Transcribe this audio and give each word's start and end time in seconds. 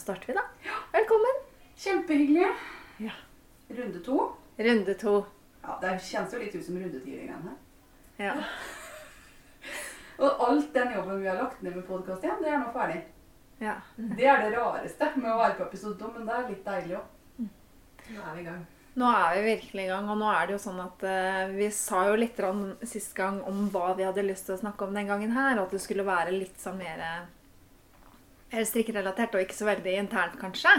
starter 0.00 0.26
vi, 0.26 0.36
da. 0.38 0.44
Velkommen. 0.92 1.40
Kjempehyggelig. 1.76 2.48
Ja. 3.04 3.12
Runde 3.68 4.00
to. 4.04 4.32
Runde 4.56 4.94
to. 4.94 5.14
Ja, 5.62 5.78
Det 5.80 5.92
kjennes 6.02 6.32
jo 6.32 6.40
litt 6.40 6.54
ut 6.54 6.64
som 6.64 6.78
runde 6.80 7.00
ti. 7.04 7.16
her. 7.28 7.54
Ja. 8.16 8.34
Og 10.20 10.42
alt 10.48 10.74
den 10.74 10.92
jobben 10.94 11.20
vi 11.22 11.28
har 11.28 11.38
lagt 11.40 11.62
ned 11.62 11.76
med 11.76 11.86
podkast 11.86 12.24
igjen, 12.24 12.42
det 12.42 12.50
er 12.52 12.58
nå 12.60 12.72
ferdig. 12.74 12.98
ja. 13.60 13.78
Det 13.96 14.26
er 14.26 14.42
det 14.44 14.50
rareste 14.56 15.08
med 15.16 15.30
å 15.32 15.38
være 15.38 15.56
på 15.56 15.64
episode 15.68 15.96
to, 16.00 16.10
men 16.16 16.26
det 16.28 16.34
er 16.36 16.50
litt 16.50 16.66
deilig 16.66 16.98
òg. 16.98 17.48
Nå 18.10 18.20
er 18.26 18.34
vi 18.34 18.42
i 18.42 18.44
gang. 18.50 18.60
Nå 19.00 19.08
er 19.14 19.34
vi 19.36 19.42
virkelig 19.46 19.84
i 19.84 19.88
gang, 19.88 20.08
og 20.10 20.18
nå 20.18 20.28
er 20.34 20.46
det 20.46 20.56
jo 20.56 20.62
sånn 20.64 20.80
at 20.82 21.04
uh, 21.06 21.52
vi 21.54 21.68
sa 21.72 22.02
jo 22.08 22.18
litt 22.18 22.40
sist 22.82 23.14
gang 23.16 23.38
om 23.48 23.68
hva 23.72 23.94
vi 23.96 24.04
hadde 24.04 24.26
lyst 24.26 24.48
til 24.48 24.56
å 24.56 24.60
snakke 24.64 24.84
om 24.84 24.96
den 24.96 25.08
gangen 25.08 25.32
her, 25.36 25.56
og 25.56 25.68
at 25.68 25.76
det 25.76 25.82
skulle 25.84 26.04
være 26.08 26.34
litt 26.34 26.58
sånn 26.60 26.80
mer 26.80 27.04
mer 28.52 28.64
strikkerelatert, 28.66 29.34
og 29.34 29.44
ikke 29.44 29.54
så 29.56 29.68
veldig 29.68 29.94
internt, 30.00 30.36
kanskje. 30.40 30.72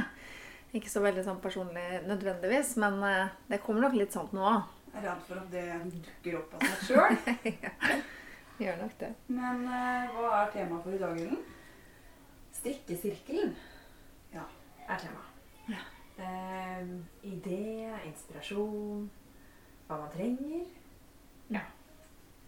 Ikke 0.76 0.90
så 0.92 1.02
veldig 1.04 1.24
sånn 1.26 1.42
personlig 1.44 1.84
nødvendigvis, 2.08 2.76
men 2.80 3.02
eh, 3.04 3.32
det 3.52 3.62
kommer 3.64 3.86
nok 3.88 3.98
litt 4.00 4.14
sånt 4.16 4.32
nå 4.36 4.44
òg. 4.48 4.70
Jeg 4.92 5.02
er 5.02 5.08
redd 5.08 5.24
for 5.28 5.40
at 5.40 5.52
det 5.52 5.66
dukker 5.94 6.38
opp 6.42 6.54
av 6.58 6.66
seg 6.68 6.80
sjøl. 6.90 7.16
Gjør 8.62 8.78
nok 8.84 8.96
det. 9.00 9.10
Men 9.32 9.62
uh, 9.66 10.12
hva 10.16 10.32
er 10.44 10.50
temaet 10.54 10.84
for 10.86 10.94
i 10.96 11.00
dag, 11.02 11.20
Ellen? 11.24 11.40
Strikkesirkelen 12.60 13.56
Ja. 14.36 14.44
er 14.88 15.00
tema. 15.02 15.24
Ja. 15.72 15.82
Eh, 16.22 16.92
idé, 17.26 17.90
inspirasjon, 18.06 19.08
hva 19.88 19.98
man 20.04 20.12
trenger. 20.14 20.68
Ja. 21.56 21.64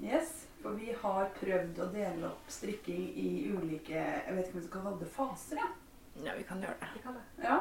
Yes, 0.03 0.45
for 0.63 0.79
vi 0.79 0.95
har 1.03 1.31
prøvd 1.37 1.79
å 1.83 1.91
dele 1.93 2.27
opp 2.31 2.51
strikking 2.51 3.05
i 3.19 3.29
ulike 3.51 3.95
jeg 3.99 4.35
vet 4.35 4.47
ikke 4.47 4.57
om 4.57 4.61
vi 4.61 4.67
skal 4.67 4.85
kalle 4.85 4.99
det 5.03 5.13
faser. 5.13 5.59
Ja. 5.59 5.71
Ja, 6.21 6.35
vi 6.37 6.43
kan 6.47 6.61
gjøre 6.61 6.77
det. 6.79 6.89
Vi 6.93 7.01
kan 7.03 7.15
det. 7.17 7.23
Ja. 7.43 7.57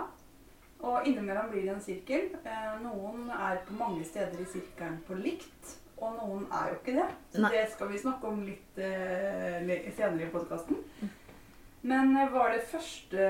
Og 0.82 1.06
innimellom 1.06 1.50
blir 1.50 1.62
det 1.62 1.74
en 1.76 1.84
sirkel. 1.84 2.34
Eh, 2.44 2.70
noen 2.82 3.30
er 3.30 3.62
på 3.66 3.76
mange 3.78 4.04
steder 4.04 4.40
i 4.42 4.48
sirkelen 4.50 4.98
på 5.06 5.16
likt, 5.18 5.76
og 5.96 6.16
noen 6.18 6.46
er 6.50 6.72
jo 6.72 6.78
ikke 6.80 6.96
det. 6.98 7.08
Så 7.32 7.42
Nei. 7.44 7.50
det 7.54 7.66
skal 7.72 7.92
vi 7.92 8.00
snakke 8.02 8.30
om 8.32 8.42
litt 8.46 8.80
eh, 8.82 9.92
senere 9.96 10.26
i 10.26 10.32
podkasten. 10.32 10.82
Men 11.86 12.16
eh, 12.16 12.28
hva 12.34 12.48
er 12.48 12.56
det 12.58 12.70
første 12.72 13.28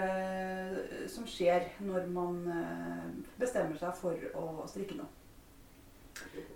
som 1.13 1.29
skjer 1.29 1.69
når 1.85 2.09
man 2.13 2.41
bestemmer 3.41 3.77
seg 3.81 4.01
for 4.01 4.33
å 4.41 4.65
strikke 4.71 4.97
noe? 4.99 5.13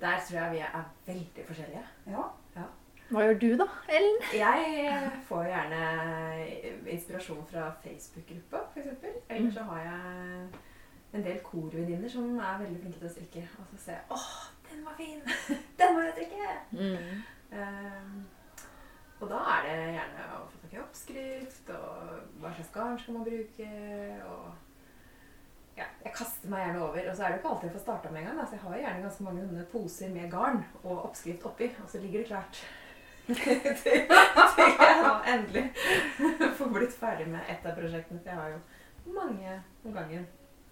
Der 0.01 0.19
tror 0.25 0.41
jeg 0.41 0.57
vi 0.57 0.65
er 0.65 0.91
veldig 1.07 1.47
forskjellige. 1.47 1.87
Ja. 2.13 2.27
Hva 3.07 3.23
gjør 3.23 3.37
du, 3.39 3.51
da, 3.61 3.67
Ellen? 3.95 4.17
Jeg 4.35 5.11
får 5.29 5.45
gjerne 5.47 5.83
inspirasjon 6.91 7.45
fra 7.47 7.69
Facebook-gruppa, 7.85 8.63
f.eks. 8.75 9.05
Eller 9.31 9.53
så 9.55 9.67
har 9.69 9.83
jeg 9.85 10.49
en 11.15 11.27
del 11.27 11.39
korvenninner 11.47 12.11
som 12.11 12.33
er 12.35 12.59
veldig 12.65 12.81
flinke 12.81 12.99
til 12.99 13.07
å 13.07 13.13
strikke. 13.13 13.45
Og 13.61 13.69
så 13.71 13.83
ser 13.85 14.01
jeg 14.01 14.17
åh, 14.17 14.33
den 14.71 14.81
var 14.89 14.97
fin! 14.99 15.21
Den 15.79 15.95
må 15.95 16.03
jeg 16.03 16.17
strikke! 16.17 16.57
Mm. 16.73 17.21
Um, 17.53 18.17
og 19.21 19.31
da 19.31 19.43
er 19.53 19.69
det 19.69 19.77
gjerne 19.95 20.25
å 20.37 20.41
få 20.51 20.59
tak 20.65 20.75
i 20.75 20.81
oppskrift, 20.83 21.71
og 21.73 22.41
hva 22.43 22.51
slags 22.57 22.73
garn 22.75 22.99
skal 23.01 23.17
man 23.17 23.29
bruke, 23.29 23.69
og 24.33 25.77
ja, 25.79 25.87
jeg 26.03 26.13
kaster 26.17 26.51
meg 26.51 26.65
gjerne 26.65 26.83
over. 26.89 27.07
Og 27.07 27.15
så 27.15 27.23
er 27.23 27.31
det 27.31 27.39
ikke 27.39 27.53
alltid 27.53 27.69
jeg 27.71 27.77
får 27.77 27.85
starta 27.85 28.11
med 28.11 28.25
en 28.25 28.29
gang. 28.33 28.43
Altså, 28.43 28.59
jeg 28.59 28.65
har 28.65 28.83
gjerne 28.83 29.07
ganske 29.07 29.29
mange 29.29 29.65
poser 29.71 30.13
med 30.13 30.29
garn 30.35 30.61
og 30.83 31.07
oppskrift 31.07 31.47
oppi, 31.49 31.71
og 31.85 31.89
så 31.93 32.03
ligger 32.03 32.25
det 32.25 32.33
klart. 32.33 32.61
Til, 33.27 33.61
til 33.83 34.73
jeg 34.81 34.99
da 35.03 35.15
endelig 35.35 35.65
får 36.59 36.73
blitt 36.75 36.95
ferdig 37.01 37.27
med 37.31 37.49
ett 37.51 37.67
av 37.67 37.75
prosjektene. 37.79 38.21
For 38.21 38.31
jeg 38.31 38.39
har 38.39 38.53
jo 38.53 39.15
mange 39.17 39.57
om 39.85 39.97
gangen. 39.97 40.27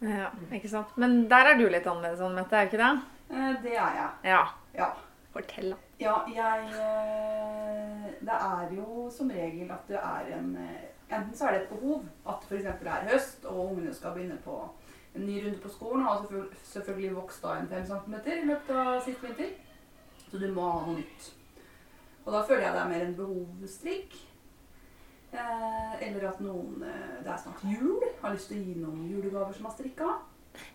Ja, 0.04 0.28
ikke 0.52 0.68
sant? 0.68 0.94
Men 1.00 1.24
der 1.30 1.50
er 1.50 1.58
du 1.58 1.66
litt 1.68 1.86
annerledes, 1.86 2.20
Anne 2.20 2.42
Mette, 2.42 2.56
er 2.56 2.68
ikke 2.68 2.80
det? 2.82 2.92
Eh, 3.30 3.52
det 3.64 3.74
er 3.74 3.98
jeg. 3.98 4.10
Ja. 4.30 4.42
Ja. 4.76 4.88
Fortell, 5.34 5.70
da. 5.72 5.76
Ja, 5.98 6.14
jeg 6.30 6.66
eh, 6.78 8.10
Det 8.20 8.36
er 8.38 8.74
jo 8.76 9.10
som 9.10 9.30
regel 9.30 9.70
at 9.70 9.88
det 9.88 9.98
er 9.98 10.34
en 10.38 10.56
eh, 10.62 10.90
Enten 11.14 11.34
så 11.36 11.46
er 11.46 11.52
det 11.52 11.62
et 11.62 11.68
behov 11.68 12.04
at 12.26 12.46
det 12.50 12.58
f.eks. 12.64 12.84
er 12.86 13.08
høst, 13.10 13.44
og 13.44 13.70
ungene 13.70 13.94
skal 13.94 14.14
begynne 14.14 14.38
på 14.44 14.56
en 15.14 15.26
ny 15.26 15.44
runde 15.44 15.58
på 15.62 15.68
skolen, 15.68 16.06
og 16.06 16.24
selvfølgelig 16.64 17.16
vokst 17.16 17.42
da 17.42 17.58
en 17.60 17.68
5 17.68 17.84
cm 17.86 18.14
i 18.32 18.46
løpet 18.48 18.70
av 18.74 19.00
sitt 19.04 19.22
vinter. 19.22 19.52
Så 20.30 20.40
du 20.40 20.48
må 20.52 20.64
ha 20.70 20.80
noe 20.86 20.96
nytt. 20.96 21.28
Og 22.24 22.32
da 22.32 22.44
føler 22.46 22.66
jeg 22.66 22.76
det 22.76 22.82
er 22.82 22.92
mer 22.92 23.06
en 23.06 23.18
behovsstrikk. 23.18 24.14
Eh, 25.34 25.94
eller 26.08 26.28
at 26.28 26.38
noen 26.44 26.84
eh, 26.86 27.16
Det 27.24 27.32
er 27.32 27.40
snart 27.42 27.64
jul. 27.66 27.98
Har 28.22 28.36
lyst 28.36 28.52
til 28.52 28.60
å 28.60 28.68
gi 28.68 28.78
noen 28.78 29.02
julegaver 29.10 29.56
som 29.56 29.68
har 29.68 29.74
strikka. 29.74 30.12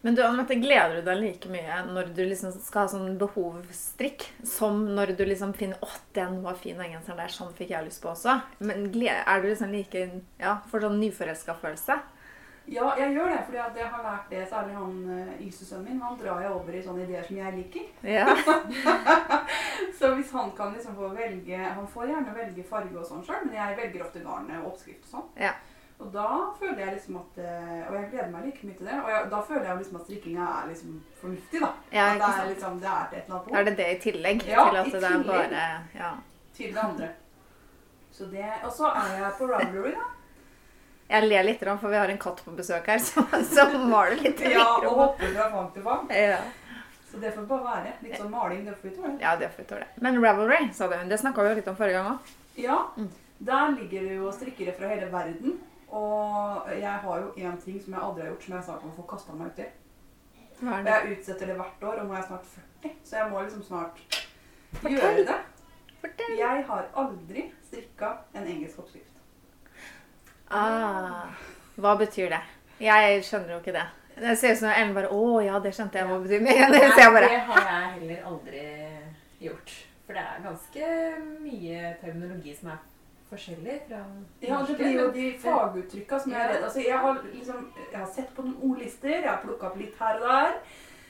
Men 0.04 0.16
du, 0.16 0.22
Anne 0.26 0.44
gleder 0.44 0.98
du 0.98 1.06
deg 1.08 1.22
like 1.22 1.50
mye 1.52 1.78
når 1.88 2.12
du 2.16 2.22
liksom 2.26 2.52
skal 2.52 2.84
ha 2.84 2.92
sånn 2.92 3.14
behovsstrikk, 3.22 4.26
som 4.44 4.82
når 4.98 5.14
du 5.16 5.24
liksom 5.24 5.54
finner 5.56 5.80
'Å, 5.80 5.90
den 6.14 6.42
var 6.44 6.60
fin, 6.60 6.78
den 6.78 6.92
genseren 6.92 7.22
der. 7.22 7.32
Sånn 7.32 7.54
fikk 7.56 7.72
jeg 7.72 7.88
lyst 7.88 8.04
på 8.04 8.12
også'? 8.12 8.42
Men 8.60 8.90
er 8.92 9.42
du 9.42 9.48
liksom 9.48 9.72
like 9.72 10.22
Ja, 10.40 10.60
får 10.72 10.82
sånn 10.88 11.00
nyforelska 11.00 11.56
følelse? 11.62 12.00
Ja, 12.70 12.92
jeg 13.00 13.14
gjør 13.16 13.30
det, 13.34 13.40
fordi 13.46 13.58
at 13.58 13.78
jeg 13.80 13.88
har 13.90 14.04
lært 14.06 14.28
det. 14.30 14.42
Særlig 14.50 14.76
han 14.78 14.98
uh, 15.10 15.42
yngste 15.42 15.66
sønnen 15.66 15.88
min. 15.90 16.02
Han 16.06 16.20
drar 16.20 16.42
jeg 16.44 16.52
over 16.54 16.76
i 16.78 16.82
sånne 16.86 17.06
ideer 17.08 17.24
som 17.26 17.40
jeg 17.40 17.56
liker. 17.56 17.88
Ja. 18.04 18.28
Så 20.00 20.12
hvis 20.16 20.32
han 20.32 20.52
kan 20.58 20.74
liksom 20.74 20.96
få 20.96 21.08
velge 21.16 21.58
Han 21.58 21.88
får 21.88 22.06
gjerne 22.12 22.36
velge 22.36 22.64
farge 22.70 22.96
og 23.00 23.08
sånn 23.08 23.26
sjøl, 23.26 23.42
men 23.48 23.58
jeg 23.58 23.78
velger 23.80 24.06
ofte 24.06 24.22
garn 24.24 24.52
og 24.60 24.70
oppskrift 24.72 25.08
og 25.08 25.16
sånn. 25.16 25.28
Ja. 25.42 25.54
Og 26.00 26.12
da 26.14 26.28
føler 26.60 26.80
jeg 26.80 26.94
liksom 26.96 27.18
at 27.20 27.40
eh, 27.44 27.80
Og 27.90 27.96
jeg 27.98 28.06
gleder 28.14 28.30
meg 28.32 28.46
like 28.48 28.68
mye 28.68 28.78
til 28.80 28.88
det. 28.88 29.00
Og 29.04 29.10
jeg, 29.12 29.26
da 29.34 29.40
føler 29.50 29.66
jeg 29.68 29.80
liksom 29.82 29.98
at 30.00 30.06
strikkinga 30.08 30.46
er 30.60 30.70
liksom 30.70 30.94
fornuftig, 31.22 31.64
da. 31.66 31.72
Ja, 31.92 32.06
at 32.06 32.14
ikke 32.16 32.30
det 32.30 32.44
er 32.44 32.54
liksom 32.54 32.78
Det 32.80 32.92
er 32.94 33.02
et 33.10 33.18
eller 33.18 33.36
annet 33.36 33.50
på 33.50 33.58
Er 33.58 33.68
det 33.68 33.74
det 33.82 33.90
i 33.90 33.98
tillegg 34.06 34.46
Ja, 34.48 34.68
til 34.70 34.80
at 34.80 34.88
i 34.88 34.94
det 34.94 35.10
er 35.10 35.26
bare 35.28 35.66
Ja. 35.98 36.14
til 36.56 36.72
det 36.76 36.86
andre. 36.86 37.10
Så 38.12 38.30
det, 38.32 38.46
Og 38.64 38.72
så 38.76 38.94
er 39.02 39.12
jeg 39.18 39.34
på 39.38 39.52
Ravelry, 39.52 39.92
da. 39.98 40.08
Jeg 41.10 41.26
ler 41.30 41.44
litt, 41.44 41.60
for 41.66 41.90
vi 41.90 41.98
har 41.98 42.10
en 42.14 42.18
katt 42.22 42.42
på 42.46 42.52
besøk 42.56 42.86
her, 42.92 43.00
så, 43.08 43.24
så 43.44 43.66
maler 43.90 44.20
litt 44.22 44.40
Ja, 44.54 44.66
og 44.78 44.84
håper 44.86 45.00
hopper 45.02 45.40
er 45.46 45.54
vant 45.56 45.74
til 45.74 45.84
vann. 45.84 46.10
Ja. 46.14 46.38
Så 47.12 47.18
det 47.24 47.32
får 47.34 47.48
bare 47.50 47.64
være. 47.66 47.94
Litt 48.06 48.20
sånn 48.20 48.30
maling, 48.30 48.62
det 48.68 48.76
får 48.78 48.90
vi 48.90 48.96
tåle. 49.00 49.16
ja, 49.24 49.32
det 49.42 49.50
får 49.56 49.64
vi 49.64 49.70
tåle. 49.72 49.88
Men 50.06 50.20
Ravelry, 50.22 50.60
sa 50.78 50.88
du. 50.92 50.94
Det 51.10 51.18
snakka 51.18 51.42
vi 51.42 51.50
jo 51.50 51.56
litt 51.58 51.68
om 51.72 51.76
forrige 51.80 51.98
gang 52.04 52.12
òg. 52.14 52.36
Ja, 52.60 52.78
Mm. 52.98 53.10
der 53.40 53.70
ligger 53.80 54.02
det 54.06 54.16
jo 54.20 54.32
strikkere 54.36 54.74
fra 54.78 54.88
hele 54.92 55.08
verden. 55.12 55.58
Og 55.90 56.68
jeg 56.70 56.86
har 57.02 57.20
jo 57.24 57.32
én 57.42 57.56
ting 57.64 57.80
som 57.82 57.94
jeg 57.96 58.02
aldri 58.04 58.22
har 58.22 58.30
gjort, 58.34 58.44
som 58.46 58.56
jeg 58.56 58.64
snart 58.68 58.84
må 58.86 58.92
få 59.00 59.08
kasta 59.10 59.34
meg 59.34 59.48
uti. 59.56 59.66
Og 60.62 60.86
jeg 60.86 61.14
utsetter 61.18 61.48
det 61.50 61.56
hvert 61.58 61.84
år, 61.90 62.02
og 62.04 62.08
nå 62.10 62.14
er 62.14 62.20
jeg 62.20 62.28
snart 62.28 62.46
40, 62.84 62.92
så 63.10 63.16
jeg 63.18 63.32
må 63.32 63.42
liksom 63.46 63.64
snart 63.64 64.02
Fortell. 64.76 64.98
gjøre 65.00 65.26
det. 65.32 65.38
Fortell. 66.04 66.36
Jeg 66.38 66.66
har 66.70 66.90
aldri 67.02 67.46
strikka 67.72 68.12
en 68.36 68.46
engelsk 68.46 68.84
oppskrift. 68.84 69.16
Ah, 70.50 71.30
hva 71.78 71.96
betyr 72.00 72.30
det? 72.34 72.42
Jeg 72.82 73.24
skjønner 73.28 73.54
jo 73.54 73.60
ikke 73.62 73.76
det. 73.76 73.86
Det 74.20 74.36
ser 74.40 74.56
ut 74.56 74.60
som 74.60 74.72
Ellen 74.74 74.96
bare 74.98 75.12
Å 75.16 75.40
ja, 75.46 75.60
det 75.64 75.72
skjønte 75.76 76.00
jeg 76.00 76.08
hva 76.10 76.18
det 76.20 76.28
betyr. 76.28 76.72
Det 76.74 76.82
ser 76.96 77.04
jeg 77.06 77.14
bare 77.16 77.30
det 77.30 77.42
har 77.48 77.68
jeg 77.70 77.92
heller 77.96 78.24
aldri 78.32 78.64
gjort. 79.46 79.74
For 80.06 80.18
det 80.18 80.24
er 80.26 80.42
ganske 80.44 80.88
mye 81.46 81.92
terminologi 82.02 82.56
som 82.58 82.72
er 82.74 82.80
forskjellig 83.30 83.76
fra 83.88 84.00
Ja, 84.42 84.60
det 84.66 84.76
blir 84.80 84.96
jo 84.98 85.08
de 85.14 85.26
faguttrykka 85.44 86.20
som 86.20 86.34
jeg 86.34 86.42
er 86.42 86.50
redd 86.56 86.66
Altså, 86.66 86.82
jeg 86.82 86.98
har 87.04 87.20
liksom 87.28 87.68
Jeg 87.78 88.00
har 88.00 88.08
sett 88.16 88.32
på 88.36 88.46
noen 88.48 88.72
ordlister, 88.72 89.20
jeg 89.20 89.30
har 89.30 89.44
plukka 89.44 89.70
opp 89.70 89.78
litt 89.80 90.02
her 90.02 90.18
og 90.18 90.26
der. 90.34 90.58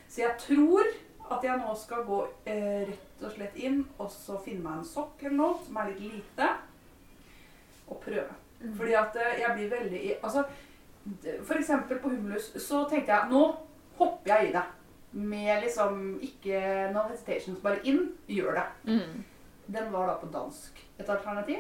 Så 0.10 0.22
jeg 0.26 0.36
tror 0.44 0.92
at 1.30 1.44
jeg 1.46 1.62
nå 1.62 1.74
skal 1.78 2.04
gå 2.10 2.20
eh, 2.50 2.84
rett 2.90 3.24
og 3.24 3.34
slett 3.38 3.58
inn 3.62 3.84
og 4.02 4.12
så 4.12 4.36
finne 4.44 4.66
meg 4.66 4.80
en 4.82 4.88
sokk 4.92 5.24
eller 5.24 5.38
noe 5.38 5.58
som 5.64 5.78
er 5.78 5.92
litt 5.94 6.00
lite, 6.10 6.48
og 7.88 8.00
prøve. 8.04 8.34
Mm. 8.60 8.74
Fordi 8.78 8.94
at 9.00 9.16
eh, 9.16 9.40
jeg 9.42 9.56
blir 9.56 9.70
veldig 9.72 10.00
i 10.04 10.14
Altså, 10.24 10.44
for 11.48 11.56
eksempel 11.56 12.00
på 12.00 12.10
Humulus 12.10 12.52
så 12.60 12.84
tenkte 12.90 13.14
jeg 13.16 13.32
nå 13.32 13.44
hopper 14.00 14.34
jeg 14.34 14.50
i 14.50 14.54
det. 14.54 14.64
Med 15.12 15.64
liksom 15.64 16.20
ikke 16.22 16.60
no 16.94 17.08
hesitations, 17.10 17.62
bare 17.64 17.80
inn, 17.84 18.12
gjør 18.28 18.60
det. 18.60 18.68
mm. 18.94 19.24
Den 19.70 19.92
var 19.94 20.08
da 20.10 20.16
på 20.18 20.28
dansk 20.34 20.80
et 21.00 21.10
alternativ. 21.10 21.58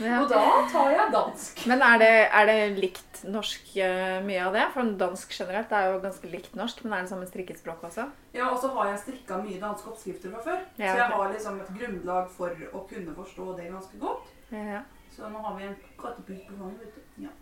Ja. 0.00 0.18
Og 0.20 0.28
da 0.28 0.42
tar 0.72 0.90
jeg 0.92 1.12
dansk. 1.14 1.62
Men 1.70 1.82
er 1.86 2.00
det, 2.02 2.10
er 2.40 2.48
det 2.50 2.58
likt 2.76 3.22
norsk 3.32 3.70
eh, 3.80 4.18
mye 4.26 4.42
av 4.44 4.56
det? 4.56 4.66
For 4.74 4.90
dansk 5.00 5.32
generelt 5.38 5.72
er 5.72 5.88
jo 5.90 6.02
ganske 6.02 6.30
likt 6.32 6.58
norsk, 6.58 6.82
men 6.84 6.98
er 6.98 7.06
det 7.06 7.12
samme 7.14 7.28
strikkespråk 7.30 7.86
også? 7.88 8.04
Ja, 8.36 8.50
og 8.50 8.60
så 8.60 8.72
har 8.76 8.92
jeg 8.92 9.00
strikka 9.06 9.40
mye 9.40 9.62
danske 9.62 9.90
oppskrifter 9.92 10.34
fra 10.34 10.44
før. 10.50 10.60
Ja, 10.76 10.92
Så 10.92 11.00
jeg 11.00 11.08
har 11.16 11.32
liksom 11.32 11.62
et 11.64 11.72
grunnlag 11.80 12.30
for 12.36 12.68
å 12.72 12.84
kunne 12.90 13.16
forstå 13.16 13.48
det 13.56 13.72
ganske 13.72 14.02
godt. 14.04 14.30
Ja. 14.52 14.84
Så 15.16 15.32
nå 15.32 15.40
har 15.48 15.56
vi 15.56 15.64
en 15.70 15.76
kattepus 15.96 16.44
på 16.44 16.60
fanget, 16.60 16.84
vet 16.84 16.94
du. 16.94 17.26
Ja. 17.26 17.34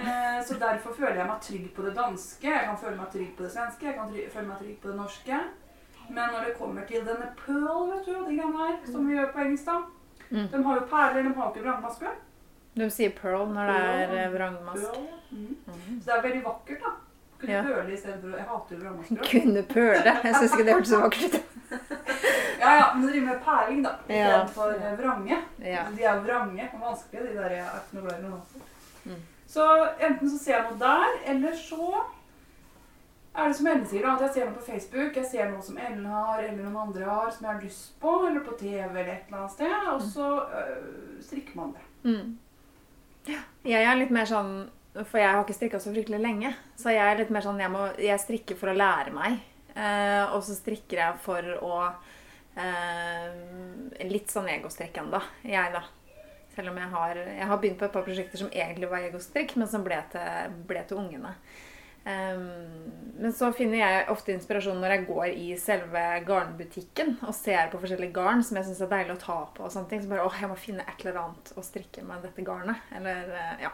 Eh, 0.00 0.40
så 0.46 0.56
derfor 0.56 0.94
føler 0.96 1.20
jeg 1.20 1.28
meg 1.28 1.40
trygg 1.44 1.70
på 1.76 1.84
det 1.84 1.96
danske. 1.98 2.48
Jeg 2.48 2.66
kan 2.66 2.78
føle 2.80 2.96
meg 2.96 3.12
trygg 3.12 3.32
på 3.36 3.44
det 3.44 3.52
svenske. 3.52 3.90
Jeg 3.90 3.98
kan 3.98 4.12
føle 4.32 4.48
meg 4.48 4.62
trygg 4.62 4.76
på 4.80 4.88
det 4.88 4.96
norske. 4.96 5.40
Men 6.10 6.32
når 6.32 6.44
det 6.48 6.58
kommer 6.58 6.86
til 6.88 7.04
denne 7.06 7.28
pearl, 7.38 7.90
vet 7.92 8.06
du, 8.06 8.14
de 8.14 8.36
greiene 8.38 8.58
her, 8.58 8.78
som 8.88 9.06
vi 9.06 9.14
gjør 9.18 9.34
på 9.34 9.44
engelsk, 9.44 9.68
da 9.68 9.99
Mm. 10.30 10.48
De 10.52 10.62
har 10.64 10.74
jo 10.80 10.86
perler, 10.90 11.22
de 11.22 11.34
har 11.34 11.44
jo 11.46 11.50
ikke 11.54 11.64
vrangmaske. 11.68 12.10
De 12.78 12.86
sier 12.94 13.10
pearl 13.10 13.48
når 13.50 13.70
det 13.72 13.78
er 13.82 14.12
eh, 14.24 14.32
vrangmask. 14.32 14.82
Ja, 14.82 15.00
ja. 15.00 15.16
Mm. 15.32 15.56
Mhm. 15.66 16.00
Så 16.00 16.04
det 16.10 16.16
er 16.18 16.22
veldig 16.28 16.42
vakkert, 16.44 16.80
da. 16.84 16.92
Kunne 17.40 17.52
Ja. 17.52 17.62
pøle 17.64 17.92
istedenfor 17.94 18.36
Jeg 18.36 18.46
hater 18.50 18.76
jo 18.76 18.80
vrangmasker. 18.82 19.22
Kunne 19.32 19.62
pøle. 19.62 20.12
Jeg 20.24 20.34
syns 20.34 20.52
ikke 20.52 20.64
det 20.68 20.74
hørtes 20.74 20.88
så 20.94 21.00
vakkert 21.00 21.34
ut. 21.34 21.40
Ja, 22.60 22.70
ja, 22.76 22.86
men 22.94 23.06
det 23.06 23.12
driver 23.14 23.26
med 23.26 23.38
perling, 23.44 23.78
da. 23.84 23.90
Ja. 24.08 24.14
Istedenfor 24.44 24.72
eh, 24.76 24.98
vrange. 24.98 25.36
Ja. 25.64 25.84
De 25.96 26.02
er 26.04 26.18
vrange 26.26 26.66
og 26.74 26.80
vanskelige, 26.82 27.22
de 27.30 27.36
der 27.38 27.50
jeg 27.54 27.62
er 27.64 27.78
ikke 27.80 27.96
noe 27.96 28.02
glad 28.04 28.24
i. 28.24 28.60
Mm. 29.08 29.22
Så 29.48 29.68
enten 30.08 30.30
så 30.30 30.38
ser 30.38 30.52
jeg 30.58 30.64
noe 30.68 30.78
der, 30.82 31.14
eller 31.32 31.54
så 31.56 32.02
er 33.30 33.48
det 33.48 33.56
som 33.56 33.68
Ellen 33.70 33.86
sier, 33.86 34.02
da, 34.02 34.16
at 34.16 34.24
jeg 34.26 34.34
ser 34.34 34.48
noe 34.48 34.58
på 34.58 34.66
Facebook, 34.66 35.16
jeg 35.16 35.28
ser 35.30 35.50
noe 35.52 35.62
som 35.62 35.78
Ellen 35.78 36.06
har, 36.10 36.42
eller 36.42 36.64
noen 36.64 36.80
andre 36.88 37.06
har, 37.06 37.30
som 37.30 37.46
jeg 37.46 37.52
har 37.52 37.62
lyst 37.62 37.92
på, 38.02 38.14
eller 38.26 38.42
på 38.46 38.56
TV 38.58 38.82
eller 38.82 39.12
et 39.12 39.28
eller 39.28 39.42
annet 39.44 39.54
sted, 39.54 39.76
og 39.92 40.02
så 40.02 40.30
øh, 40.58 41.20
strikker 41.22 41.60
man 41.60 41.76
det. 41.76 41.84
Mm. 42.02 42.38
Jeg 43.68 43.84
er 43.84 43.98
litt 44.00 44.12
mer 44.14 44.24
sånn 44.24 44.54
For 44.96 45.20
jeg 45.20 45.28
har 45.28 45.42
ikke 45.44 45.54
strikka 45.54 45.78
så 45.82 45.92
fryktelig 45.92 46.18
lenge. 46.22 46.54
Så 46.80 46.94
jeg 46.94 47.04
er 47.04 47.18
litt 47.20 47.28
mer 47.30 47.44
sånn 47.44 47.60
Jeg, 47.60 47.70
må, 47.70 47.82
jeg 48.00 48.22
strikker 48.22 48.56
for 48.58 48.72
å 48.72 48.74
lære 48.74 49.12
meg. 49.14 49.36
Eh, 49.76 50.32
og 50.32 50.40
så 50.42 50.56
strikker 50.56 51.02
jeg 51.02 51.18
for 51.22 51.50
å 51.60 51.74
eh, 52.58 54.06
Litt 54.08 54.32
sånn 54.32 54.48
egostrikk 54.50 54.98
ennå, 55.04 55.20
jeg, 55.46 55.70
da. 55.76 55.84
Selv 56.56 56.72
om 56.72 56.80
jeg 56.80 56.90
har, 56.96 57.20
jeg 57.36 57.46
har 57.52 57.60
begynt 57.62 57.78
på 57.78 57.86
et 57.86 57.94
par 57.94 58.06
prosjekter 58.08 58.40
som 58.40 58.50
egentlig 58.50 58.88
var 58.90 59.04
egostrikk, 59.06 59.54
men 59.60 59.70
som 59.70 59.84
ble 59.86 60.00
til, 60.10 60.56
ble 60.66 60.82
til 60.88 60.98
ungene. 61.04 61.36
Um, 62.06 62.92
men 63.20 63.32
så 63.36 63.50
finner 63.52 63.76
jeg 63.82 64.06
ofte 64.08 64.32
inspirasjon 64.32 64.78
når 64.80 64.94
jeg 64.94 65.06
går 65.10 65.26
i 65.36 65.48
selve 65.60 66.04
garnbutikken 66.24 67.18
og 67.28 67.34
ser 67.36 67.68
på 67.72 67.80
forskjellige 67.82 68.14
garn 68.16 68.40
som 68.46 68.56
jeg 68.56 68.70
syns 68.70 68.80
er 68.86 68.88
deilig 68.94 69.18
å 69.18 69.20
ta 69.20 69.36
på. 69.54 69.66
og 69.66 69.74
sånne 69.74 69.90
ting. 69.90 70.00
Så 70.02 70.08
bare 70.08 70.24
åh, 70.24 70.38
jeg 70.40 70.48
må 70.48 70.56
finne 70.56 70.86
et 70.88 71.04
eller 71.04 71.20
annet 71.26 71.52
å 71.60 71.64
strikke 71.66 72.02
med 72.08 72.22
dette 72.24 72.42
garnet. 72.46 72.80
Eller, 72.96 73.28
eh, 73.36 73.62
ja. 73.66 73.70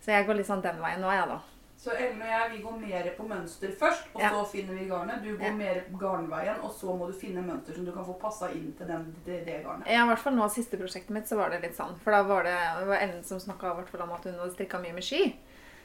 Så 0.00 0.14
jeg 0.14 0.26
går 0.26 0.40
litt 0.40 0.48
sånn 0.48 0.62
den 0.64 0.80
veien 0.80 1.00
nå, 1.04 1.10
jeg, 1.12 1.28
da. 1.28 1.40
Så 1.78 1.92
Ellen 1.94 2.18
og 2.24 2.26
jeg 2.26 2.50
vi 2.56 2.62
går 2.64 2.78
mer 2.80 3.04
på 3.14 3.24
mønster 3.28 3.70
først, 3.70 4.08
og 4.14 4.20
Ja. 4.20 4.30
så 4.32 4.40
finner 4.50 4.74
vi 4.74 4.88
garnet. 4.88 5.22
Du 5.22 5.36
går 5.36 5.44
Ja. 5.46 5.52
mer 5.52 5.84
garnveien, 6.00 6.56
og 6.64 6.72
så 6.74 6.96
må 6.98 7.06
du 7.06 7.12
finne 7.12 7.40
mønster 7.46 7.74
som 7.74 7.84
du 7.84 7.92
kan 7.92 8.04
få 8.04 8.18
passa 8.18 8.48
inn 8.50 8.72
til 8.76 8.86
den, 8.88 9.14
det, 9.24 9.44
det 9.46 9.62
garnet. 9.64 9.86
Ja, 9.86 10.02
i 10.02 10.08
hvert 10.08 10.18
fall 10.18 10.34
nå 10.34 10.48
siste 10.50 10.76
prosjektet 10.76 11.10
mitt 11.10 11.28
så 11.28 11.36
var 11.36 11.50
det 11.50 11.62
litt 11.62 11.76
sånn. 11.76 11.96
For 12.00 12.10
da 12.10 12.22
var 12.24 12.42
det, 12.42 12.56
det 12.80 12.88
var 12.88 12.96
Ellen 12.96 13.22
som 13.22 13.38
snakka 13.38 13.70
om 14.02 14.10
at 14.12 14.24
hun 14.24 14.34
hadde 14.40 14.54
strikka 14.56 14.80
mye 14.82 14.92
med 14.94 15.04
sky. 15.04 15.34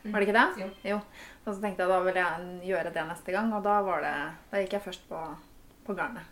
Var 0.04 0.20
det 0.20 0.28
ikke 0.28 0.40
det? 0.40 0.70
Jo. 0.92 1.00
Og 1.46 1.50
så 1.50 1.60
tenkte 1.62 1.84
jeg 1.84 1.92
da 1.92 2.00
vil 2.04 2.20
jeg 2.20 2.60
gjøre 2.68 2.94
det 2.96 3.08
neste 3.08 3.36
gang, 3.36 3.52
og 3.56 3.64
da, 3.64 3.80
var 3.84 4.04
det, 4.04 4.14
da 4.52 4.64
gikk 4.64 4.78
jeg 4.78 4.88
først 4.88 5.10
på, 5.10 5.20
på 5.88 5.96
garnet. 5.98 6.30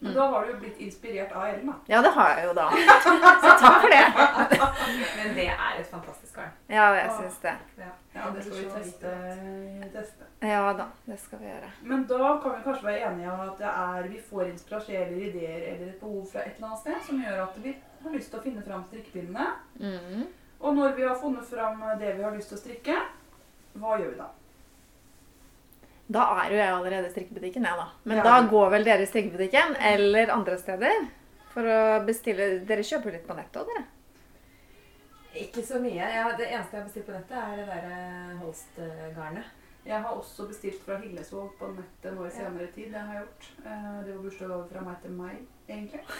Men 0.00 0.14
da 0.16 0.26
var 0.32 0.46
du 0.46 0.54
jo 0.54 0.58
blitt 0.62 0.78
inspirert 0.80 1.32
av 1.36 1.42
Ellen, 1.44 1.66
da. 1.68 1.74
Ja, 1.92 1.98
det 2.00 2.10
har 2.16 2.30
jeg 2.38 2.46
jo 2.48 2.52
da. 2.56 2.68
Så 3.04 3.50
takk 3.60 3.82
for 3.82 3.92
det. 3.92 4.04
Men 5.18 5.34
det 5.36 5.44
er 5.52 5.74
et 5.76 5.90
fantastisk 5.90 6.38
garn. 6.38 6.54
Ja, 6.72 6.86
jeg 6.96 7.10
syns 7.18 7.36
det. 7.42 7.52
Ja, 8.14 8.30
det 8.32 8.44
skal 8.46 8.56
vi 8.56 8.64
teste. 8.78 9.12
teste. 9.92 10.30
Ja 10.40 10.62
da, 10.72 10.86
det 11.04 11.18
skal 11.20 11.42
vi 11.42 11.50
gjøre. 11.50 11.68
Men 11.92 12.06
da 12.08 12.32
kan 12.40 12.56
vi 12.56 12.64
kanskje 12.64 12.88
være 12.88 13.10
enige 13.10 13.32
om 13.34 13.44
at 13.44 13.60
det 13.60 13.72
er, 13.74 14.08
vi 14.08 14.22
får 14.30 14.46
inspirasjon 14.54 15.12
ideer 15.20 15.66
eller 15.74 15.86
et 15.90 16.00
behov 16.00 16.24
fra 16.32 16.46
et 16.46 16.56
eller 16.56 16.70
annet 16.70 16.84
sted 16.86 17.06
som 17.10 17.20
gjør 17.20 17.42
at 17.44 17.60
vi 17.60 17.76
har 18.04 18.16
lyst 18.16 18.32
til 18.32 18.40
å 18.40 18.44
finne 18.48 18.64
fram 18.64 18.86
strikkepinnene. 18.88 19.50
Mm. 19.84 20.24
Og 20.60 20.74
når 20.76 20.92
vi 20.96 21.02
har 21.08 21.16
funnet 21.16 21.46
fram 21.48 21.80
det 22.00 22.16
vi 22.18 22.22
har 22.22 22.34
lyst 22.36 22.50
til 22.52 22.58
å 22.58 22.60
strikke, 22.60 22.96
hva 23.80 23.96
gjør 24.00 24.10
vi 24.12 24.18
da? 24.20 24.26
Da 26.10 26.24
er 26.42 26.50
jo 26.50 26.58
jeg 26.58 26.74
allerede 26.74 27.06
i 27.06 27.12
strikkebutikken, 27.14 27.64
jeg, 27.64 27.76
da. 27.78 27.86
Men 28.04 28.16
Ja. 28.18 28.22
da 28.26 28.40
går 28.50 28.70
vel 28.70 28.84
dere 28.84 29.02
i 29.02 29.06
strikkebutikken 29.06 29.76
eller 29.78 30.32
andre 30.34 30.58
steder 30.58 31.06
for 31.54 31.62
å 31.62 32.04
bestille 32.06 32.64
Dere 32.66 32.82
kjøper 32.82 33.12
litt 33.14 33.26
på 33.26 33.34
nettet 33.38 33.62
òg, 33.62 33.66
dere? 33.70 33.84
Ikke 35.44 35.62
så 35.62 35.78
mye. 35.80 35.94
Ja, 35.94 36.32
det 36.36 36.48
eneste 36.50 36.74
jeg 36.76 36.80
har 36.82 36.88
bestilt 36.88 37.06
på 37.06 37.12
nettet, 37.14 37.38
er 37.38 37.56
det 37.56 37.66
der 37.66 37.84
eh, 37.94 38.36
Holst-garnet. 38.42 39.44
Jeg 39.86 40.02
har 40.02 40.10
også 40.12 40.44
bestilt 40.46 40.82
fra 40.84 40.96
Hillesvåg 41.00 41.54
på 41.58 41.68
nettet 41.72 42.12
nå 42.14 42.26
i 42.26 42.30
senere 42.34 42.66
tid. 42.74 42.90
Det 42.92 43.00
har 43.00 43.14
jeg 43.14 43.22
gjort. 43.24 43.46
Eh, 43.64 44.04
Det 44.04 44.14
var 44.16 44.22
bursdagsgave 44.22 44.68
fra 44.72 44.80
meg 44.84 44.96
til 45.02 45.10
meg, 45.10 45.38
egentlig. 45.68 46.00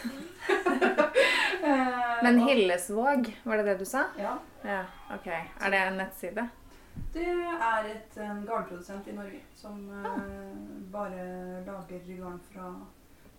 Eh, 1.60 2.22
Men 2.22 2.38
Hillesvåg, 2.40 3.26
var 3.44 3.56
det 3.56 3.64
det 3.66 3.74
du 3.78 3.84
sa? 3.84 4.04
Ja. 4.18 4.36
Ja, 4.64 4.78
ok. 5.12 5.26
Er 5.60 5.70
det 5.70 5.80
en 5.90 5.98
nettside? 6.00 6.46
Det 7.12 7.26
er 7.26 7.84
et, 7.90 8.16
en 8.16 8.46
garnprodusent 8.48 9.06
i 9.08 9.12
Norge 9.12 9.40
som 9.54 9.76
eh, 9.92 10.22
bare 10.92 11.26
lager 11.66 12.00
garn 12.22 12.40
fra 12.52 12.70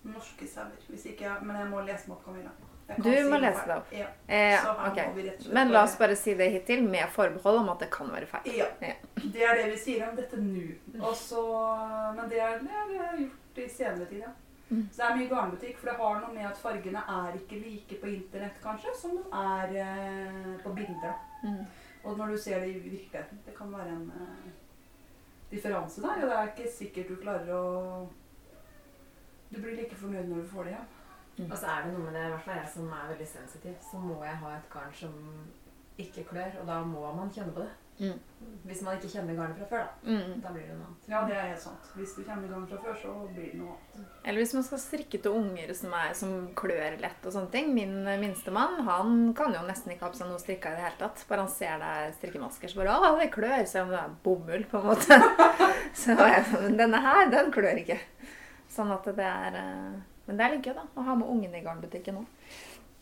norske 0.04 0.46
sauer. 0.46 1.42
Men 1.42 1.56
jeg 1.56 1.68
må 1.72 1.80
lese 1.82 2.08
meg 2.08 2.16
opp, 2.16 2.24
Camilla. 2.28 2.50
Jeg 2.96 3.04
Du 3.04 3.10
si 3.10 3.22
må 3.24 3.30
noe 3.36 3.40
lese 3.46 3.64
det 3.66 3.76
opp. 3.76 3.92
Ja, 3.96 4.06
Eh, 4.28 4.56
så 4.62 4.72
her 4.78 4.90
ok. 4.90 5.00
må 5.08 5.14
vi 5.16 5.22
rett 5.28 5.38
og 5.38 5.42
slett 5.44 5.54
Men 5.54 5.72
la 5.72 5.82
oss 5.84 5.96
bare 5.98 6.16
si 6.16 6.34
det 6.34 6.50
hittil 6.52 6.84
med 6.88 7.08
forbehold 7.08 7.58
om 7.62 7.68
at 7.74 7.78
det 7.84 7.90
kan 7.90 8.12
være 8.12 8.26
feil. 8.26 8.54
Ja. 8.58 8.66
Ja. 8.80 8.94
Det 9.16 9.42
er 9.42 9.54
det 9.60 9.66
vi 9.72 9.78
sier 9.78 10.08
om 10.08 10.16
dette 10.16 10.36
nå. 10.36 10.68
Men 12.16 12.28
det 12.30 12.40
er 12.40 12.58
det 12.62 12.86
vi 12.92 12.98
har 13.02 13.16
gjort 13.18 13.58
i 13.64 13.68
senere 13.68 14.06
tid, 14.06 14.20
ja. 14.26 14.32
Mm. 14.72 14.88
Så 14.92 15.02
det 15.02 15.04
er 15.10 15.16
mye 15.18 15.28
garnbutikk, 15.28 15.76
for 15.78 15.90
det 15.90 15.96
har 15.98 16.20
noe 16.22 16.32
med 16.32 16.46
at 16.48 16.56
fargene 16.56 17.02
er 17.14 17.34
ikke 17.36 17.58
like 17.60 17.98
på 18.00 18.08
internett 18.08 18.60
kanskje, 18.62 18.94
som 18.96 19.18
de 19.18 19.24
er 19.36 19.74
eh, 19.84 20.54
på 20.62 20.72
bilder. 20.78 21.18
Mm. 21.44 21.66
Og 22.04 22.16
når 22.18 22.32
du 22.32 22.38
ser 22.38 22.60
det 22.60 22.70
i 22.70 22.78
virkeligheten, 22.80 23.42
det 23.46 23.52
kan 23.58 23.72
være 23.72 23.92
en 23.92 24.06
eh, 24.16 24.48
differanse 25.52 26.00
der. 26.02 26.22
Og 26.24 26.30
det 26.30 26.38
er 26.38 26.48
ikke 26.54 26.72
sikkert 26.78 27.08
du 27.12 27.16
klarer 27.20 27.52
å 27.52 28.08
Du 29.52 29.58
blir 29.60 29.76
like 29.76 29.96
fornøyd 30.00 30.30
når 30.30 30.40
du 30.40 30.48
får 30.48 30.64
det 30.64 30.72
hjem. 30.72 30.90
Og 31.38 31.56
så 31.56 31.66
er 31.72 31.84
det 31.86 31.92
noe 31.94 32.06
med 32.06 32.16
det, 32.16 32.26
i 32.26 32.32
hvert 32.34 32.44
fall 32.44 32.58
jeg 32.60 32.72
som 32.74 32.90
er 32.92 33.12
veldig 33.12 33.28
sensitiv, 33.28 33.76
så 33.90 34.00
må 34.02 34.18
jeg 34.24 34.40
ha 34.42 34.56
et 34.56 34.66
garn 34.72 34.92
som 34.96 35.14
ikke 36.02 36.26
klør, 36.28 36.58
og 36.60 36.68
da 36.68 36.82
må 36.84 37.06
man 37.16 37.32
kjenne 37.32 37.54
på 37.54 37.64
det. 37.64 37.70
Mm. 38.00 38.18
Hvis 38.66 38.80
man 38.82 38.96
ikke 38.96 39.10
kjenner 39.12 39.36
garnet 39.36 39.58
fra 39.60 39.66
før, 39.70 39.82
da. 39.84 40.10
Mm. 40.10 40.38
Da 40.42 40.50
blir 40.54 40.64
det 40.64 40.74
noe 40.74 40.86
annet. 40.88 41.08
Ja, 41.12 41.20
det 41.28 41.36
er 41.36 41.50
helt 41.52 41.62
sant. 41.62 41.90
Hvis 41.94 42.14
du 42.16 42.22
kjenner 42.24 42.48
garnet 42.50 42.72
fra 42.72 42.78
før, 42.82 42.96
så 42.98 43.12
blir 43.28 43.50
det 43.52 43.60
noe 43.60 43.76
annet. 43.76 44.14
Eller 44.24 44.42
hvis 44.42 44.54
man 44.56 44.66
skal 44.66 44.80
strikke 44.82 45.20
til 45.22 45.36
unger 45.38 45.72
som, 45.78 45.94
er, 45.98 46.14
som 46.18 46.32
klør 46.58 46.96
lett 47.02 47.28
og 47.28 47.36
sånne 47.36 47.52
ting. 47.52 47.72
Min 47.76 47.94
minstemann 48.22 48.80
han 48.88 49.16
kan 49.38 49.54
jo 49.54 49.62
nesten 49.68 49.94
ikke 49.94 50.08
ha 50.08 50.12
på 50.14 50.18
seg 50.18 50.32
noe 50.32 50.42
strikka 50.42 50.72
i 50.72 50.78
det 50.80 50.86
hele 50.86 51.00
tatt. 51.04 51.24
Bare 51.28 51.44
han 51.44 51.52
ser 51.52 51.82
deg 51.82 52.06
er 52.08 52.14
strikkemasker, 52.16 52.72
så 52.72 52.80
bare 52.80 52.96
'Å, 52.96 53.12
det 53.20 53.30
klør', 53.34 53.66
selv 53.70 53.90
om 53.90 53.94
det 53.94 54.00
er 54.00 54.16
bomull, 54.24 54.64
på 54.72 54.80
en 54.80 54.88
måte. 54.88 55.20
Så 56.02 56.16
er 56.16 56.38
jeg 56.38 56.46
sånn 56.48 56.64
Men 56.64 56.78
denne 56.80 57.02
her, 57.04 57.28
den 57.30 57.52
klør 57.54 57.78
ikke. 57.84 58.00
Sånn 58.72 58.90
at 58.94 59.04
det 59.04 59.28
er 59.28 59.58
eh, 59.60 60.00
Men 60.26 60.38
det 60.38 60.44
er 60.44 60.54
litt 60.56 60.66
gøy, 60.68 60.74
da. 60.78 60.84
Å 60.94 61.06
ha 61.06 61.14
med 61.18 61.30
ungene 61.34 61.58
i 61.58 61.64
garnbutikken 61.64 62.20
òg. 62.22 62.50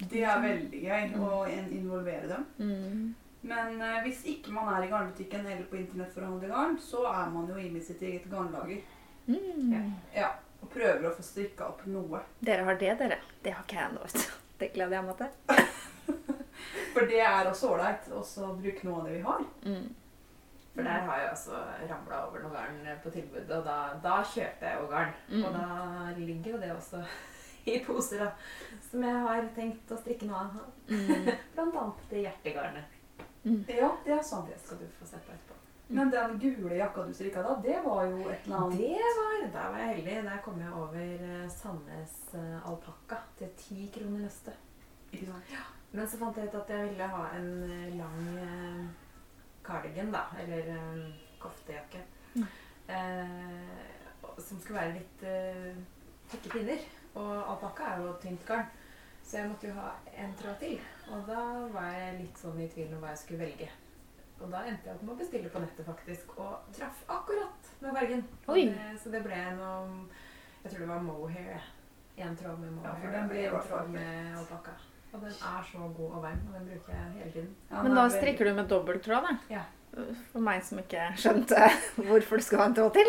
Det 0.01 0.23
er 0.25 0.41
veldig 0.41 0.79
gøy 0.87 1.19
å 1.21 1.41
involvere 1.51 2.31
dem. 2.31 2.47
Mm. 2.59 3.03
Men 3.41 3.83
eh, 3.83 3.99
hvis 4.05 4.23
ikke 4.29 4.53
man 4.53 4.69
er 4.75 4.87
i 4.87 4.91
garnbutikken 4.91 5.47
eller 5.47 5.67
på 5.69 5.79
internett 5.81 6.13
for 6.15 6.25
å 6.25 6.33
handle 6.33 6.49
garn, 6.53 6.79
så 6.81 7.05
er 7.09 7.31
man 7.33 7.49
jo 7.49 7.61
inne 7.61 7.81
i 7.81 7.85
sitt 7.85 8.03
eget 8.05 8.29
garnlager. 8.33 8.81
Mm. 9.27 9.93
Ja, 10.17 10.33
og 10.61 10.73
prøver 10.73 11.09
å 11.09 11.15
få 11.17 11.25
strikka 11.25 11.71
opp 11.73 11.85
noe. 11.89 12.23
Dere 12.41 12.67
har 12.69 12.81
det, 12.81 12.95
dere. 13.01 13.21
Det 13.45 13.55
har 13.57 13.65
ikke 13.65 13.79
jeg 13.79 13.91
ennå. 13.91 14.29
Det 14.61 14.73
gleder 14.75 14.99
jeg 14.99 15.09
meg 15.09 15.21
til. 15.21 15.65
For 16.93 17.09
det 17.09 17.21
er 17.25 17.49
også 17.49 17.71
ålreit 17.75 18.11
å 18.13 18.23
bruke 18.59 18.87
noe 18.89 19.01
av 19.01 19.09
det 19.09 19.15
vi 19.15 19.23
har. 19.25 19.45
Mm. 19.65 19.87
For 20.75 20.87
der 20.87 21.07
har 21.09 21.19
jeg 21.19 21.31
også 21.33 21.57
ramla 21.91 22.21
over 22.29 22.45
noe 22.45 22.55
garn 22.55 22.85
på 23.03 23.11
tilbud, 23.11 23.49
og 23.51 23.65
da, 23.67 23.79
da 24.05 24.21
kjøper 24.23 24.69
jeg 24.69 24.79
jo 24.79 24.91
garn. 24.93 25.17
Mm. 25.29 25.45
Og 25.45 25.57
da 25.57 25.67
ligger 26.19 26.53
jo 26.53 26.61
det 26.63 26.73
også 26.77 27.03
i 27.73 27.81
poser, 27.87 28.23
da. 28.25 28.31
Som 28.91 29.05
jeg 29.05 29.25
har 29.27 29.49
tenkt 29.57 29.91
å 29.91 29.99
strikke 29.99 30.31
noe 30.31 30.45
av. 30.47 30.61
Mm. 30.93 31.31
Blant 31.57 31.81
annet 31.83 32.05
det 32.13 32.27
hjertegarnet. 32.29 33.01
Ja, 33.43 33.95
det 34.05 34.15
er 34.15 34.23
sant. 34.23 34.53
Det 34.53 34.61
skal 34.63 34.79
du 34.83 34.87
få 34.99 35.09
se 35.09 35.19
på 35.25 35.35
etterpå. 35.35 35.57
Men 35.91 36.11
den 36.11 36.39
gule 36.39 36.77
jakka 36.79 37.03
du 37.03 37.15
strikka 37.15 37.43
da, 37.43 37.57
det 37.65 37.81
var 37.83 38.05
jo 38.07 38.29
et 38.31 38.45
eller 38.45 38.57
annet 38.57 38.79
Det 38.79 39.09
var, 39.17 39.41
Der 39.55 39.71
var 39.73 39.79
jeg 39.81 39.89
heldig. 39.89 40.17
Der 40.29 40.43
kom 40.45 40.61
jeg 40.61 40.73
over 40.79 41.01
eh, 41.01 41.49
Sandnes 41.51 42.17
eh, 42.39 42.69
alpakka 42.71 43.19
til 43.41 43.51
ti 43.59 43.91
kroner 43.95 44.23
nøstet. 44.23 44.55
Ja. 45.19 45.65
Men 45.91 46.07
så 46.07 46.21
fant 46.21 46.39
jeg 46.39 46.47
ut 46.47 46.55
at 46.61 46.71
jeg 46.71 46.93
ville 46.93 47.09
ha 47.11 47.25
en 47.35 47.51
eh, 47.67 47.97
lang 47.99 48.21
cardigan, 49.71 50.13
da. 50.15 50.27
Eller 50.43 50.75
um, 50.77 51.07
koftejakke. 51.41 52.03
Mm. 52.35 52.47
Eh, 52.91 54.39
som 54.39 54.61
skulle 54.61 54.81
være 54.81 54.97
litt 54.99 55.23
eh, 55.29 55.77
tykke 56.33 56.55
pinner. 56.57 56.87
Og 57.21 57.33
alpakka 57.39 57.93
er 57.95 58.05
jo 58.05 58.15
tynt 58.23 58.47
garn. 58.49 58.69
Så 59.23 59.39
jeg 59.39 59.51
måtte 59.51 59.69
jo 59.69 59.77
ha 59.77 59.93
en 60.19 60.33
tråd 60.39 60.59
til. 60.63 60.81
Og 61.13 61.23
da 61.29 61.43
var 61.75 61.93
jeg 61.95 62.19
litt 62.19 62.41
sånn 62.41 62.59
i 62.59 62.69
tvil 62.71 62.95
om 62.97 63.03
hva 63.05 63.13
jeg 63.15 63.23
skulle 63.23 63.45
velge. 63.45 63.69
Og 64.41 64.49
da 64.49 64.63
endte 64.67 64.89
jeg 64.89 64.97
opp 64.97 65.03
med 65.05 65.13
å 65.15 65.19
bestille 65.21 65.51
på 65.53 65.63
nettet, 65.63 65.87
faktisk. 65.87 66.33
Og 66.41 66.71
traff 66.77 67.03
akkurat 67.13 67.73
med 67.83 67.99
fargen. 67.99 68.25
Oi. 68.49 68.65
Det, 68.73 68.95
så 69.03 69.13
det 69.13 69.23
ble 69.27 69.41
noe 69.59 70.07
Jeg 70.63 70.73
tror 70.73 70.83
det 70.83 70.89
var 70.91 71.05
mohair. 71.05 71.69
Én 72.21 72.37
tråd 72.37 72.59
med 72.61 72.83
Ja, 72.85 72.95
for 73.01 73.17
den 73.17 73.29
blir 73.31 73.47
en 73.49 73.69
tråd 73.69 73.93
med 73.95 74.39
alpakka. 74.41 74.75
Og 75.13 75.21
den 75.25 75.33
er 75.33 75.63
så 75.67 75.79
god 75.97 76.13
og 76.17 76.23
varm, 76.23 76.41
og 76.49 76.55
den 76.59 76.67
bruker 76.71 76.95
jeg 76.95 77.13
hele 77.19 77.31
tiden. 77.35 77.53
Ja, 77.71 77.83
Men 77.83 77.95
da 77.95 78.05
er 78.05 78.09
veldig- 78.09 78.21
strikker 78.21 78.45
du 78.45 78.55
med 78.55 78.69
dobbelttråd, 78.71 79.23
da? 79.29 79.37
Ja. 79.51 79.63
For 80.31 80.39
meg 80.47 80.63
som 80.63 80.79
ikke 80.79 81.09
skjønte 81.19 81.57
hvorfor 82.07 82.39
du 82.39 82.45
skulle 82.47 82.63
ha 82.63 82.69
en 82.71 82.77
tråd 82.79 82.93
til. 82.95 83.09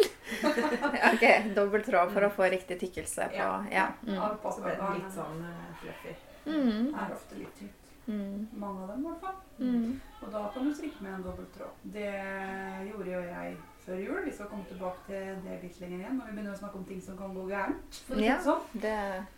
ok, 1.11 1.25
dobbelt 1.55 1.85
tråd 1.85 2.09
for 2.15 2.25
å 2.25 2.31
få 2.33 2.47
riktig 2.49 2.79
tykkelse 2.81 3.27
på 3.29 3.37
Ja. 3.37 3.51
Ja. 3.69 3.85
Mm. 4.07 4.17
Og 4.17 4.47
så 4.55 4.65
litt 4.65 5.13
sånn 5.13 5.43
eh, 5.45 5.67
fluffy. 5.83 6.15
Mm. 6.47 6.87
er 6.97 7.13
ofte 7.13 7.37
litt 7.37 7.53
tykt. 7.59 7.77
Mm. 8.07 8.47
Mange 8.57 8.81
av 8.81 8.87
dem 8.95 9.03
i 9.05 9.09
hvert 9.11 9.21
fall. 9.21 9.35
Mm. 9.61 10.01
Og 10.23 10.31
da 10.33 10.41
kan 10.55 10.65
du 10.65 10.73
strikke 10.73 11.03
med 11.05 11.13
en 11.19 11.25
dobbelt 11.27 11.53
tråd. 11.53 11.75
Det 11.93 12.09
gjorde 12.89 13.11
jo 13.13 13.21
jeg 13.29 13.57
før 13.91 13.99
jul. 13.99 14.19
Vi 14.25 14.33
skal 14.35 14.49
komme 14.51 14.65
tilbake 14.69 15.03
til 15.07 15.41
det 15.45 15.57
litt 15.63 15.79
lenger 15.81 15.97
igjen 15.99 16.19
når 16.19 16.29
vi 16.29 16.35
begynner 16.35 16.53
å 16.53 16.59
snakke 16.61 16.79
om 16.79 16.85
ting 16.87 17.01
som 17.03 17.17
kan 17.19 17.33
gå 17.35 17.47
gærent. 17.49 17.99
Ja. 18.11 18.37
det 18.37 18.37
sånn. 18.45 18.63
Det 18.85 18.95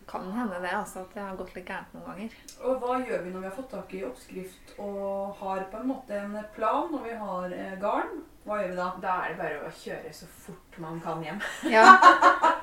kan 0.09 0.29
hende 0.35 0.61
det, 0.61 0.73
altså, 0.77 1.05
at 1.05 1.17
det 1.17 1.23
har 1.23 1.39
gått 1.39 1.55
litt 1.57 1.69
gærent 1.69 1.95
noen 1.95 2.07
ganger. 2.11 2.37
Og 2.61 2.83
hva 2.83 2.99
gjør 3.01 3.25
vi 3.25 3.33
når 3.33 3.45
vi 3.45 3.49
har 3.49 3.57
fått 3.57 3.73
tak 3.73 3.97
i 3.97 4.05
oppskrift 4.07 4.75
og 4.77 5.41
har 5.41 5.65
på 5.73 5.81
en 5.81 5.89
måte 5.89 6.21
en 6.21 6.39
plan 6.55 6.87
når 6.93 7.05
vi 7.09 7.17
har 7.23 7.57
eh, 7.57 7.75
garn? 7.81 8.15
Hva 8.43 8.59
gjør 8.59 8.73
vi 8.73 8.79
da? 8.79 8.87
Da 9.03 9.19
er 9.23 9.33
det 9.33 9.41
bare 9.41 9.59
å 9.67 9.75
kjøre 9.81 10.15
så 10.15 10.31
fort 10.45 10.81
man 10.83 11.03
kan 11.03 11.23
hjem. 11.23 11.43
Ja. 11.71 11.85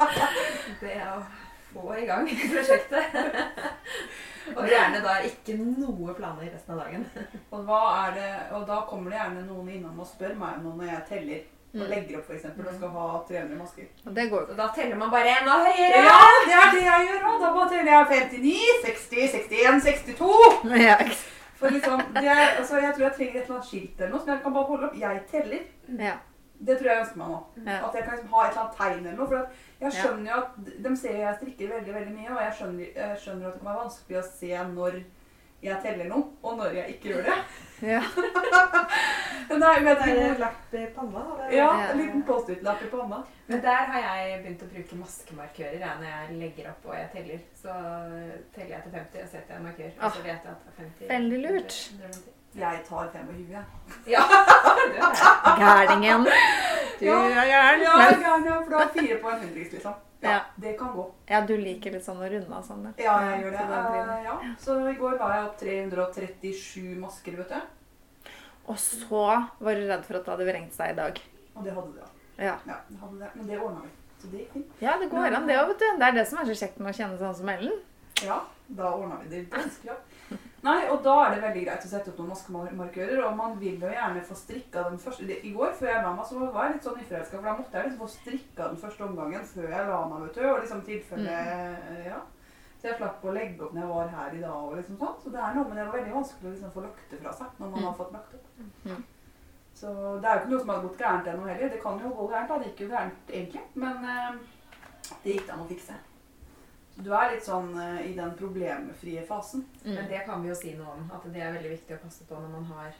Det 0.81 0.93
er 0.95 1.15
å 1.17 1.23
få 1.71 1.95
i 1.97 2.07
gang 2.09 2.29
prosjektet. 2.29 3.17
Og 4.57 4.67
gjerne 4.67 5.01
da 5.05 5.19
ikke 5.23 5.55
noe 5.61 6.15
planer 6.17 6.49
resten 6.51 6.75
av 6.75 6.83
dagen. 6.83 7.05
Og, 7.53 7.63
hva 7.69 7.81
er 8.07 8.15
det, 8.17 8.31
og 8.57 8.65
da 8.69 8.81
kommer 8.89 9.13
det 9.13 9.21
gjerne 9.21 9.47
noen 9.47 9.69
innom 9.77 10.01
og 10.03 10.09
spør 10.09 10.35
meg 10.41 10.59
om 10.59 10.65
noe 10.67 10.81
når 10.81 10.93
jeg 10.95 11.07
teller 11.11 11.49
og 11.75 11.81
Mm. 11.81 11.91
legger 11.91 12.17
opp 12.19 12.31
f.eks. 12.31 12.45
og 12.45 12.75
skal 12.77 12.89
ha 12.89 13.05
300 13.29 13.57
masker. 13.59 13.85
Og 14.07 14.15
det 14.17 14.31
går 14.31 14.41
jo 14.41 14.47
Så 14.51 14.57
da 14.57 14.69
teller 14.75 14.97
man 14.97 15.11
bare 15.11 15.35
enda 15.41 15.53
høyere. 15.65 16.01
Ja, 16.09 16.17
det 16.47 16.55
er 16.61 16.71
det 16.75 16.83
jeg 16.87 17.07
gjør 17.09 17.27
òg! 17.31 17.37
Da 17.45 17.53
bare 17.57 17.69
teller 17.71 17.93
jeg 17.93 18.07
59, 18.11 18.55
60, 18.85 19.35
61, 19.35 19.83
62. 19.85 20.81
Ja. 20.89 20.97
For 21.61 21.69
liksom, 21.69 22.01
det 22.15 22.25
er, 22.27 22.47
altså, 22.59 22.77
Jeg 22.79 22.95
tror 22.95 23.05
jeg 23.05 23.13
trenger 23.17 23.35
et 23.37 23.43
eller 23.45 23.55
annet 23.55 23.67
skilt 23.69 24.01
eller 24.01 24.11
noe 24.15 24.21
som 24.21 24.29
jeg 24.35 24.43
kan 24.43 24.53
bare 24.55 24.65
holde 24.73 24.87
opp. 24.91 24.97
Jeg 25.01 25.23
teller. 25.31 25.63
ja. 26.09 26.17
Det 26.61 26.75
tror 26.79 26.87
jeg 26.89 26.97
jeg 26.97 27.01
ønsker 27.05 27.17
meg 27.17 27.29
nå. 27.29 27.39
Ja. 27.67 27.77
At 27.89 27.95
jeg 27.95 28.03
kan 28.05 28.13
liksom 28.15 28.33
ha 28.35 28.41
et 28.45 28.51
eller 28.51 28.63
annet 28.63 28.77
tegn 28.81 29.07
eller 29.07 29.17
noe. 29.17 29.29
For 29.29 29.37
at 29.37 29.49
jeg 29.81 29.93
skjønner 29.97 30.29
jo 30.33 30.41
at 30.43 30.83
de 30.85 30.97
ser 30.97 31.17
jeg 31.17 31.37
strikker 31.39 31.71
veldig 31.75 31.95
veldig 31.95 32.13
mye, 32.17 32.31
og 32.35 32.43
jeg 32.45 32.53
skjønner, 32.59 32.87
jeg 32.97 33.17
skjønner 33.23 33.47
at 33.47 33.53
det 33.55 33.61
kan 33.63 33.71
være 33.71 33.83
vanskelig 33.85 34.19
å 34.21 34.25
se 34.29 34.51
når 34.75 34.99
jeg 35.63 35.77
teller 35.85 36.09
noe, 36.09 36.31
og 36.43 36.57
når 36.57 36.79
jeg 36.79 36.95
ikke 36.95 37.13
gjør 37.13 37.27
det. 37.29 37.37
Ja. 37.81 38.01
Men 39.51 39.63
det 39.63 39.69
er, 39.69 39.85
vet 39.85 40.03
Det 40.05 40.15
du, 40.15 40.21
er 40.25 40.41
lapp 40.41 40.75
i 40.77 40.83
panna. 40.95 41.23
Eller? 41.37 41.55
Ja, 41.57 41.69
en 41.91 42.01
liten 42.01 42.25
Post-It-lapp 42.29 42.83
i 42.85 42.91
panna. 42.93 43.21
Men 43.47 43.63
der 43.65 43.89
har 43.93 44.03
jeg 44.05 44.43
begynt 44.43 44.65
å 44.67 44.69
bruke 44.75 44.99
maskemarkører 45.01 45.79
jeg, 45.81 45.95
når 46.03 46.11
jeg 46.11 46.37
legger 46.43 46.69
opp 46.73 46.91
og 46.91 46.99
jeg 46.99 47.09
teller. 47.15 47.47
Så 47.63 47.79
teller 48.57 48.75
jeg 48.77 48.85
til 48.85 48.99
50 48.99 49.25
og 49.25 49.33
setter 49.33 49.55
jeg 49.55 49.63
en 49.63 49.67
markør. 49.71 49.97
Og 49.97 50.13
så 50.19 50.27
vet 50.27 50.35
jeg 50.37 50.53
at 50.53 50.67
det 50.67 50.75
er 50.75 50.85
50. 50.85 51.09
Veldig 51.15 51.41
lurt. 51.47 51.81
100, 51.97 52.13
110. 52.13 52.40
Jeg 52.55 52.81
tar 52.89 53.09
25, 53.13 53.51
jeg. 53.51 53.65
Ja, 54.07 54.23
det 54.91 54.99
er. 55.07 55.59
Gærningen. 55.61 56.25
Du 57.01 57.05
Ja. 57.07 57.19
er 57.23 57.47
gæren. 57.47 57.83
Ja, 57.85 57.93
jeg 57.99 58.13
er 58.13 58.23
gæren, 58.23 58.45
ja, 58.45 58.57
for 58.63 58.71
du 58.71 58.77
har 58.77 58.89
fire 58.95 59.19
på 59.23 59.29
en 59.31 59.39
hundrings, 59.45 59.73
liksom. 59.73 59.95
Ja, 60.23 60.31
Ja. 60.31 60.39
Det 60.63 60.79
kan 60.79 60.89
gå. 60.93 61.05
ja, 61.31 61.41
du 61.47 61.55
liker 61.57 61.91
litt 61.95 62.05
sånn 62.05 62.19
å 62.21 62.29
runde 62.29 62.53
av 62.57 62.65
sånn. 62.67 62.83
Ja, 62.99 63.15
jeg 63.25 63.45
gjør 63.45 63.51
det. 63.51 63.59
Så 63.59 63.93
det. 63.93 64.01
Eh, 64.17 64.25
ja. 64.25 64.35
Så 64.61 64.77
i 64.91 64.95
går 64.99 65.19
la 65.19 65.29
jeg 65.37 65.45
opp 65.47 65.59
337 65.61 66.99
masker, 67.01 67.37
vet 67.39 67.49
du. 67.49 67.61
Og 68.69 68.77
så 68.79 69.23
var 69.61 69.75
du 69.75 69.87
redd 69.89 70.05
for 70.05 70.19
at 70.19 70.25
det 70.27 70.35
hadde 70.35 70.47
vrengt 70.51 70.75
seg 70.77 70.91
i 70.93 70.99
dag. 70.99 71.21
Og 71.57 71.65
det 71.65 71.73
hadde 71.75 71.95
det. 71.95 72.11
ja. 72.39 72.45
Ja. 72.45 72.57
Ja, 72.67 72.77
det 72.91 72.99
hadde 73.01 73.19
det. 73.23 73.31
Men 73.35 73.47
det 73.47 73.59
ordna 73.61 73.81
vi. 73.87 73.89
Så 74.21 74.29
det 74.31 74.39
gikk 74.43 74.53
fint. 74.53 74.67
ja, 74.83 74.99
det 75.01 75.09
går 75.11 75.35
an, 75.37 75.47
det 75.49 75.57
òg, 75.57 75.69
vet 75.73 75.79
du. 75.79 75.87
Det 75.99 76.07
er 76.07 76.13
det 76.19 76.27
som 76.29 76.39
er 76.39 76.45
så 76.45 76.59
kjekt 76.67 76.79
med 76.81 76.93
å 76.93 76.97
kjenne 76.99 77.19
sånn 77.19 77.35
som 77.41 77.49
Ellen. 77.49 77.79
Ja, 78.23 78.41
da 78.69 78.91
ordna 78.93 79.17
vi 79.23 79.29
det 79.31 79.51
ganske 79.51 79.87
bra. 79.87 79.95
Nei, 80.63 80.89
og 80.93 80.99
da 81.03 81.15
er 81.25 81.31
det 81.35 81.43
veldig 81.43 81.61
greit 81.65 81.85
å 81.87 81.89
sette 81.89 82.11
opp 82.11 82.19
noen 82.21 82.29
maskemarkører, 82.35 83.21
og 83.25 83.37
man 83.37 83.55
vil 83.61 83.79
jo 83.81 83.89
gjerne 83.89 84.21
få 84.29 84.35
strikka 84.37 84.83
den 84.91 84.99
første 85.01 85.25
I 85.45 85.53
går 85.55 85.73
før 85.79 85.89
jeg 85.89 86.03
la 86.05 86.11
meg, 86.13 86.27
så 86.29 86.39
var 86.53 86.67
jeg 86.67 86.75
litt 86.75 86.85
sånn 86.85 86.99
uforelska, 87.01 87.37
for 87.39 87.49
da 87.49 87.55
måtte 87.57 87.79
jeg 87.79 87.87
liksom 87.87 88.03
få 88.03 88.09
strikka 88.13 88.67
den 88.69 88.77
første 88.83 89.07
omgangen 89.07 89.47
før 89.55 89.71
jeg 89.73 89.87
la 89.89 90.01
meg, 90.11 90.27
vet 90.27 90.35
du, 90.37 90.43
og 90.51 90.61
liksom 90.61 90.83
tilfelle 90.85 91.39
Ja. 92.11 92.21
Så 92.81 92.89
jeg 92.89 92.97
slapp 92.97 93.25
å 93.25 93.33
legge 93.37 93.65
opp 93.65 93.73
når 93.77 93.83
jeg 93.83 93.91
var 93.93 94.07
her 94.09 94.35
i 94.37 94.41
dag 94.41 94.53
og 94.65 94.77
liksom 94.77 94.97
sånn. 94.97 95.17
Så 95.23 95.31
det 95.33 95.41
er 95.45 95.55
noe, 95.57 95.65
men 95.69 95.77
det 95.77 95.83
var 95.85 95.97
veldig 95.99 96.15
vanskelig 96.15 96.49
å 96.49 96.53
liksom 96.55 96.71
få 96.73 96.85
lagt 96.87 97.11
det 97.11 97.19
fra 97.21 97.33
seg 97.37 97.59
når 97.61 97.69
man 97.71 97.81
Mm. 97.81 97.85
har 97.89 97.97
fått 97.99 98.13
lagt 98.13 98.35
opp. 98.35 98.47
Mm. 98.85 99.03
Så 99.81 99.89
det 100.21 100.29
er 100.31 100.35
jo 100.35 100.41
ikke 100.41 100.51
noe 100.51 100.61
som 100.61 100.69
har 100.73 100.81
gått 100.87 100.99
gærent 100.99 101.27
ennå 101.29 101.45
heller. 101.49 101.69
Det 101.69 101.83
kan 101.83 102.01
jo 102.01 102.09
gå 102.09 102.29
gærent, 102.33 102.49
da. 102.49 102.59
Det 102.59 102.67
gikk 102.71 102.81
jo 102.81 102.89
gærent 102.89 103.29
egentlig, 103.29 103.63
men 103.75 104.05
eh, 104.05 104.33
det 105.25 105.35
gikk 105.35 105.47
det 105.47 105.53
an 105.53 105.61
å 105.61 105.69
fikse. 105.69 105.95
Du 106.97 107.13
er 107.15 107.31
litt 107.35 107.45
sånn 107.47 107.71
uh, 107.79 108.01
i 108.05 108.15
den 108.17 108.35
problemfrie 108.37 109.23
fasen. 109.27 109.65
Men 109.85 109.97
Mm. 110.05 110.09
det 110.09 110.25
kan 110.27 110.43
vi 110.43 110.49
jo 110.49 110.55
si 110.55 110.75
noe 110.77 110.93
om. 110.97 111.11
At 111.15 111.25
det 111.33 111.41
er 111.43 111.53
veldig 111.53 111.71
viktig 111.71 111.95
å 111.97 112.03
passe 112.03 112.25
på 112.29 112.35
når 112.41 112.49
man 112.49 112.65
har 112.65 112.93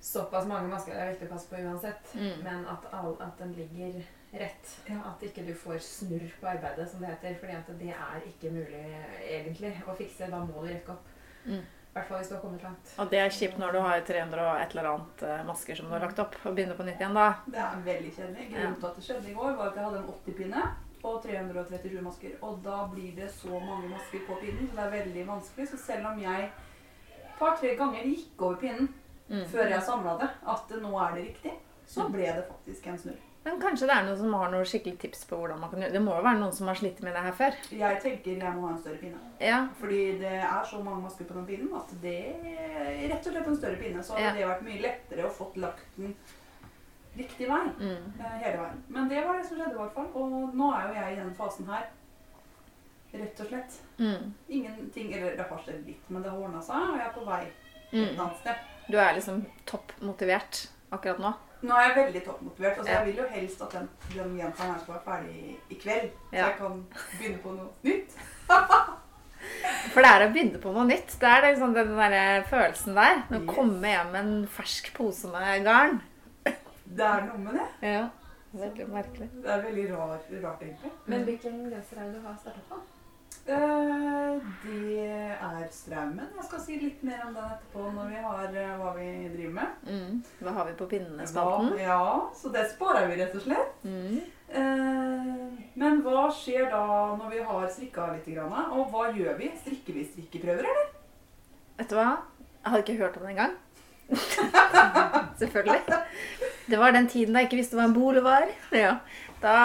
såpass 0.00 0.46
mange 0.46 0.68
masker. 0.68 0.94
Det 0.94 1.00
er 1.02 1.12
viktig 1.12 1.28
å 1.28 1.32
passe 1.34 1.48
på 1.50 1.60
uansett. 1.62 2.14
Mm. 2.14 2.42
Men 2.44 2.66
at, 2.66 2.86
all, 2.92 3.16
at 3.20 3.38
den 3.38 3.52
ligger 3.54 4.02
rett. 4.32 4.74
Ja. 4.88 4.98
At 5.12 5.22
ikke 5.22 5.46
du 5.46 5.54
får 5.54 5.78
snurr 5.84 6.30
på 6.40 6.46
arbeidet, 6.50 6.88
som 6.90 7.00
det 7.00 7.08
heter. 7.14 7.34
fordi 7.40 7.52
at 7.52 7.70
det 7.78 7.94
er 7.94 8.26
ikke 8.26 8.50
mulig 8.52 8.84
egentlig 9.22 9.74
å 9.86 9.94
fikse. 9.96 10.30
Da 10.30 10.38
må 10.44 10.62
du 10.62 10.68
rekke 10.72 10.92
opp. 10.96 11.06
Mm. 11.44 11.62
I 11.62 11.92
hvert 12.00 12.08
fall 12.08 12.18
hvis 12.20 12.28
du 12.28 12.34
har 12.34 12.42
kommet 12.42 12.62
langt. 12.62 12.90
Og 12.98 13.08
det 13.10 13.18
er 13.18 13.30
kjipt 13.32 13.58
når 13.58 13.72
du 13.72 13.78
har 13.80 14.00
300 14.06 14.42
og 14.44 14.60
et 14.60 14.74
eller 14.76 14.88
annet 14.90 15.22
eh, 15.22 15.44
masker 15.48 15.74
som 15.78 15.86
du 15.88 15.92
har 15.96 16.04
lagt 16.04 16.18
opp, 16.22 16.36
og 16.44 16.54
begynner 16.54 16.76
på 16.78 16.84
nytt 16.86 17.00
igjen 17.00 17.16
da. 17.16 17.28
Det 17.46 17.58
er 17.64 17.80
veldig 17.86 18.12
kjedelig. 18.18 18.50
Grunnen 18.52 18.76
til 18.78 18.86
at 18.90 18.96
det 19.00 19.04
skjedde 19.06 19.30
i 19.30 19.34
går, 19.34 19.56
var 19.56 19.70
at 19.72 19.76
jeg 19.80 19.84
hadde 19.88 20.02
en 20.02 20.12
80-pinne 20.12 20.66
og 21.14 21.22
337 21.24 22.00
masker. 22.02 22.36
Og 22.42 22.58
da 22.64 22.86
blir 22.92 23.14
det 23.16 23.30
så 23.30 23.58
mange 23.60 23.88
masker 23.92 24.24
på 24.26 24.38
pinnen, 24.40 24.68
så 24.68 24.76
det 24.76 24.84
er 24.86 24.96
veldig 25.04 25.26
vanskelig. 25.28 25.68
Så 25.68 25.78
selv 25.78 26.06
om 26.12 26.18
jeg 26.22 26.44
et 26.44 27.38
par-tre 27.38 27.74
ganger 27.76 28.02
gikk 28.04 28.42
over 28.42 28.56
pinnen 28.64 28.88
Mm. 29.28 29.44
før 29.44 29.68
jeg 29.68 29.82
samla 29.84 30.18
det, 30.20 30.28
at 30.48 30.70
nå 30.80 30.90
er 31.04 31.14
det 31.14 31.24
riktig, 31.26 31.52
så 31.86 32.06
Mm. 32.06 32.12
ble 32.12 32.22
det 32.24 32.44
faktisk 32.48 32.86
en 32.86 32.98
snurr. 32.98 33.18
Men 33.44 33.60
kanskje 33.60 33.86
det 33.86 33.90
er 33.96 34.02
noen 34.04 34.16
som 34.18 34.32
har 34.34 34.50
noen 34.50 34.64
skikkelig 34.64 34.98
tips 34.98 35.24
på 35.28 35.36
hvordan 35.36 35.60
man 35.60 35.70
kan 35.70 35.80
gjøre 35.80 35.92
det. 35.92 36.00
Må 36.02 36.16
jo 36.16 36.22
være 36.22 36.38
noen 36.40 36.52
som 36.52 36.66
har 36.66 36.74
slitt 36.74 37.02
med 37.02 37.12
det 37.14 37.22
her 37.22 37.32
før. 37.32 37.52
Jeg 37.70 38.00
tenker 38.02 38.38
jeg 38.38 38.52
må 38.56 38.66
ha 38.66 38.72
en 38.74 38.78
større 38.82 38.96
pinne. 38.98 39.18
Ja. 39.40 39.68
Fordi 39.80 40.18
det 40.18 40.32
er 40.32 40.64
så 40.64 40.82
mange 40.82 41.02
masker 41.02 41.24
på 41.24 41.34
den 41.34 41.46
pinnen 41.46 41.74
at 41.76 41.88
det 42.02 42.24
er 42.34 43.08
rett 43.08 43.26
og 43.26 43.32
slett 43.32 43.46
en 43.46 43.56
større 43.56 43.76
pinne. 43.76 44.02
Så 44.02 44.14
hadde 44.16 44.24
Ja. 44.24 44.32
det 44.32 44.46
vært 44.46 44.62
mye 44.64 44.82
lettere 44.82 45.24
å 45.28 45.30
fått 45.32 45.56
lagt 45.56 45.84
den 45.96 46.16
riktig 47.18 47.48
vei. 47.48 47.64
Mm. 47.78 48.12
eh, 48.20 48.38
hele 48.44 48.56
veien. 48.62 48.82
Men 48.88 49.08
det 49.10 49.24
var 49.26 49.36
det 49.38 49.46
som 49.48 49.56
skjedde 49.58 49.74
i 49.74 49.80
hvert 49.82 49.94
fall. 49.94 50.06
Og 50.14 50.54
nå 50.54 50.68
er 50.74 50.88
jo 50.88 50.94
jeg 51.00 51.12
i 51.12 51.20
den 51.20 51.34
fasen 51.34 51.66
her. 51.66 51.86
Rett 53.12 53.40
og 53.40 53.46
slett. 53.48 53.76
Mm. 53.98 54.32
Ingenting 54.48 55.12
Eller 55.16 55.36
det 55.36 55.46
har 55.48 55.62
skjedd 55.64 55.86
litt, 55.86 56.10
men 56.12 56.22
det 56.22 56.30
har 56.30 56.38
ordna 56.44 56.60
seg, 56.62 56.76
og 56.90 56.98
jeg 56.98 57.06
er 57.06 57.14
på 57.14 57.24
vei 57.24 57.42
et 57.46 57.92
Mm. 57.92 58.20
annet 58.20 58.36
sted. 58.42 58.54
Du 58.90 58.96
er 58.98 59.14
liksom 59.14 59.46
toppmotivert 59.66 60.68
akkurat 60.92 61.18
nå. 61.18 61.32
Nå 61.62 61.74
er 61.74 61.88
jeg 61.88 61.96
veldig 61.96 62.24
toppmotivert. 62.26 62.78
Altså, 62.78 62.92
Ja. 62.92 62.98
Jeg 62.98 63.06
vil 63.06 63.16
jo 63.24 63.28
helst 63.30 63.62
at 63.62 63.70
den, 63.72 63.88
den 64.14 64.36
gjentagen 64.38 64.72
her 64.74 64.78
skal 64.82 64.94
være 64.94 65.04
ferdig 65.04 65.34
i, 65.34 65.56
i 65.70 65.74
kveld. 65.74 66.10
Så 66.30 66.36
jeg 66.36 66.54
kan 66.58 66.86
begynne 67.18 67.38
på 67.42 67.52
noe 67.56 67.68
nytt. 67.82 68.12
For 69.94 70.02
det 70.04 70.10
er 70.10 70.24
å 70.26 70.32
begynne 70.32 70.60
på 70.62 70.72
noe 70.74 70.84
nytt. 70.88 71.16
Det 71.20 71.28
er 71.28 71.40
liksom 71.48 71.74
den 71.74 71.96
der 71.96 72.42
følelsen 72.50 72.94
der. 72.94 73.22
Å 73.30 73.40
Yes. 73.40 73.48
komme 73.56 73.88
hjem 73.88 74.12
med 74.12 74.20
en 74.20 74.46
fersk 74.46 74.92
pose 74.94 75.28
med 75.32 75.64
garn. 75.64 76.00
Det 76.96 77.04
er 77.04 77.26
noe 77.28 77.38
med 77.42 77.58
det. 77.60 77.68
Ja. 77.84 78.04
Veldig 78.52 78.86
merkelig. 78.88 79.28
Det 79.42 79.50
er 79.52 79.64
veldig 79.64 79.88
rar, 79.92 80.14
rart, 80.44 80.62
egentlig. 80.62 80.92
Men 81.06 81.26
hvilken 81.28 81.58
genser 81.68 82.00
er 82.00 82.06
det 82.08 82.14
du 82.14 82.24
har 82.24 82.38
startet 82.40 82.64
på? 82.70 82.78
Uh, 83.48 84.40
det 84.64 85.04
er 85.40 85.68
Straumen. 85.72 86.26
Jeg 86.36 86.46
skal 86.48 86.60
si 86.60 86.78
litt 86.80 87.04
mer 87.04 87.22
om 87.24 87.36
den 87.36 87.46
etterpå 87.48 87.84
når 87.94 88.10
vi 88.12 88.24
har 88.24 88.56
uh, 88.56 88.72
hva 88.80 88.90
vi 88.96 89.06
driver 89.32 89.54
med. 89.56 89.86
Mm. 89.88 90.18
Hva 90.40 90.54
har 90.58 90.68
vi 90.68 90.74
på 90.80 90.88
pinnespalten? 90.90 91.70
ja, 91.80 92.02
så 92.36 92.52
det 92.52 92.66
sparer 92.74 93.08
vi 93.08 93.20
rett 93.22 93.38
og 93.38 93.46
slett. 93.46 93.78
Mm. 93.88 94.18
Uh, 94.52 95.62
men 95.80 96.02
hva 96.04 96.26
skjer 96.34 96.68
da 96.72 96.82
når 97.20 97.32
vi 97.36 97.46
har 97.52 97.70
strikka 97.72 98.10
litt? 98.14 98.28
Grann, 98.28 98.52
og 98.76 98.92
hva 98.92 99.08
gjør 99.16 99.40
vi? 99.40 99.48
Strikker 99.62 99.96
vi 99.96 100.04
strikkeprøver, 100.10 100.68
eller? 100.68 100.92
Vet 101.78 101.92
du 101.92 101.96
hva? 101.96 102.10
Jeg 102.58 102.72
hadde 102.72 102.84
ikke 102.84 103.00
hørt 103.00 103.16
om 103.16 103.24
det 103.24 103.32
engang. 103.36 103.56
Selvfølgelig. 105.40 106.47
Det 106.68 106.76
var 106.76 106.92
den 106.92 107.08
tiden 107.08 107.32
da 107.32 107.40
jeg 107.40 107.48
ikke 107.48 107.62
visste 107.62 107.78
hva 107.78 107.86
en 107.88 107.96
bol 107.96 108.20
var. 108.24 108.44
Ja. 108.76 108.98
Da 109.40 109.56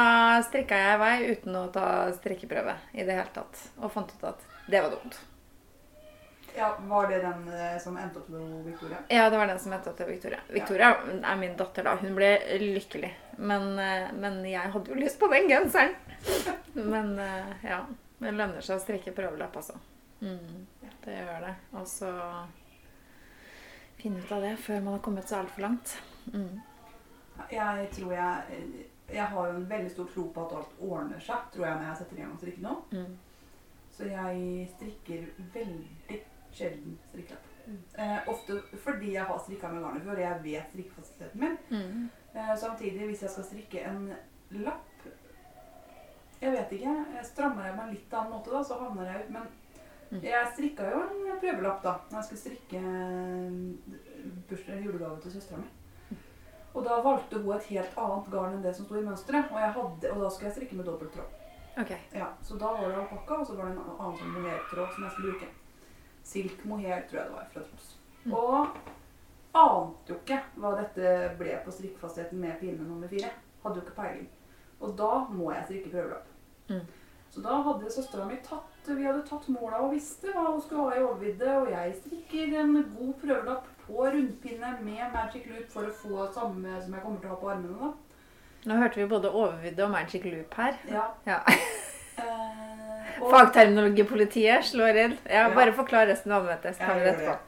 strikka 0.46 0.78
jeg 0.80 0.96
i 0.96 1.02
vei 1.02 1.14
uten 1.34 1.60
å 1.60 1.68
ta 1.74 1.86
strikkeprøve 2.16 2.78
i 2.94 3.04
det 3.04 3.18
hele 3.18 3.30
tatt. 3.36 3.62
Og 3.82 3.92
fant 3.92 4.12
ut 4.14 4.28
at 4.30 4.46
det 4.72 4.82
var 4.86 4.94
dumt. 4.94 5.18
Ja, 6.56 6.78
Var 6.80 7.08
det 7.10 7.20
den 7.24 7.48
eh, 7.50 7.78
som 7.82 7.98
endte 7.98 8.20
opp 8.22 8.30
med 8.30 8.66
Victoria? 8.66 8.98
Ja, 9.10 9.30
det 9.30 9.38
var 9.38 9.48
den 9.48 9.60
som 9.60 9.74
het 9.74 9.88
til 9.98 10.06
Victoria. 10.08 10.40
Victoria 10.54 10.92
er 11.26 11.40
min 11.42 11.56
datter, 11.58 11.84
da. 11.88 11.96
Hun 11.98 12.14
ble 12.16 12.30
lykkelig. 12.62 13.10
Men, 13.38 13.74
eh, 13.82 14.12
men 14.14 14.44
jeg 14.46 14.72
hadde 14.76 14.94
jo 14.94 15.00
lyst 15.00 15.20
på 15.20 15.32
den 15.34 15.50
genseren. 15.50 15.96
Men 16.94 17.18
eh, 17.20 17.66
ja. 17.66 17.82
Det 18.24 18.32
lønner 18.32 18.64
seg 18.64 18.78
å 18.78 18.84
strikke 18.84 19.12
prøvelapp, 19.18 19.58
altså. 19.60 19.76
Mm, 20.22 20.68
det 21.04 21.18
gjør 21.18 21.42
det. 21.44 21.56
Og 21.76 21.88
så 21.90 22.12
finne 24.00 24.22
ut 24.22 24.32
av 24.32 24.46
det 24.46 24.54
før 24.64 24.80
man 24.86 24.96
har 24.96 25.02
kommet 25.04 25.28
så 25.28 25.42
altfor 25.42 25.66
langt. 25.66 25.98
Mm. 26.32 26.62
Jeg 27.52 27.88
tror 27.92 28.14
jeg 28.14 28.60
Jeg 29.14 29.26
har 29.26 29.48
jo 29.48 29.56
en 29.56 29.70
veldig 29.70 29.92
stor 29.92 30.08
tro 30.14 30.24
på 30.34 30.46
at 30.46 30.54
alt 30.58 30.76
ordner 30.80 31.20
seg, 31.20 31.48
tror 31.54 31.66
jeg, 31.66 31.76
når 31.76 31.88
jeg 31.88 31.98
setter 31.98 32.18
i 32.18 32.22
gang 32.22 32.34
å 32.34 32.38
strikke 32.42 32.64
nå. 32.64 32.76
Mm. 32.92 33.18
Så 33.94 34.08
jeg 34.10 34.70
strikker 34.76 35.26
veldig 35.54 36.20
sjelden 36.54 36.96
strikkelapp. 37.10 37.50
Mm. 37.68 37.78
Eh, 37.98 38.30
ofte 38.30 38.62
fordi 38.84 39.14
jeg 39.14 39.24
har 39.24 39.40
strikka 39.40 39.68
med 39.72 39.84
garnet 39.84 40.04
før, 40.04 40.16
og 40.18 40.22
jeg 40.22 40.44
vet 40.44 40.72
strikkefasiliteten 40.72 41.44
min. 41.44 41.58
Mm. 41.70 42.10
Eh, 42.34 42.56
samtidig, 42.60 43.06
hvis 43.08 43.22
jeg 43.22 43.30
skal 43.30 43.44
strikke 43.44 43.84
en 43.90 44.14
lapp 44.64 44.90
Jeg 46.42 46.52
vet 46.52 46.72
ikke. 46.76 46.96
Jeg 47.16 47.26
strammer 47.26 47.66
jeg 47.66 47.76
meg 47.78 47.92
litt 47.94 48.14
annen 48.14 48.34
måte, 48.34 48.52
da, 48.52 48.64
så 48.68 48.80
havner 48.82 49.12
jeg 49.12 49.22
ut. 49.22 49.30
Men 49.38 50.24
Jeg 50.24 50.50
strikka 50.54 50.90
jo 50.92 51.00
en 51.06 51.40
prøvelapp 51.42 51.80
da 51.84 51.94
når 52.10 52.18
jeg 52.18 52.26
skulle 52.26 52.42
strikke 52.42 52.82
eh, 54.76 54.84
julegave 54.84 55.22
til 55.22 55.32
søstera 55.32 55.62
mi. 55.62 55.70
Og 56.74 56.86
da 56.86 57.00
valgte 57.06 57.40
hun 57.42 57.54
et 57.56 57.70
helt 57.70 57.98
annet 58.02 58.30
garn 58.34 58.56
enn 58.56 58.64
det 58.66 58.74
som 58.76 58.88
sto 58.88 58.98
i 58.98 59.06
mønsteret. 59.06 59.52
Og, 59.54 59.60
hadde, 59.78 60.14
og 60.14 60.24
da 60.24 60.30
skulle 60.30 60.50
jeg 60.50 60.58
strikke 60.58 60.78
med 60.80 60.90
dobbelt 60.90 61.14
tråd. 61.14 61.40
Ok. 61.84 61.92
Ja, 62.14 62.32
så 62.42 62.58
da 62.62 62.72
var 62.78 62.90
det 62.90 62.98
alpakka, 63.02 63.40
og 63.42 63.48
så 63.48 63.58
var 63.58 63.70
det 63.70 63.76
en 63.76 63.94
annen 63.98 64.18
sånn 64.20 64.34
mohairtråd 64.38 64.96
som 64.96 65.06
jeg 65.06 65.16
skulle 65.16 65.34
bruke. 65.34 65.52
Silk 66.24 66.66
mohair, 66.70 67.06
tror 67.10 67.20
jeg 67.20 67.30
det 67.30 67.38
var, 67.38 67.48
fra 67.54 67.64
Troms. 67.68 67.94
Mm. 68.24 68.36
Og 68.40 69.64
ante 69.64 70.14
jo 70.14 70.20
ikke 70.22 70.40
hva 70.58 70.74
dette 70.80 71.14
ble 71.40 71.58
på 71.66 71.74
strikkefastheten 71.74 72.42
med 72.42 72.60
pinne 72.62 72.86
nummer 72.88 73.10
fire. 73.12 73.32
Hadde 73.64 73.82
jo 73.82 73.86
ikke 73.86 73.98
peiling. 73.98 74.30
Og 74.84 74.94
da 75.00 75.12
må 75.30 75.52
jeg 75.54 75.66
strikke 75.70 75.94
prøvelapp. 75.94 76.30
Mm. 76.70 76.86
Så 77.34 77.42
da 77.42 77.58
hadde 77.66 77.92
søstera 77.92 78.26
mi 78.30 78.38
tatt 78.46 78.70
Vi 78.86 79.06
hadde 79.08 79.24
tatt 79.26 79.48
måla 79.50 79.80
og 79.82 79.94
visste 79.96 80.32
hva 80.36 80.52
hun 80.52 80.62
skulle 80.62 80.90
ha 80.90 80.98
i 80.98 81.04
overvidde, 81.04 81.54
og 81.62 81.70
jeg 81.72 81.94
strikker 82.02 82.58
en 82.62 82.76
god 82.94 83.14
prøvelapp 83.22 83.70
på 83.88 84.06
rundpinne 84.12 84.78
med 84.82 85.14
magic 85.14 85.46
loop 85.52 85.70
for 85.72 85.84
å 85.90 85.94
få 85.94 86.28
samme 86.34 86.82
som 86.82 86.94
jeg 86.94 87.04
kommer 87.04 87.20
til 87.20 87.30
å 87.30 87.34
ha 87.36 87.40
på 87.42 87.50
armene. 87.52 87.78
da. 87.80 87.94
Nå 88.66 88.78
hørte 88.80 88.96
vi 89.02 89.06
både 89.12 89.30
overvidde 89.32 89.84
og 89.84 89.92
magic 89.92 90.24
loop 90.26 90.54
her. 90.56 90.78
Ja. 90.90 91.08
Ja. 91.28 91.40
Eh, 92.18 93.18
og- 93.22 93.32
Fagterminologipolitiet 93.32 94.64
slår 94.66 94.96
inn. 95.06 95.18
Ja, 95.26 95.48
Ja. 95.50 95.56
bare 95.56 95.74
forklar 95.74 96.08
resten 96.08 96.32
av 96.32 96.42
anvendet, 96.46 96.76
så 96.78 96.86
tar 96.86 96.94
vi 96.96 97.00
det 97.02 97.16
etterpå. 97.18 97.40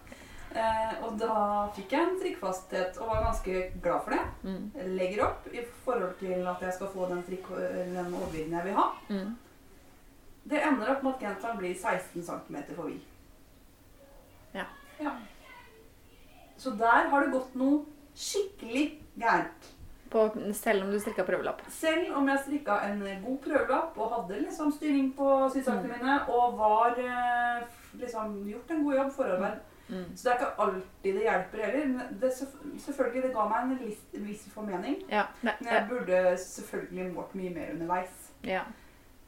Eh, 0.56 1.04
og 1.04 1.18
da 1.20 1.68
fikk 1.76 1.92
jeg 1.92 2.00
en 2.02 2.20
strikkfasthet 2.20 2.98
og 3.02 3.08
var 3.10 3.24
ganske 3.26 3.64
glad 3.84 4.04
for 4.04 4.12
det. 4.12 4.22
Mm. 4.44 4.72
Legger 4.98 5.24
opp 5.26 5.48
i 5.54 5.64
forhold 5.86 6.14
til 6.20 6.46
at 6.48 6.62
jeg 6.62 6.74
skal 6.74 6.88
få 6.94 7.10
den, 7.10 7.24
strikk, 7.24 7.50
den 7.96 8.14
overvidden 8.14 8.52
jeg 8.56 8.64
vil 8.70 8.74
ha. 8.74 8.86
Mm. 9.10 9.34
Det 10.48 10.62
ender 10.64 10.92
opp 10.94 11.04
med 11.04 11.14
at 11.16 11.20
genseren 11.26 11.58
blir 11.58 11.76
16 11.76 12.24
cm 12.24 12.56
for 12.76 12.84
vid. 12.84 13.00
Ja. 14.54 14.64
ja. 15.02 15.12
Så 16.58 16.76
der 16.80 17.10
har 17.12 17.26
det 17.26 17.32
gått 17.34 17.56
noe 17.56 17.84
skikkelig 18.16 18.86
gærent. 19.20 19.72
På, 20.10 20.30
selv 20.54 20.86
om 20.86 20.92
du 20.94 21.00
strikka 21.00 21.26
prøvelapp. 21.28 21.62
Selv 21.74 22.14
om 22.16 22.28
jeg 22.30 22.40
strikka 22.46 22.78
en 22.88 23.02
god 23.26 23.38
prøvelapp 23.44 23.98
og 23.98 24.12
hadde 24.14 24.44
liksom 24.46 24.72
styring 24.72 25.10
på 25.18 25.30
sysakene 25.54 25.98
mine 25.98 26.20
og 26.32 26.56
var 26.60 27.00
eh, 27.02 27.66
liksom 28.00 28.38
gjort 28.48 28.72
en 28.72 28.84
god 28.86 29.02
jobb 29.02 29.16
forarbeid, 29.18 29.64
Mm. 29.90 30.18
Så 30.18 30.24
det 30.24 30.32
er 30.32 30.40
ikke 30.40 30.62
alltid 30.64 31.14
det 31.14 31.22
hjelper 31.22 31.58
heller. 31.66 31.88
men 31.88 32.18
Det, 32.22 32.32
selvfølgelig, 32.82 33.24
det 33.24 33.34
ga 33.36 33.44
meg 33.50 33.64
en 33.64 33.80
viss, 33.80 34.00
viss 34.14 34.48
formening. 34.54 34.96
Ja. 35.12 35.28
Men 35.42 35.54
jeg 35.62 35.86
burde 35.90 36.38
selvfølgelig 36.42 37.14
målt 37.14 37.36
mye 37.36 37.54
mer 37.54 37.72
underveis. 37.74 38.32
ja. 38.44 38.62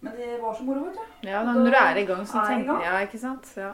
Men 0.02 0.14
det 0.14 0.42
var 0.42 0.54
så 0.54 0.64
moro, 0.64 0.80
vet 0.86 0.94
du. 0.94 1.28
ja, 1.28 1.44
når 1.44 1.54
du 1.54 1.76
er 1.76 1.96
i 1.98 2.06
gang, 2.06 2.28
så 2.28 2.38
Er 2.38 2.46
tenker 2.48 2.74
jeg, 2.74 2.84
Ja, 2.86 3.00
ikke 3.00 3.20
sant? 3.20 3.54
Ja. 3.58 3.72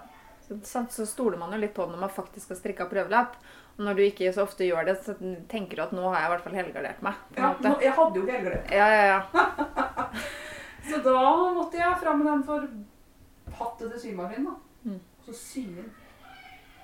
Så, 0.64 1.06
stoler 1.10 1.38
man 1.42 1.54
jo 1.56 1.60
litt 1.62 1.74
på 1.76 1.86
det 1.86 1.96
når 1.96 2.04
man 2.06 2.14
faktisk 2.14 2.54
har 2.54 2.60
strikka 2.60 2.88
prøvelapp. 2.92 3.36
Og 3.78 3.86
når 3.88 3.98
du 3.98 4.04
ikke 4.06 4.34
så 4.34 4.44
ofte 4.46 4.68
gjør 4.68 4.86
det, 4.86 4.98
så 5.02 5.16
tenker 5.50 5.80
du 5.80 5.84
at 5.88 5.94
nå 5.98 6.04
har 6.06 6.20
jeg 6.20 6.28
i 6.28 6.34
hvert 6.34 6.44
fall 6.46 6.58
helgardert 6.60 7.02
meg. 7.06 7.22
Ja, 7.38 7.54
nå, 7.64 7.72
jeg 7.82 7.96
hadde 7.98 8.22
jo 8.22 8.28
helgardert. 8.30 8.74
Ja, 8.74 8.88
ja, 8.94 9.06
ja. 9.16 10.14
Så 10.90 11.00
da 11.00 11.20
måtte 11.56 11.80
jeg 11.80 12.00
fram 12.02 12.20
med 12.20 12.28
den 12.28 12.44
forhattede 12.44 14.00
symaskinen. 14.00 14.50
da. 14.52 14.92
Mm. 14.92 15.00
Og 15.00 15.30
så 15.30 15.38
sy 15.40 15.64
den. 15.72 15.90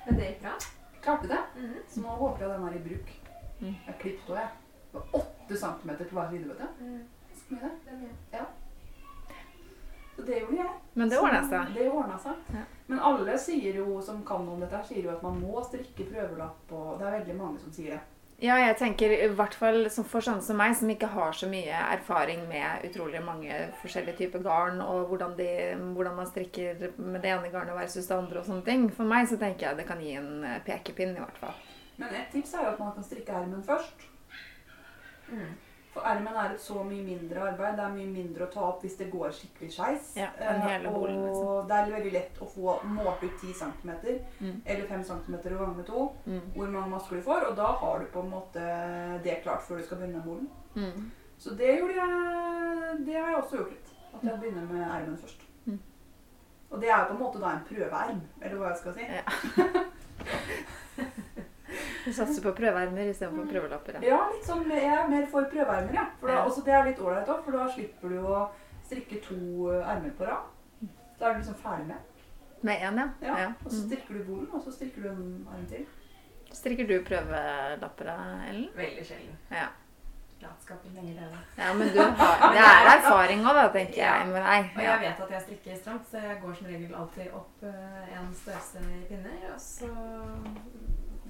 Men 0.05 0.15
det 0.15 0.29
gikk 0.29 0.41
bra. 0.45 0.55
Klarte 1.03 1.27
det. 1.27 1.41
Mhm. 1.59 1.77
Så 1.89 2.01
nå 2.01 2.15
håper 2.21 2.45
jeg 2.45 2.53
den 2.53 2.67
er 2.67 2.77
i 2.77 2.83
bruk. 2.87 3.13
Mm. 3.59 3.75
Jeg 3.87 3.95
klippet 3.99 4.29
også, 4.29 4.39
jeg. 4.39 4.49
Det 4.91 4.99
var 4.99 5.19
åtte 5.19 5.57
centimeter 5.57 6.05
på 6.05 6.15
hver 6.17 6.29
side, 6.31 6.47
vet 6.47 6.59
du. 6.59 6.85
Mm. 6.85 7.03
Så 7.35 7.53
mye, 7.53 7.59
det. 7.61 7.71
Det 7.85 7.99
mye. 8.39 8.45
Så 10.15 10.25
det 10.25 10.39
gjorde 10.39 10.57
jeg. 10.63 10.78
Men 10.99 11.11
det 11.11 11.19
ordna 11.21 11.41
seg. 11.47 11.73
Det 11.75 11.87
ordna 11.87 12.19
seg. 12.19 12.45
Ja. 12.51 12.67
Men 12.89 13.01
alle 13.09 13.35
sier 13.39 13.75
jo, 13.79 13.99
som 14.03 14.23
kan 14.27 14.47
om 14.49 14.59
dette, 14.59 14.81
sier 14.87 15.05
jo 15.05 15.11
at 15.13 15.21
man 15.23 15.37
må 15.39 15.61
strikke 15.63 16.07
prøvelapp. 16.09 16.71
Og 16.75 16.95
det 16.99 17.07
er 17.07 17.19
veldig 17.21 17.35
mange 17.37 17.61
som 17.63 17.71
sier 17.73 17.95
det. 17.95 18.01
Ja, 18.39 18.55
jeg 18.55 18.77
tenker 18.79 19.11
i 19.11 19.27
hvert 19.35 19.55
fall 19.59 19.81
for 19.91 20.23
sånne 20.23 20.43
som 20.43 20.55
meg, 20.59 20.71
som 20.79 20.91
ikke 20.91 21.09
har 21.11 21.33
så 21.35 21.47
mye 21.51 21.75
erfaring 21.91 22.45
med 22.47 22.85
utrolig 22.87 23.19
mange 23.23 23.57
forskjellige 23.81 24.15
typer 24.21 24.43
garn, 24.45 24.79
og 24.79 25.09
hvordan, 25.11 25.33
de, 25.35 25.49
hvordan 25.95 26.15
man 26.15 26.29
strikker 26.29 26.85
med 26.95 27.19
det 27.19 27.33
ene 27.33 27.51
garnet 27.51 27.75
versus 27.75 28.07
det 28.07 28.15
andre 28.15 28.39
og 28.39 28.47
sånne 28.47 28.63
ting. 28.67 28.85
For 28.95 29.11
meg 29.11 29.27
så 29.27 29.39
tenker 29.41 29.67
jeg 29.67 29.81
det 29.81 29.87
kan 29.89 29.99
gi 30.03 30.15
en 30.21 30.45
eh, 30.47 30.61
pekepinn, 30.63 31.17
i 31.17 31.23
hvert 31.23 31.41
fall. 31.41 31.57
Men 31.99 32.15
et 32.15 32.31
tips 32.31 32.55
er 32.55 32.63
jo 32.63 32.71
at 32.77 32.79
man 32.79 32.95
kan 32.95 33.07
strikke 33.09 33.35
ermen 33.41 33.65
først. 33.67 34.07
Mm. 35.33 35.51
For 35.93 36.01
ermen 36.05 36.35
er 36.37 36.51
et 36.53 36.61
så 36.61 36.83
mye 36.85 37.01
mindre 37.03 37.41
arbeid. 37.49 37.75
Det 37.79 37.83
er 37.85 37.93
mye 37.95 38.09
mindre 38.13 38.45
å 38.45 38.51
ta 38.53 38.61
opp 38.67 38.83
hvis 38.85 38.97
det 38.99 39.07
går 39.11 39.31
skikkelig 39.33 39.71
skeis. 39.73 40.11
Ja, 40.19 40.27
Eh, 40.37 40.83
bolen, 40.85 41.23
liksom. 41.25 41.47
og 41.47 41.67
det 41.67 41.75
er 41.77 41.91
veldig 41.95 42.11
lett 42.13 42.37
å 42.41 42.45
få 42.47 42.75
målt 42.85 43.23
ut 43.23 43.39
10 43.41 43.53
cm 43.53 43.91
Mm. 44.39 44.61
eller 44.65 44.85
5 44.87 45.03
cm 45.03 45.33
og 45.35 45.43
ganger 45.59 45.75
med 45.77 45.85
to 45.87 46.11
Mm. 46.27 46.41
hvor 46.55 46.67
mange 46.69 46.89
masker 46.89 47.15
du 47.15 47.21
får, 47.21 47.47
og 47.49 47.55
da 47.55 47.65
har 47.65 47.99
du 47.99 48.05
på 48.05 48.19
en 48.23 48.29
måte 48.31 49.23
det 49.23 49.41
klart 49.43 49.61
før 49.61 49.77
du 49.77 49.83
skal 49.83 49.97
begynne 49.97 50.13
med 50.17 50.23
bolen. 50.25 50.49
Mm. 50.75 51.11
Så 51.39 51.55
det 51.57 51.79
gjorde 51.79 51.95
jeg 51.95 53.05
Det 53.05 53.13
har 53.15 53.29
jeg 53.31 53.37
også 53.43 53.57
gjort 53.57 53.69
litt. 53.69 53.89
At 54.13 54.23
jeg 54.23 54.39
begynner 54.41 54.67
med 54.73 54.81
ermen 54.87 55.17
først. 55.17 55.41
Mm. 55.65 55.79
Og 56.71 56.81
det 56.81 56.89
er 56.89 56.97
jo 56.99 57.05
på 57.05 57.11
en 57.13 57.23
måte 57.23 57.39
da 57.39 57.49
en 57.51 57.65
prøveerm, 57.69 58.21
eller 58.41 58.57
hva 58.57 58.67
jeg 58.69 58.77
skal 58.77 58.93
si. 58.93 59.01
Ja. 59.01 59.23
Du 62.09 62.13
satser 62.19 62.41
på 62.47 62.55
prøveermer 62.57 63.11
istedenfor 63.13 63.45
prøvelapper. 63.53 63.99
Ja. 64.01 64.15
Ja, 64.15 64.19
litt 64.33 64.47
sånn, 64.49 64.65
jeg 64.73 64.89
er 64.97 65.07
mer 65.11 65.27
for 65.29 65.45
prøveermer, 65.53 65.93
ja. 65.93 66.07
For 66.19 66.31
da, 66.31 66.39
Ja. 66.39 66.45
også 66.49 66.63
det 66.65 66.73
er 66.73 66.87
litt 66.89 66.99
ålreit 67.05 67.29
òg, 67.29 67.43
for 67.45 67.57
da 67.59 67.67
slipper 67.75 68.09
du 68.15 68.19
å 68.25 68.43
strikke 68.89 69.21
to 69.27 69.39
ermer 69.77 70.13
på 70.17 70.25
rad. 70.25 70.49
Da 71.19 71.29
er 71.29 71.33
du 71.37 71.41
liksom 71.43 71.59
ferdig 71.61 71.87
med. 71.91 71.97
Med 72.65 72.81
én, 72.83 72.97
ja. 72.99 73.07
Ja. 73.21 73.35
ja. 73.45 73.49
Og 73.65 73.71
så 73.71 73.83
Mm. 73.83 73.89
strikker 73.89 74.13
du 74.17 74.23
bolen, 74.31 74.47
og 74.53 74.61
så 74.65 74.71
strikker 74.73 75.03
du 75.03 75.09
en 75.09 75.47
arm 75.53 75.65
til. 75.69 75.85
Strikker 76.51 76.87
du 76.89 76.95
prøvelapper, 77.05 78.09
Ellen? 78.49 78.69
Veldig 78.75 79.05
sjelden. 79.05 79.37
Ja. 79.51 79.67
Latskapen 80.41 80.93
lenger 80.95 81.13
det, 81.19 81.27
da. 81.35 81.63
ja, 81.63 81.73
men 81.75 81.87
du 81.93 81.99
har 81.99 82.53
Det 82.55 82.61
er 82.63 82.89
erfaring 82.95 83.41
òg, 83.43 83.53
da, 83.59 83.67
tenker 83.73 83.99
jeg, 83.99 84.27
deg. 84.33 84.69
Og 84.77 84.83
jeg 84.83 84.99
vet 85.01 85.19
at 85.25 85.31
jeg 85.35 85.41
strikker 85.45 85.75
stramt, 85.81 86.05
så 86.11 86.17
jeg 86.23 86.37
går 86.41 86.53
som 86.55 86.67
regel 86.67 86.95
alltid 86.95 87.33
opp 87.35 87.63
eh, 87.63 88.17
en 88.19 88.33
størrelse 88.33 88.79
i 88.79 89.01
pinner. 89.09 89.41
Og 89.53 89.59
så 89.59 89.89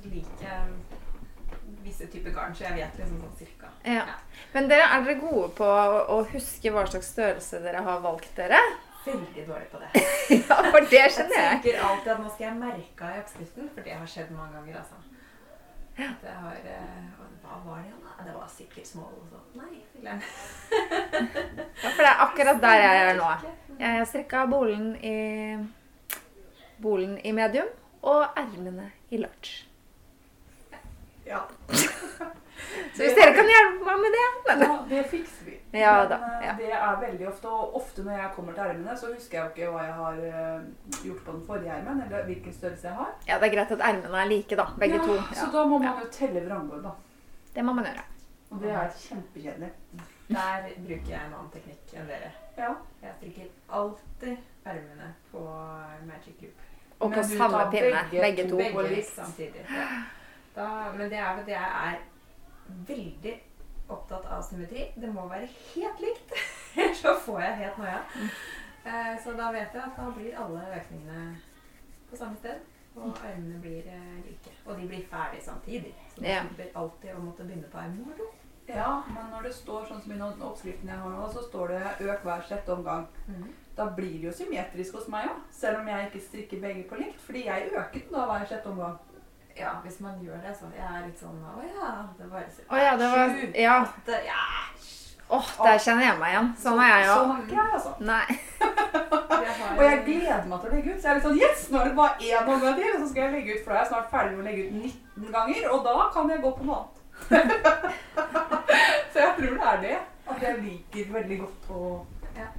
liker 0.05 0.67
visse 1.83 2.07
typer 2.11 2.33
garn, 2.35 2.53
så 2.55 2.63
jeg 2.67 2.75
vet 2.79 2.97
liksom 2.99 3.19
sånn 3.23 3.35
cirka. 3.39 3.69
Ja. 3.87 4.05
Men 4.53 4.67
dere, 4.69 4.87
er 4.95 5.03
dere 5.05 5.19
gode 5.21 5.49
på 5.57 5.65
å 5.65 6.19
huske 6.33 6.71
hva 6.73 6.85
slags 6.89 7.11
størrelse 7.13 7.61
dere 7.63 7.83
har 7.85 8.01
valgt 8.03 8.31
dere? 8.37 8.59
Veldig 9.05 9.45
dårlig 9.47 9.69
på 9.71 9.79
det. 9.81 9.91
Ja, 10.49 10.57
for 10.69 10.85
det 10.91 11.05
skjønner 11.13 11.35
jeg. 11.35 11.45
Jeg 11.45 11.61
tenker 11.63 11.85
alltid 11.87 12.11
at 12.13 12.19
nå 12.21 12.31
skal 12.33 12.45
jeg 12.45 12.57
merke 12.59 13.05
av 13.07 13.15
i 13.15 13.21
oppskriften, 13.23 13.69
for 13.73 13.85
det 13.85 13.95
har 13.97 14.09
skjedd 14.11 14.33
mange 14.35 14.57
ganger. 14.57 14.81
altså. 14.81 14.99
Det 16.21 16.33
har, 16.41 16.59
eh, 16.63 16.99
Hva 17.43 17.57
var 17.65 17.79
det 17.83 17.95
da? 18.03 18.13
Det 18.27 18.35
var 18.35 18.51
sikkert 18.51 18.87
små 18.87 19.07
og 19.07 19.31
sånn. 19.31 19.47
Nei, 19.57 19.79
filler'n. 19.93 20.21
Ja, 21.79 21.89
for 21.95 22.03
det 22.03 22.09
er 22.11 22.21
akkurat 22.27 22.61
der 22.61 22.77
jeg 22.83 23.01
er 23.07 23.17
nå. 23.17 23.31
Jeg 23.79 23.97
har 23.97 24.05
strikka 24.11 24.43
bolen 24.51 24.91
i 24.99 25.15
bolen 26.83 27.17
i 27.25 27.31
medium 27.35 27.67
og 28.07 28.37
ermene 28.39 28.91
i 29.11 29.19
large. 29.19 29.68
Ja. 31.29 31.43
Så 32.93 33.05
hvis 33.05 33.15
dere 33.15 33.33
kan 33.33 33.47
hjelpe 33.47 33.85
meg 33.85 33.99
med 34.03 34.15
det 34.15 34.23
men- 34.47 34.63
Ja, 34.65 34.77
det 34.89 35.03
fikser 35.11 35.45
vi. 35.45 35.55
Ja 35.71 35.93
Men 35.99 36.09
da, 36.09 36.15
eh, 36.15 36.45
ja. 36.47 36.53
det 36.57 36.71
er 36.73 36.95
veldig 37.01 37.27
ofte, 37.29 37.47
og 37.47 37.75
ofte 37.75 38.03
når 38.03 38.17
jeg 38.17 38.31
kommer 38.35 38.53
til 38.53 38.63
ermene, 38.63 38.97
så 38.97 39.11
husker 39.13 39.37
jeg 39.37 39.45
jo 39.45 39.49
ikke 39.53 39.71
hva 39.71 39.83
jeg 39.85 39.93
har 39.93 40.17
eh, 40.29 40.61
gjort 41.05 41.23
på 41.25 41.31
den 41.31 41.45
forrige 41.47 41.71
ermen, 41.77 42.01
eller 42.05 42.25
hvilken 42.25 42.53
størrelse 42.53 42.87
jeg 42.87 42.95
har. 42.97 43.11
Ja, 43.27 43.39
det 43.39 43.49
er 43.49 43.55
greit 43.55 43.71
at 43.77 43.85
ermene 43.91 44.21
er 44.23 44.31
like, 44.33 44.55
da. 44.55 44.65
Begge 44.79 44.97
ja, 44.97 45.05
to. 45.05 45.17
Så 45.33 45.51
da 45.53 45.65
må 45.65 45.77
man 45.77 46.01
jo 46.03 46.09
telle 46.11 46.45
vrangbord, 46.49 46.83
da. 46.83 46.95
Det 47.55 47.65
må 47.65 47.73
man 47.73 47.85
gjøre. 47.85 48.05
Og 48.49 48.61
det 48.61 48.71
er 48.71 48.93
kjempekjedelig. 48.97 49.71
Der 50.29 50.69
bruker 50.87 51.09
jeg 51.09 51.21
en 51.25 51.33
annen 51.33 51.51
teknikk 51.53 51.93
enn 51.97 52.09
dere. 52.09 52.31
Ja. 52.57 52.73
Jeg 53.01 53.13
strikker 53.17 53.47
alltid 53.69 54.37
ermene 54.65 55.13
på 55.31 55.41
magic 56.05 56.41
loop. 56.41 56.65
Og 56.99 57.13
på 57.13 57.23
samme 57.23 57.65
pinne. 57.71 58.05
begge 58.11 58.21
Begge 58.21 58.49
to. 58.49 58.57
Begge 58.57 59.03
samtidig. 59.05 59.65
Ja. 59.69 60.18
Da, 60.55 60.91
men 60.95 61.09
det 61.11 61.19
er 61.19 61.37
fordi 61.37 61.51
jeg 61.51 61.69
er 61.89 61.99
veldig 62.87 63.35
opptatt 63.89 64.25
av 64.29 64.41
symmetri. 64.45 64.87
Det 64.95 65.11
må 65.13 65.27
være 65.29 65.47
helt 65.73 66.01
likt, 66.03 66.33
ellers 66.77 67.03
så 67.03 67.15
får 67.25 67.41
jeg 67.41 67.61
helt 67.63 67.77
noia. 67.81 68.01
Eh, 68.85 69.15
så 69.23 69.35
da 69.37 69.51
vet 69.53 69.73
jeg 69.73 69.83
at 69.83 69.95
da 69.97 70.09
blir 70.15 70.37
alle 70.39 70.65
økningene 70.79 71.23
på 72.09 72.19
samme 72.19 72.37
sted. 72.41 72.59
Og 72.95 73.15
armene 73.23 73.59
blir 73.61 73.85
eh, 73.87 74.19
like. 74.25 74.51
Og 74.65 74.77
de 74.79 74.87
blir 74.87 75.05
ferdig 75.11 75.41
samtidig. 75.43 75.93
Så 76.09 76.21
det 76.21 76.25
blir 76.25 76.47
slipper 76.49 76.79
alltid 76.81 77.15
å 77.15 77.23
måtte 77.23 77.45
begynne 77.47 77.69
på 77.71 77.79
arm 77.79 77.95
nummer 77.95 78.17
to. 78.17 78.27
ja, 78.69 78.89
men 79.09 79.31
når 79.33 79.47
det 79.47 79.53
står 79.57 79.85
sånn 79.89 80.01
som 80.01 80.11
i 80.13 80.17
den 80.19 80.43
oppskriften 80.45 80.89
jeg 80.91 81.01
har 81.01 81.13
nå, 81.13 81.29
så 81.33 81.41
står 81.41 81.71
det 81.73 81.83
'øk 82.05 82.25
hver 82.25 82.41
sjette 82.49 82.73
omgang'. 82.73 83.07
Da 83.77 83.85
blir 83.95 84.19
det 84.19 84.27
jo 84.27 84.31
symmetrisk 84.31 84.93
hos 84.93 85.07
meg 85.07 85.29
òg, 85.29 85.39
selv 85.51 85.79
om 85.79 85.87
jeg 85.87 86.05
ikke 86.05 86.25
strikker 86.25 86.61
begge 86.61 86.83
på 86.89 86.95
likt. 86.95 87.21
Fordi 87.21 87.45
jeg 87.45 87.71
øket 87.71 88.03
den 88.03 88.13
da 88.13 88.25
hver 88.25 88.45
sjette 88.45 88.69
omgang. 88.69 88.97
Ja, 89.59 89.73
hvis 89.83 89.99
man 89.99 90.19
gjør 90.23 90.39
det, 90.43 90.53
sånn 90.55 90.71
jeg 90.75 90.85
er 90.87 91.05
litt 91.05 91.19
sånn 91.19 91.39
Å 91.43 91.61
ja. 91.67 91.89
Det 92.17 92.29
var 92.31 92.45
sånn. 92.55 92.77
ja, 92.79 92.95
det 92.97 93.09
var 93.11 93.33
Sju, 93.35 93.47
Ja. 93.59 93.75
åtte, 93.83 94.19
ja. 94.25 94.43
Åh, 95.29 95.49
der 95.63 95.77
kjenner 95.77 96.03
jeg 96.07 96.19
meg 96.19 96.31
igjen. 96.33 96.47
Sånn 96.57 96.79
er 96.81 96.87
jeg 96.89 97.09
Sånn 97.09 97.31
er 97.33 97.41
ikke 97.43 97.57
jeg, 97.59 97.73
altså. 97.77 97.91
Nei. 98.01 98.27
Og 99.77 99.83
jeg 99.85 99.99
gleder 100.05 100.45
meg 100.49 100.61
til 100.61 100.69
å 100.69 100.73
legge 100.73 100.93
ut. 100.93 101.01
Så 101.01 101.05
jeg 101.05 101.11
er 101.11 101.19
litt 101.19 101.27
sånn 101.27 101.37
Yes! 101.39 101.65
Nå 101.69 101.79
er 101.79 101.89
det 101.91 101.95
bare 101.99 102.29
én 102.29 102.49
omgang 102.53 102.79
til, 102.79 102.87
og 102.95 103.01
så 103.03 103.09
skal 103.11 103.21
jeg 103.23 103.33
legge 103.35 103.57
ut. 103.57 103.61
For 103.65 103.69
da 103.69 103.75
er 103.75 103.83
jeg 103.83 103.91
snart 103.91 104.09
ferdig 104.13 104.37
med 104.37 104.41
å 104.41 104.47
legge 104.49 104.63
ut 104.65 104.71
19 105.19 105.35
ganger, 105.35 105.67
og 105.75 105.83
da 105.85 105.97
kan 106.15 106.31
jeg 106.33 106.41
gå 106.45 106.53
på 106.57 106.65
noe 106.65 106.79
annet. 106.79 106.95
så 109.13 109.19
jeg 109.21 109.35
tror 109.37 109.53
det 109.59 109.67
er 109.73 109.83
det. 109.85 109.99
At 110.29 110.41
jeg 110.45 110.63
liker 110.63 111.13
veldig 111.13 111.37
godt 111.43 111.69
å 111.73 111.83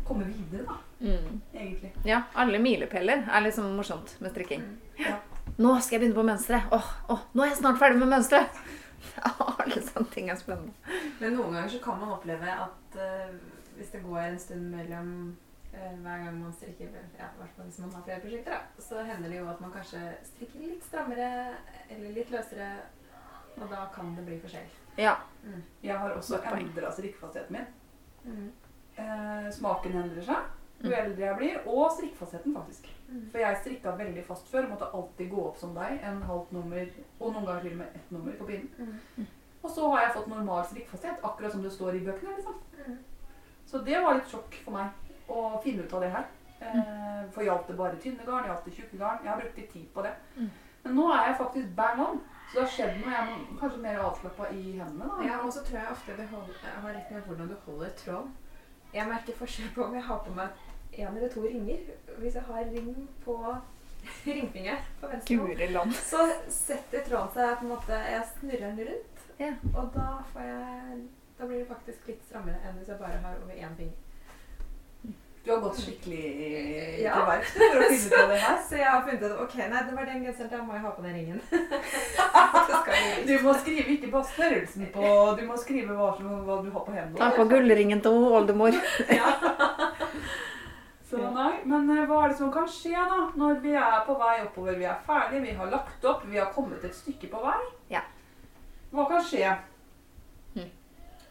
komme 0.07 0.27
videre, 0.29 0.65
da. 0.69 0.79
Mm. 1.01 1.41
Egentlig. 1.55 1.91
Ja, 2.05 2.23
alle 2.39 2.59
milepæler 2.63 3.27
er 3.31 3.45
liksom 3.47 3.71
morsomt 3.79 4.15
med 4.21 4.31
strikking. 4.35 4.65
Ja. 5.01 5.17
Nå 5.59 5.75
skal 5.81 5.97
jeg 5.97 6.01
begynne 6.05 6.19
på 6.19 6.27
mønsteret. 6.27 6.73
Åh, 6.73 6.91
åh, 7.13 7.23
nå 7.35 7.45
er 7.45 7.51
jeg 7.53 7.61
snart 7.61 7.81
ferdig 7.81 8.01
med 8.01 8.13
mønsteret. 8.13 8.61
alle 9.61 9.81
sånne 9.85 10.13
ting 10.15 10.31
er 10.31 10.39
spennende. 10.39 10.75
Men 11.21 11.37
noen 11.37 11.57
ganger 11.57 11.73
så 11.73 11.81
kan 11.85 12.01
man 12.01 12.15
oppleve 12.17 12.53
at 12.53 12.99
uh, 13.01 13.33
hvis 13.79 13.93
det 13.95 14.03
går 14.05 14.21
en 14.27 14.39
stund 14.41 14.69
mellom 14.75 15.11
uh, 15.73 15.97
hver 16.05 16.23
gang 16.25 16.39
man 16.39 16.55
strikker, 16.57 16.93
ja, 17.19 17.31
hvert 17.39 17.57
fall 17.57 17.69
hvis 17.69 17.81
man 17.83 17.97
har 17.97 18.07
flere 18.07 18.23
prosjekter, 18.25 18.61
da, 18.61 18.85
så 18.85 19.05
hender 19.09 19.33
det 19.33 19.41
jo 19.41 19.51
at 19.51 19.65
man 19.65 19.75
kanskje 19.75 20.05
strikker 20.31 20.65
litt 20.67 20.87
strammere 20.87 21.31
eller 21.89 22.17
litt 22.17 22.33
løsere, 22.35 22.71
og 23.57 23.67
da 23.73 23.87
kan 23.95 24.15
det 24.17 24.25
bli 24.29 24.39
forskjell. 24.41 24.71
Ja. 25.01 25.17
Jeg 25.83 25.97
har 25.97 26.15
også 26.17 26.41
endra 26.55 26.91
strikkfastheten 26.93 27.57
min. 27.57 27.69
Mm. 28.25 28.49
Uh, 29.01 29.47
smaken 29.55 29.97
endrer 30.05 30.27
seg 30.27 30.57
jo 30.81 30.91
Mm. 30.91 30.97
eldre 30.97 31.27
jeg 31.27 31.37
blir, 31.37 31.57
og 31.69 31.91
strikkfastheten, 31.93 32.55
faktisk. 32.57 32.87
Mm. 33.11 33.27
For 33.33 33.43
jeg 33.43 33.61
strikka 33.61 33.95
veldig 33.99 34.25
fast 34.27 34.49
før. 34.49 34.69
Måtte 34.71 34.91
alltid 34.95 35.31
gå 35.31 35.45
opp 35.49 35.59
som 35.59 35.75
deg. 35.75 36.01
En 36.07 36.23
halvt 36.23 36.53
nummer, 36.57 36.89
og 37.19 37.33
noen 37.33 37.47
ganger 37.47 37.63
til 37.67 37.77
og 37.77 37.83
med 37.83 38.01
ett 38.01 38.11
nummer 38.15 38.33
på 38.39 38.49
pinnen. 38.49 38.99
Mm. 39.17 39.27
Og 39.63 39.71
så 39.71 39.91
har 39.93 40.05
jeg 40.05 40.15
fått 40.17 40.29
normal 40.33 40.65
strikkfasthet, 40.65 41.25
akkurat 41.25 41.53
som 41.53 41.63
det 41.63 41.73
står 41.73 41.99
i 41.99 42.05
bøkene. 42.07 42.37
liksom. 42.37 42.55
Mm. 42.87 42.99
Så 43.67 43.79
det 43.87 44.03
var 44.03 44.17
litt 44.17 44.31
sjokk 44.31 44.57
for 44.65 44.79
meg 44.79 45.29
å 45.31 45.61
finne 45.65 45.85
ut 45.85 45.95
av 45.95 46.05
det 46.05 46.11
her. 46.15 46.29
Eh, 46.61 47.23
for 47.33 47.45
gjaldt 47.45 47.69
det 47.69 47.77
bare 47.77 48.01
tynne 48.01 48.25
garn, 48.27 48.49
gjaldt 48.49 48.65
det 48.65 48.75
tjukke 48.77 48.99
garn? 49.01 49.23
Jeg 49.25 49.33
har 49.33 49.41
brukt 49.41 49.57
litt 49.57 49.73
tid 49.73 49.87
på 49.95 50.03
det. 50.05 50.13
Mm. 50.37 50.51
Men 50.83 50.97
nå 50.97 51.07
er 51.13 51.27
jeg 51.29 51.37
faktisk 51.39 51.75
bang 51.77 52.01
on. 52.01 52.21
Så 52.51 52.57
det 52.57 52.63
har 52.63 52.73
skjedd 52.75 52.97
noe. 52.99 53.13
Jeg 53.13 53.21
er 53.21 53.59
kanskje 53.61 53.83
mer 53.85 54.03
avslappa 54.05 54.49
i 54.51 54.63
hendene. 54.79 55.07
da. 55.07 55.27
Ja, 55.29 55.39
og 55.45 55.53
så 55.53 55.63
tror 55.65 55.79
jeg 55.79 55.93
ofte 55.93 56.17
det 56.19 56.27
jeg 56.27 56.83
har 56.83 56.95
rett 56.97 57.11
med 57.11 57.29
hvordan 57.29 57.49
du 57.49 57.57
holder 57.67 57.93
tråden. 58.01 58.33
Jeg 58.95 59.07
merker 59.07 59.37
forskjell 59.39 59.71
på 59.75 59.85
om 59.85 59.95
jeg 59.95 60.03
har 60.03 60.19
på 60.27 60.33
meg 60.35 60.65
en 60.99 61.17
eller 61.17 61.29
to 61.33 61.41
ringer. 61.45 61.79
Hvis 62.19 62.35
jeg 62.35 62.43
har 62.49 62.65
ring 62.75 63.09
på 63.25 63.37
ringfinger 64.27 64.77
på 65.01 65.09
venstre 65.13 65.37
hånd, 65.77 65.93
så 65.95 66.27
setter 66.49 67.03
tråden 67.07 67.33
seg 67.35 67.57
på 67.61 67.67
en 67.67 67.73
måte 67.75 67.99
Jeg 68.11 68.23
snurrer 68.35 68.69
den 68.71 68.87
rundt, 68.91 69.25
Ja. 69.41 69.53
og 69.77 69.91
da 69.95 70.07
får 70.33 70.43
jeg 70.49 71.01
Da 71.39 71.47
blir 71.49 71.59
det 71.63 71.69
faktisk 71.69 72.07
litt 72.09 72.23
strammere 72.29 72.59
enn 72.69 72.77
hvis 72.79 72.89
jeg 72.93 72.99
bare 73.01 73.21
har 73.25 73.37
over 73.43 73.55
én 73.57 73.77
finger. 73.77 73.99
Du 75.45 75.49
har 75.55 75.61
gått 75.65 75.79
skikkelig 75.81 76.25
Ja. 77.01 77.15
til 77.15 77.25
verks 77.31 77.53
for 77.57 77.79
å 77.81 77.87
finne 77.89 78.07
ut 78.11 78.17
av 78.21 78.29
det 78.29 78.41
her. 78.43 78.59
Så 78.69 78.77
jeg 78.77 78.91
har 78.91 79.01
funnet 79.07 79.23
ut 79.25 79.39
ok, 79.41 79.55
nei, 79.73 79.83
det 79.89 79.95
var 79.97 80.05
den 80.11 80.25
genseren, 80.27 80.51
da 80.51 80.59
må 80.67 80.75
jeg 80.77 80.83
ha 80.85 80.91
på 80.91 81.03
den 81.03 81.15
ringen. 81.17 81.41
Du 83.27 83.33
må 83.45 83.55
skrive 83.55 83.89
ikke 83.95 84.11
bare 84.13 84.25
størrelsen 84.35 84.87
på 84.93 85.07
Du 85.39 85.43
må 85.47 85.57
skrive 85.57 85.95
hva, 85.97 86.11
som, 86.17 86.27
hva 86.45 86.59
du 86.65 86.71
har 86.75 86.85
på 86.85 86.93
hendene. 86.93 87.19
Ta 87.21 87.31
på 87.37 87.45
gullringen 87.49 88.01
til 88.05 88.11
oldemor. 88.37 88.77
Så 91.11 91.31
nei, 91.35 91.65
Men 91.67 91.91
eh, 91.91 92.05
hva 92.07 92.21
er 92.25 92.33
det 92.33 92.39
som 92.39 92.53
kan 92.55 92.69
skje 92.71 92.95
da, 92.95 93.23
når 93.39 93.61
vi 93.65 93.73
er 93.75 94.03
på 94.07 94.15
vei 94.19 94.35
oppover? 94.45 94.77
Vi 94.79 94.87
er 94.87 95.01
ferdige, 95.07 95.43
vi 95.49 95.55
har 95.59 95.73
lagt 95.73 96.05
opp, 96.07 96.27
vi 96.31 96.39
har 96.39 96.53
kommet 96.55 96.85
et 96.87 96.95
stykke 96.95 97.31
på 97.33 97.41
vei. 97.43 97.59
Ja. 97.91 98.05
Hva 98.93 99.07
kan 99.11 99.25
skje? 99.27 99.49
Hm. 100.55 100.69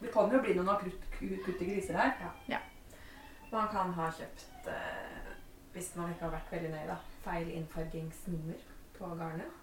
Det 0.00 0.12
kan 0.12 0.32
jo 0.32 0.42
bli 0.44 0.58
noen 0.58 0.74
akutte 0.74 1.64
griser 1.64 1.96
her. 1.96 2.12
Ja. 2.48 2.60
Man 3.50 3.72
kan 3.72 3.94
ha 3.96 4.10
kjøpt, 4.18 4.68
eh, 4.68 5.32
hvis 5.72 5.94
man 5.96 6.12
ikke 6.12 6.28
har 6.28 6.36
vært 6.36 6.52
veldig 6.52 6.74
nøye, 6.74 6.86
da, 6.92 7.00
feil 7.24 7.48
innfargingsnummer 7.56 8.60
på 8.98 9.10
garnet. 9.16 9.56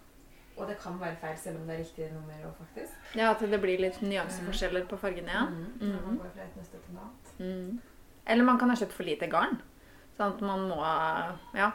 Og 0.58 0.65
det 0.67 0.80
kan 0.82 0.97
være 0.99 1.15
feil 1.21 1.38
selv 1.38 1.62
om 1.62 1.67
det 1.69 1.75
er 1.75 1.84
riktig 1.84 2.10
nummer 2.12 2.45
òg, 2.49 2.53
faktisk. 2.58 2.93
Ja, 3.15 3.30
at 3.30 3.45
det 3.45 3.62
blir 3.62 3.77
litt 3.77 4.01
nyanseforskjeller 4.01 4.89
på 4.89 4.97
fargene, 4.97 5.30
ja. 5.30 5.45
Mm. 5.45 5.67
Når 5.93 6.06
man 6.06 6.17
går 6.23 6.34
fra 6.34 6.47
et 6.49 6.58
nøste 6.58 6.82
til 6.82 6.97
noe 6.97 7.06
annet. 7.06 7.34
Mm. 7.38 7.82
Eller 8.25 8.47
man 8.47 8.58
kan 8.60 8.73
ha 8.73 8.75
kjøpt 8.82 8.95
for 8.97 9.06
lite 9.06 9.30
garn. 9.30 9.60
Sånn 10.17 10.34
at 10.34 10.41
man 10.41 10.67
må 10.69 10.77
Ja. 11.56 11.71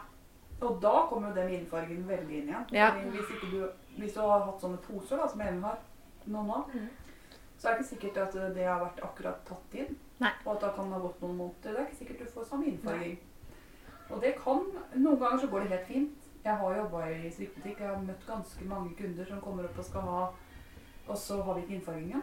Og 0.63 0.81
da 0.83 1.07
kommer 1.09 1.29
jo 1.29 1.35
den 1.35 1.49
innfargen 1.61 2.05
veldig 2.07 2.37
inn 2.39 2.49
igjen. 2.49 2.67
Ja. 2.71 2.91
Hvis, 2.95 3.31
du, 3.51 3.69
hvis 3.99 4.15
du 4.15 4.21
har 4.21 4.45
hatt 4.47 4.61
sånne 4.63 4.79
poser, 4.85 5.17
da, 5.19 5.27
som 5.29 5.41
Even 5.41 5.63
har, 5.63 5.79
noen 6.27 6.51
av, 6.51 6.69
Mm. 6.75 6.89
så 7.59 7.69
er 7.69 7.73
det 7.75 7.81
ikke 7.81 7.89
sikkert 7.97 8.17
at 8.23 8.55
det 8.55 8.65
har 8.67 8.81
vært 8.81 9.01
akkurat 9.03 9.45
tatt 9.45 9.75
inn. 9.75 9.97
Nei. 10.21 10.31
Og 10.47 10.55
at 10.55 10.61
da 10.61 10.69
kan 10.77 10.85
det 10.85 10.93
ha 10.95 11.01
gått 11.01 11.21
noen 11.23 11.37
måneder. 11.37 11.73
Det 11.75 11.79
er 11.81 11.87
ikke 11.87 11.97
sikkert 12.05 12.19
du 12.19 12.25
får 12.35 12.45
samme 12.47 12.67
innfarging. 12.67 13.19
Og 14.11 14.21
det 14.21 14.35
kan 14.45 14.63
Noen 14.95 15.19
ganger 15.19 15.39
så 15.39 15.47
går 15.51 15.61
det 15.61 15.71
helt 15.71 15.87
fint. 15.87 16.19
Jeg 16.45 16.57
har 16.59 16.75
jobba 16.77 17.07
i 17.11 17.31
strikkebutikk. 17.31 17.79
Jeg 17.81 17.89
har 17.89 18.03
møtt 18.03 18.27
ganske 18.27 18.65
mange 18.65 18.95
kunder 18.97 19.25
som 19.25 19.41
kommer 19.41 19.65
opp 19.65 19.79
og 19.79 19.85
skal 19.85 20.01
ha 20.03 20.31
Og 21.09 21.17
så 21.19 21.43
har 21.43 21.55
vi 21.55 21.61
ikke 21.63 21.75
innfargingen. 21.81 22.23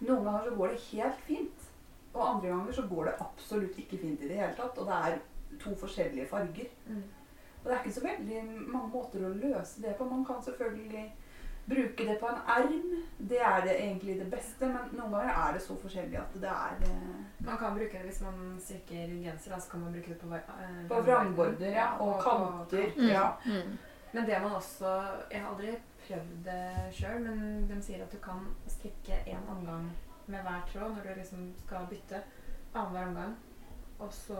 Noen 0.00 0.24
ganger 0.24 0.44
så 0.50 0.56
går 0.56 0.68
det 0.68 0.80
helt 0.92 1.20
fint. 1.26 1.67
Og 2.14 2.28
andre 2.28 2.48
ganger 2.48 2.72
så 2.72 2.86
går 2.90 3.04
det 3.04 3.14
absolutt 3.20 3.78
ikke 3.78 3.98
fint 3.98 4.22
i 4.22 4.28
det 4.28 4.40
hele 4.40 4.54
tatt. 4.56 4.78
Og 4.78 4.86
det 4.88 4.98
er 4.98 5.18
to 5.60 5.74
forskjellige 5.76 6.28
farger. 6.28 6.68
Mm. 6.86 7.02
Og 7.58 7.64
det 7.64 7.72
er 7.72 7.80
ikke 7.84 8.00
så 8.00 8.04
veldig 8.06 8.42
mange 8.72 8.92
måter 8.92 9.24
å 9.26 9.34
løse 9.34 9.82
det 9.82 9.96
på. 9.98 10.06
Man 10.08 10.24
kan 10.24 10.42
selvfølgelig 10.44 11.06
bruke 11.68 12.06
det 12.08 12.16
på 12.20 12.26
en 12.26 12.40
erm. 12.54 13.04
Det 13.18 13.40
er 13.44 13.60
det 13.64 13.74
egentlig 13.76 14.20
det 14.20 14.30
beste, 14.30 14.66
men 14.66 14.92
noen 14.92 15.12
ganger 15.12 15.34
er 15.34 15.52
det 15.56 15.62
så 15.62 15.76
forskjellig 15.82 16.20
at 16.20 16.38
det 16.40 16.52
er 16.52 16.86
eh, 16.88 17.18
Man 17.44 17.58
kan 17.58 17.76
bruke 17.76 17.98
det 17.98 18.06
hvis 18.08 18.22
man 18.24 18.56
strikker 18.62 19.12
genser, 19.24 19.52
da, 19.52 19.60
så 19.60 19.70
kan 19.70 19.84
man 19.84 19.92
bruke 19.92 20.14
det 20.14 20.18
på, 20.22 20.32
eh, 20.34 20.80
på 20.88 21.02
vrangborder 21.10 21.76
ja, 21.76 21.90
og 22.00 22.22
kanter. 22.24 22.88
Mm. 22.96 23.08
Ja. 23.08 23.28
Mm. 23.44 23.78
Men 24.12 24.26
det 24.26 24.42
man 24.42 24.52
også 24.56 24.88
Jeg 25.30 25.42
har 25.42 25.50
aldri 25.50 25.76
prøvd 26.06 26.44
det 26.44 26.92
sjøl, 26.96 27.20
men 27.20 27.66
de 27.68 27.82
sier 27.84 28.04
at 28.04 28.12
du 28.12 28.18
kan 28.22 28.46
strikke 28.66 29.20
én 29.26 29.50
omgang 29.52 29.90
med 30.28 30.40
hver 30.42 30.62
tråd 30.72 30.90
når 30.96 31.02
du 31.08 31.14
liksom 31.20 31.54
skal 31.66 31.86
bytte 31.90 32.20
annenhver 32.74 33.06
omgang. 33.08 33.36
Og 33.98 34.12
så 34.14 34.36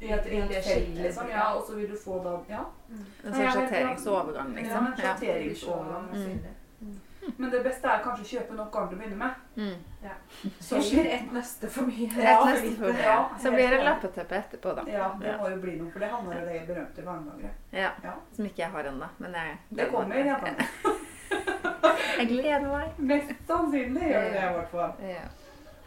I 0.00 0.10
et, 0.12 0.24
felt, 0.64 0.88
liksom. 0.98 1.28
Ja, 1.30 1.46
og 1.56 1.62
så 1.66 1.74
vil 1.78 1.88
du 1.90 1.96
få 2.04 2.18
da 2.24 2.34
Ja. 2.48 2.64
Mm. 2.88 3.04
En 3.24 3.32
sånn 3.32 3.70
vet 3.70 3.96
liksom. 3.96 4.12
Ja, 4.24 4.80
en 4.80 4.94
Ja. 4.98 5.02
sjatteringsovergang. 5.04 6.08
Så 6.12 6.22
synlig. 6.26 6.54
Men 7.38 7.50
det 7.50 7.62
beste 7.64 7.88
er 7.88 8.02
kanskje 8.04 8.24
å 8.24 8.28
kjøpe 8.28 8.54
nok 8.58 8.72
garn 8.72 8.88
til 8.90 8.98
å 8.98 9.00
begynne 9.00 9.16
med. 9.16 9.30
Mm. 9.56 10.50
Så 10.60 10.76
blir 10.76 11.06
et 11.14 11.30
nøste 11.32 11.70
for 11.72 11.86
mye. 11.88 12.10
Ja, 12.22 12.34
neste 12.44 12.74
for 12.76 12.92
mye. 12.92 13.02
ja, 13.02 13.30
Så 13.40 13.50
blir 13.54 13.70
det 13.70 13.84
lappeteppe 13.84 14.36
etterpå, 14.42 14.74
da. 14.76 14.82
Ja, 14.92 15.06
det 15.20 15.26
Ja. 15.30 15.38
må 15.38 15.48
jo 15.50 15.56
bli 15.62 15.78
noe, 15.80 15.90
for 15.90 15.98
det 16.00 16.10
handler 16.10 16.42
om 16.42 16.46
det 16.52 16.66
berømte 16.66 17.02
garnlageret. 17.02 17.54
Ja. 17.72 17.90
Ja. 18.02 18.12
Som 18.36 18.44
ikke 18.44 18.58
jeg 18.58 18.70
har 18.70 18.84
ennå. 18.84 19.08
Men 19.18 19.32
jeg 19.32 19.58
Det 19.74 19.90
kommer, 19.90 20.14
ja. 20.26 20.36
Jeg 22.18 22.28
gleder 22.28 22.66
meg. 22.70 22.98
Mest 22.98 23.32
sannsynlig 23.48 24.08
gjør 24.10 24.24
det 24.24 24.32
det 24.32 24.42
i 24.48 24.52
hvert 24.56 24.70
fall. 24.70 24.92
Ja. 25.02 25.24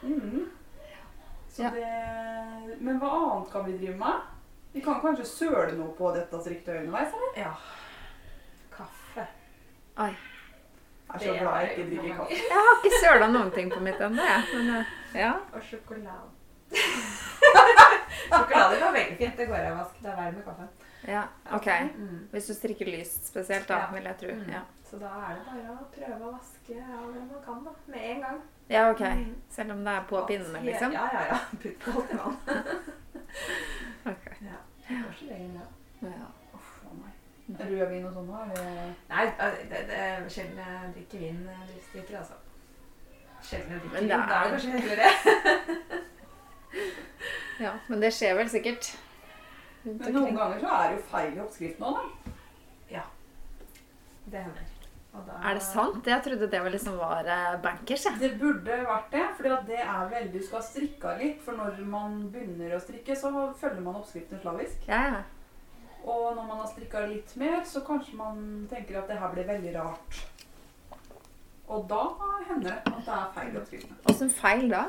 Mm. 0.03 0.45
Så 1.49 1.63
Ja. 1.63 1.69
det, 1.73 2.77
men 2.85 2.99
hva 3.01 3.09
annet 3.17 3.51
kan 3.51 3.65
vi 3.65 3.77
drive 3.77 3.95
med? 3.97 4.25
Vi 4.73 4.81
kan 4.85 4.99
kanskje 5.01 5.25
søle 5.25 5.71
noe 5.77 5.93
på 5.97 6.11
dette 6.15 6.41
striktøyet 6.43 6.83
underveis? 6.83 7.13
eller? 7.17 7.37
Ja. 7.45 7.53
Kaffe. 8.77 9.27
Oi. 9.97 10.11
Jeg 11.07 11.15
er 11.15 11.19
så 11.23 11.33
glad 11.39 11.61
jeg 11.61 11.71
ikke 11.77 11.89
drikker 11.89 12.17
kaffe. 12.17 12.33
Jeg 12.35 12.65
har 12.67 12.75
ikke 12.83 12.99
søla 13.01 13.27
noen 13.31 13.51
ting 13.55 13.71
på 13.73 13.79
mitt 13.79 14.01
ennå, 14.01 14.21
jeg. 14.27 14.41
Eh, 14.59 15.19
ja. 15.21 15.31
Og 15.53 15.61
sjokolade. 15.63 16.27
sjokolade 18.29 18.79
var 18.81 18.91
veldig 18.93 19.17
fint. 19.17 19.37
Det 19.37 19.47
går 19.47 19.55
av 19.71 19.77
vask. 19.79 19.95
Det 20.03 20.11
er 20.11 20.15
verre 20.19 20.31
med 20.35 20.43
kaffe. 20.45 20.67
Ja. 21.07 21.23
OK. 21.53 21.67
Mm. 21.97 22.27
Hvis 22.31 22.45
du 22.47 22.53
strikker 22.53 22.85
lyst 22.89 23.27
spesielt, 23.27 23.67
da, 23.67 23.73
Ja. 23.77 23.91
vil 23.93 24.03
jeg 24.03 24.17
tro. 24.17 24.27
Mm. 24.33 24.49
Ja. 24.51 24.61
Så 24.89 24.97
da 24.99 25.05
er 25.05 25.35
det 25.35 25.45
bare 25.45 25.73
å 25.75 25.85
prøve 25.91 26.25
å 26.25 26.31
vaske 26.31 26.77
av 26.79 27.13
det 27.13 27.21
man 27.27 27.41
kan, 27.45 27.63
da. 27.65 27.71
Med 27.87 28.01
en 28.11 28.21
gang. 28.21 28.41
ja, 28.69 28.89
OK. 28.91 28.99
Mm. 29.01 29.35
Selv 29.49 29.71
om 29.71 29.83
det 29.85 29.93
er 29.93 30.03
på 30.09 30.25
pinnene, 30.27 30.61
liksom? 30.65 30.91
Ja, 30.91 31.07
ja, 31.13 31.25
ja. 31.31 31.37
Putt 31.61 31.79
på 31.79 31.91
alt 31.91 32.11
i 32.11 32.17
vann. 32.17 32.37
Ok. 34.07 34.25
Ja. 34.41 34.57
Det 34.87 34.95
går 35.03 35.13
så 35.19 35.25
lenge, 35.25 35.61
det. 36.01 36.07
Ja. 36.07 36.27
Uff, 36.55 36.69
å 36.87 36.93
nei. 36.95 37.11
Rødvin 37.59 38.05
og 38.07 38.13
sånn, 38.13 38.29
òg? 38.29 38.53
det- 38.55 38.93
Nei, 39.09 39.25
det, 39.71 39.81
det 39.89 39.97
er 39.99 40.29
sjelden 40.29 40.57
jeg 40.57 40.93
drikker 40.95 41.19
vin 41.19 41.41
når 41.43 41.51
jeg 41.93 42.15
altså. 42.21 42.33
Sjelden 43.43 43.71
jeg 43.71 43.81
drikker 43.81 43.93
Men 43.93 44.01
vin. 44.01 44.09
Da 44.09 44.15
er 44.15 44.43
det 44.43 44.51
kanskje 44.51 44.71
hyggeligere. 44.71 45.09
ja. 47.65 47.71
Men 47.87 48.01
det 48.01 48.13
skjer 48.13 48.35
vel 48.39 48.49
sikkert 48.49 48.93
Men 49.83 50.13
noen 50.13 50.35
ganger 50.35 50.59
så 50.59 50.71
er 50.77 50.89
det 50.89 50.97
jo 50.97 51.03
feil 51.11 51.37
i 51.37 51.39
oppskriften 51.43 51.85
òg, 51.87 51.99
da. 52.01 52.31
Ja. 52.91 53.03
Det 54.31 54.41
hender. 54.43 54.65
Og 55.15 55.23
da- 55.25 55.37
Er 55.49 55.53
det 55.53 55.63
sant? 55.63 56.05
Jeg 56.05 56.23
trodde 56.23 56.49
det 56.51 56.61
var 56.63 56.69
liksom 56.69 56.97
var 56.97 57.25
eh, 57.25 57.61
bankers, 57.61 58.05
Ja. 58.05 58.11
Det 58.19 58.39
burde 58.39 58.75
vært 58.85 59.09
det, 59.11 59.23
for 59.37 59.43
det 59.43 59.79
er 59.79 60.09
veldig 60.11 60.33
Du 60.33 60.45
skal 60.45 60.59
ha 60.59 60.65
strikka 60.67 61.17
litt, 61.17 61.41
for 61.41 61.53
når 61.53 61.79
man 61.85 62.29
begynner 62.31 62.75
å 62.75 62.81
strikke, 62.81 63.15
så 63.15 63.31
følger 63.55 63.81
man 63.81 63.95
oppskriften 63.95 64.39
slavisk. 64.41 64.87
Ja, 64.87 65.01
ja. 65.07 65.23
Og 66.03 66.35
når 66.35 66.47
man 66.47 66.57
har 66.57 66.67
strikka 66.67 67.05
litt 67.07 67.35
mer, 67.37 67.61
så 67.65 67.81
kanskje 67.85 68.13
man 68.15 68.67
tenker 68.69 68.97
at 68.99 69.07
det 69.07 69.17
her 69.19 69.29
blir 69.33 69.47
veldig 69.47 69.75
rart. 69.75 70.21
Og 71.67 71.87
da 71.89 72.03
hender 72.47 72.69
det 72.69 72.77
at 72.85 73.05
det 73.05 73.13
er 73.13 73.31
feil 73.35 73.55
i 73.55 73.57
oppskriften. 73.59 73.95
Åssen 74.09 74.29
feil 74.31 74.69
da? 74.69 74.85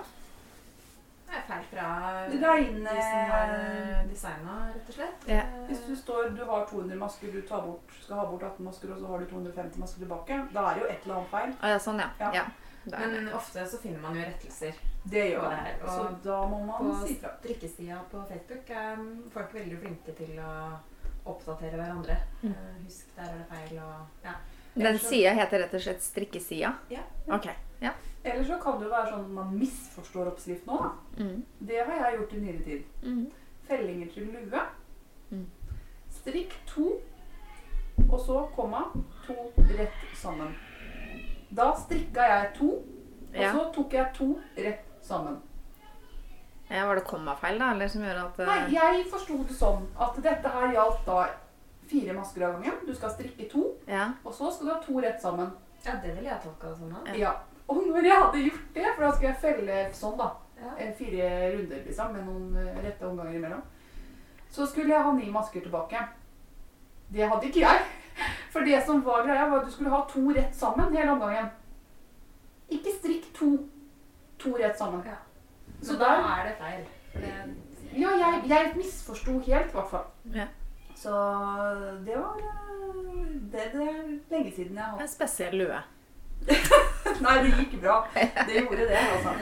Det 1.29 1.37
er 1.37 1.43
feil 1.49 1.65
fra 1.71 1.89
de 2.31 2.39
som 2.41 3.33
har 3.33 3.51
eh, 3.55 4.07
designa, 4.09 4.55
rett 4.75 4.89
og 4.89 4.95
slett. 4.97 5.27
Ja. 5.29 5.43
Eh, 5.45 5.67
Hvis 5.69 5.83
du 5.87 5.97
står, 5.97 6.31
du 6.37 6.45
har 6.49 6.65
200 6.71 6.97
masker, 6.99 7.33
du 7.33 7.43
tar 7.49 7.63
bort, 7.67 7.93
skal 8.03 8.17
ha 8.23 8.25
bort 8.31 8.43
18 8.49 8.65
masker, 8.65 8.93
og 8.95 8.99
så 9.03 9.07
har 9.13 9.19
du 9.19 9.27
250 9.35 9.79
masker 9.83 10.05
tilbake, 10.07 10.39
da 10.55 10.65
er 10.71 10.75
det 10.75 10.83
jo 10.83 10.89
et 10.95 11.05
eller 11.05 11.19
annet 11.19 11.31
feil. 11.35 11.55
Ja, 11.63 11.79
sånn, 11.85 12.01
ja. 12.01 12.33
Ja. 12.39 12.45
Men 12.89 13.29
ofte 13.37 13.67
så 13.69 13.77
finner 13.83 14.01
man 14.01 14.17
jo 14.17 14.23
rettelser. 14.25 14.79
Det 15.05 15.25
gjør 15.35 15.43
man. 15.43 15.51
det. 15.51 15.59
her. 15.59 15.75
er- 15.75 15.89
Så 15.93 16.07
og 16.07 16.23
da 16.25 16.39
må 16.49 16.61
man 16.65 16.79
På 16.87 17.07
si 17.07 17.15
fra. 17.21 17.35
strikkesida 17.43 17.99
på 18.11 18.23
Facebook 18.29 18.71
er 18.71 18.97
folk 19.35 19.53
veldig 19.55 19.79
flinke 19.83 20.15
til 20.17 20.39
å 20.41 20.53
oppdatere 21.29 21.77
hverandre. 21.77 22.17
Mm. 22.43 22.55
Eh, 22.55 22.85
Husk, 22.87 23.11
der 23.17 23.29
er 23.29 23.39
det 23.43 23.47
feil 23.51 23.79
og 23.85 24.25
ja. 24.25 24.33
Den 24.79 24.99
sida 24.99 25.33
heter 25.35 25.59
rett 25.65 25.75
og 25.75 25.81
slett 25.83 26.03
strikkesida? 26.03 26.73
Ja. 26.89 27.01
Ok. 27.35 27.49
Ja. 27.83 27.93
Eller 28.33 28.45
så 28.45 28.59
kan 28.63 28.79
det 28.79 28.87
jo 28.89 28.91
være 28.95 29.11
sånn 29.11 29.25
at 29.25 29.31
man 29.39 29.53
misforstår 29.59 30.31
oppskriften 30.33 30.69
òg. 30.75 30.91
Mm. 31.19 31.43
Det 31.61 31.79
har 31.85 31.95
jeg 32.05 32.19
gjort 32.19 32.33
i 32.33 32.41
nyere 32.45 32.63
tid. 32.65 32.85
Mm. 33.03 33.27
Fellinger 33.69 34.13
til 34.15 34.27
lue. 34.33 34.63
Mm. 35.31 35.47
Strikk 36.11 36.55
to, 36.67 37.01
og 38.11 38.21
så 38.21 38.43
komma, 38.57 38.85
to 39.27 39.35
rett 39.79 39.99
sammen. 40.17 40.55
Da 41.51 41.71
strikka 41.77 42.23
jeg 42.29 42.55
to, 42.59 42.71
og 42.75 43.37
Ja. 43.43 43.53
så 43.53 43.73
tok 43.75 43.93
jeg 43.93 44.15
to 44.15 44.39
rett 44.57 44.85
sammen. 45.03 45.41
ja. 46.71 46.87
Var 46.87 46.95
det 46.95 47.05
kommafeil, 47.05 47.59
da? 47.59 47.71
Eller 47.73 47.89
som 47.89 48.03
gjør 48.03 48.25
at 48.27 48.39
Uh... 48.41 48.47
Nei, 48.47 48.73
jeg 48.75 49.05
forsto 49.11 49.39
det 49.49 49.57
sånn 49.57 49.87
at 50.01 50.17
dette 50.23 50.49
her 50.49 50.73
gjaldt 50.75 51.07
da 51.07 51.27
fire 51.89 52.13
masker 52.13 52.43
av 52.47 52.53
gangen. 52.59 52.75
Du 52.87 52.95
skal 52.95 53.11
strikke 53.11 53.49
to, 53.51 53.75
Ja. 53.87 54.11
og 54.25 54.33
så 54.35 54.51
skal 54.53 54.67
du 54.67 54.73
ha 54.75 54.81
to 54.81 55.01
rett 55.01 55.21
sammen. 55.23 55.51
ja, 55.87 55.93
det 56.03 56.15
ville 56.17 56.29
jeg 56.29 56.41
tolka 56.43 56.69
det 56.69 56.77
sånn. 56.79 56.91
da. 56.93 57.13
Ja. 57.13 57.19
Ja. 57.19 57.33
Og 57.69 57.83
når 57.87 58.05
jeg 58.07 58.17
hadde 58.23 58.43
gjort 58.47 58.69
det, 58.75 58.85
for 58.97 59.05
da 59.05 59.11
skulle 59.13 59.31
jeg 59.33 59.41
felle 59.43 59.79
sånn, 59.93 60.17
da. 60.19 60.29
Ja. 60.59 60.71
eh, 60.79 60.93
Fire 60.99 61.27
runder, 61.55 61.83
liksom, 61.87 62.13
med 62.17 62.25
noen 62.27 62.57
eh, 62.57 62.79
rette 62.85 63.07
omganger 63.07 63.37
imellom. 63.39 63.63
Så 64.51 64.67
skulle 64.67 64.95
jeg 64.95 65.05
ha 65.05 65.13
ni 65.13 65.29
masker 65.31 65.61
tilbake. 65.61 66.01
Det 67.13 67.29
hadde 67.29 67.47
ikke 67.51 67.61
jeg. 67.67 67.85
For 68.53 68.65
det 68.67 68.81
som 68.87 69.05
var 69.05 69.27
greia, 69.27 69.47
var 69.51 69.61
at 69.61 69.67
du 69.69 69.73
skulle 69.75 69.93
ha 69.93 70.01
to 70.11 70.25
rett 70.35 70.57
sammen 70.57 70.97
hele 70.97 71.13
omgangen. 71.13 71.51
Ikke 72.73 72.93
strikk 72.97 73.29
to, 73.37 73.51
to 74.41 74.55
rett 74.59 74.79
sammen. 74.81 75.05
Ja. 75.07 75.19
Så 75.83 75.95
da 76.01 76.09
der 76.17 76.31
er 76.33 76.49
det 76.49 76.57
feil. 76.59 76.87
Det, 77.15 77.35
Ja, 77.99 78.11
jeg, 78.21 78.43
jeg 78.51 78.73
misforsto 78.77 79.39
helt, 79.47 79.71
i 79.71 79.77
hvert 79.77 79.91
fall. 79.91 80.09
Ja. 80.35 80.45
Så 80.99 81.13
det 82.07 82.17
var 82.19 82.41
eh, 82.41 83.29
det, 83.53 83.69
det 83.73 83.87
er 83.87 84.03
lenge 84.33 84.53
siden 84.57 84.77
jeg 84.77 84.85
har 84.85 85.01
En 85.01 85.09
spesiell 85.09 85.57
lue. 85.61 85.79
Nei, 87.27 87.37
det 87.45 87.53
gikk 87.59 87.77
bra. 87.83 87.97
Det 88.15 88.57
gjorde 88.59 88.89
det, 88.91 88.99
altså. 88.99 89.33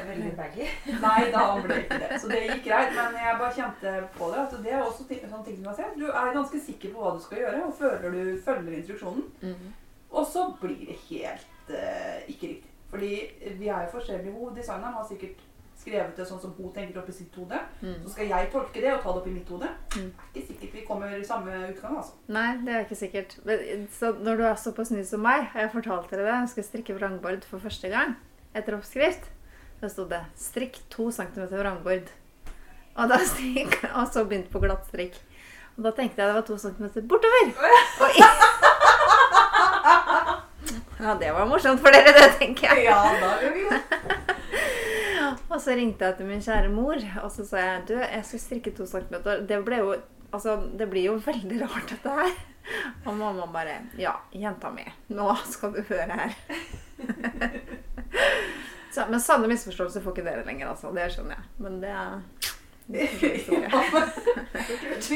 Nei, 1.07 1.18
da 1.33 1.46
ble 1.62 1.74
det 1.74 1.81
ikke 1.85 1.98
det. 2.02 2.20
Så 2.20 2.31
det 2.31 2.42
gikk 2.44 2.62
greit. 2.68 2.94
Men 2.98 3.18
jeg 3.22 3.40
bare 3.40 3.57
kjente 3.57 3.96
på 4.18 4.31
det. 4.33 4.44
at 4.44 4.55
det 4.66 4.72
er 4.72 4.85
også 4.85 5.09
ting, 5.09 5.24
sånne 5.24 5.48
ting 5.48 5.59
som 5.59 5.68
jeg 5.70 5.81
ser. 5.81 5.90
Du 5.98 6.07
er 6.11 6.33
ganske 6.37 6.62
sikker 6.68 6.94
på 6.94 7.02
hva 7.02 7.16
du 7.16 7.20
skal 7.24 7.42
gjøre, 7.42 7.64
og 7.66 7.76
føler 7.81 8.16
du 8.16 8.22
følger 8.46 8.79
instruksjonen. 8.79 9.26
Mm. 9.42 9.74
Og 10.16 10.31
så 10.33 10.46
blir 10.61 10.87
det 10.87 10.98
helt 11.09 11.74
uh, 11.74 12.16
ikke 12.31 12.55
riktig. 12.55 12.72
Fordi 12.90 13.12
vi 13.59 13.68
er 13.68 13.87
jo 13.87 13.94
forskjellige. 13.96 14.50
Designeren 14.57 14.94
har 14.94 15.07
sikkert 15.09 15.42
skrevet 15.87 16.18
det 16.18 16.27
sånn 16.27 16.40
som 16.42 16.55
hun 16.59 16.72
tenker 16.75 16.99
opp 16.99 17.11
i 17.11 17.14
sitt 17.14 17.35
hode. 17.38 17.59
Mm. 17.79 18.01
Så 18.03 18.12
skal 18.16 18.31
jeg 18.33 18.51
tolke 18.51 18.83
det 18.83 18.90
og 18.90 19.03
ta 19.05 19.12
det 19.12 19.20
opp 19.20 19.29
i 19.31 19.35
mitt 19.37 19.51
hode. 19.55 19.68
Mm. 19.94 20.09
Ikke 20.33 20.42
sikkert 20.49 20.75
vi 20.75 20.85
kommer 20.88 21.14
i 21.14 21.27
samme 21.27 21.55
utgang, 21.70 21.99
altså. 22.01 22.16
Nei, 22.35 22.49
det 22.66 22.75
er 22.75 22.85
ikke 22.87 22.99
sikkert. 22.99 23.37
Men, 23.46 23.87
Så 23.94 24.12
når 24.18 24.40
du 24.40 24.44
er 24.49 24.59
såpass 24.59 24.90
ny 24.90 25.05
som 25.07 25.22
meg, 25.22 25.46
har 25.53 25.66
jeg 25.66 25.75
fortalt 25.77 26.11
dere 26.11 26.27
det, 26.27 26.35
jeg 26.35 26.53
skal 26.57 26.68
strikke 26.70 26.99
vrangbord 26.99 27.46
for 27.46 27.62
første 27.62 27.92
gang 27.92 28.16
etter 28.57 28.77
oppskrift. 28.77 29.31
Da 29.81 29.88
sto 29.92 30.09
det 30.09 30.25
'strikk 30.35 30.81
to 30.90 31.11
centimeter 31.12 31.62
vrangbord'. 31.62 32.11
Og, 32.96 33.09
da 33.09 33.18
strikk, 33.20 33.85
og 33.99 34.09
så 34.12 34.25
begynte 34.25 34.51
på 34.51 34.61
glatt 34.64 34.87
strikk. 34.88 35.14
Og 35.77 35.85
da 35.85 35.90
tenkte 35.92 36.22
jeg 36.22 36.29
det 36.29 36.35
var 36.35 36.46
to 36.49 36.59
centimeter 36.59 37.03
bortover. 37.03 37.53
Og 38.01 38.09
ja, 41.05 41.14
det 41.20 41.35
var 41.37 41.44
morsomt 41.44 41.81
for 41.81 41.92
dere, 41.92 42.16
det, 42.16 42.33
tenker 42.40 42.72
jeg. 42.72 42.85
Ja, 42.88 43.03
da 43.20 43.37
gjør 43.42 43.53
vi 43.53 43.68
det. 43.68 43.83
Og 45.50 45.61
så 45.62 45.76
ringte 45.78 46.04
jeg 46.09 46.16
til 46.18 46.26
min 46.26 46.40
kjære 46.42 46.68
mor, 46.74 46.98
og 47.22 47.30
så 47.30 47.44
sa 47.46 47.61
jeg 47.62 47.85
du, 47.88 47.94
jeg 48.00 48.24
skal 48.26 48.40
strikke 48.42 48.72
to 48.74 48.87
centimeter. 48.90 49.44
Det 49.46 49.61
jo, 49.78 49.92
altså, 50.32 50.56
det 50.78 50.88
blir 50.90 51.04
jo 51.11 51.16
veldig 51.22 51.61
rart, 51.62 51.88
dette 51.92 52.16
her. 52.18 52.32
Og 53.06 53.14
mamma 53.14 53.46
bare 53.54 53.76
Ja, 53.98 54.16
jenta 54.35 54.70
mi, 54.74 54.82
nå 55.14 55.28
skal 55.46 55.72
du 55.76 55.82
høre 55.87 56.16
her. 56.18 56.35
så, 58.94 59.04
men 59.11 59.20
sanne 59.20 59.46
misforståelser 59.52 60.02
får 60.02 60.16
ikke 60.16 60.26
dere 60.26 60.44
lenger, 60.48 60.72
altså. 60.72 60.90
Det 60.96 61.06
skjønner 61.14 61.37
jeg. 61.38 61.44
Men 61.62 61.78
det 61.85 61.92
er 61.94 62.20
det 62.87 63.02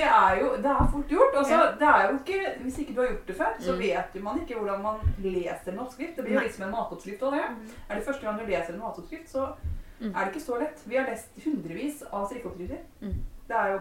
er 0.02 0.32
jo 0.40 0.46
det 0.58 0.70
er 0.70 0.88
fort 0.90 1.06
gjort. 1.12 1.36
Altså, 1.38 1.58
det 1.78 1.86
er 1.88 2.06
jo 2.08 2.16
ikke, 2.18 2.38
hvis 2.64 2.78
ikke 2.82 2.94
du 2.96 3.00
har 3.00 3.12
gjort 3.12 3.28
det 3.28 3.36
før, 3.38 3.52
så 3.62 3.72
Mm. 3.72 3.78
vet 3.82 4.22
man 4.22 4.40
ikke 4.42 4.54
hvordan 4.58 4.82
man 4.82 4.96
leser 5.22 5.72
en 5.72 5.78
oppskrift. 5.84 6.16
Det 6.16 6.24
blir 6.24 6.34
jo 6.34 6.40
litt 6.46 6.54
som 6.54 6.64
en 6.66 6.74
matoppskrift. 6.74 7.22
Og 7.22 7.32
det. 7.32 7.44
Er 7.88 7.94
det 7.94 8.04
første 8.06 8.26
gang 8.26 8.38
du 8.40 8.46
leser 8.46 8.74
en 8.74 8.80
matoppskrift, 8.82 9.28
så 9.30 9.46
Mm. 10.00 10.14
er 10.14 10.24
det 10.24 10.32
ikke 10.34 10.46
så 10.46 10.58
lett. 10.60 10.82
Vi 10.86 10.96
har 10.96 11.06
lest 11.10 11.28
hundrevis 11.44 12.02
av 12.12 12.26
strikkeoppskrifter. 12.30 12.78
Mm. 13.00 13.18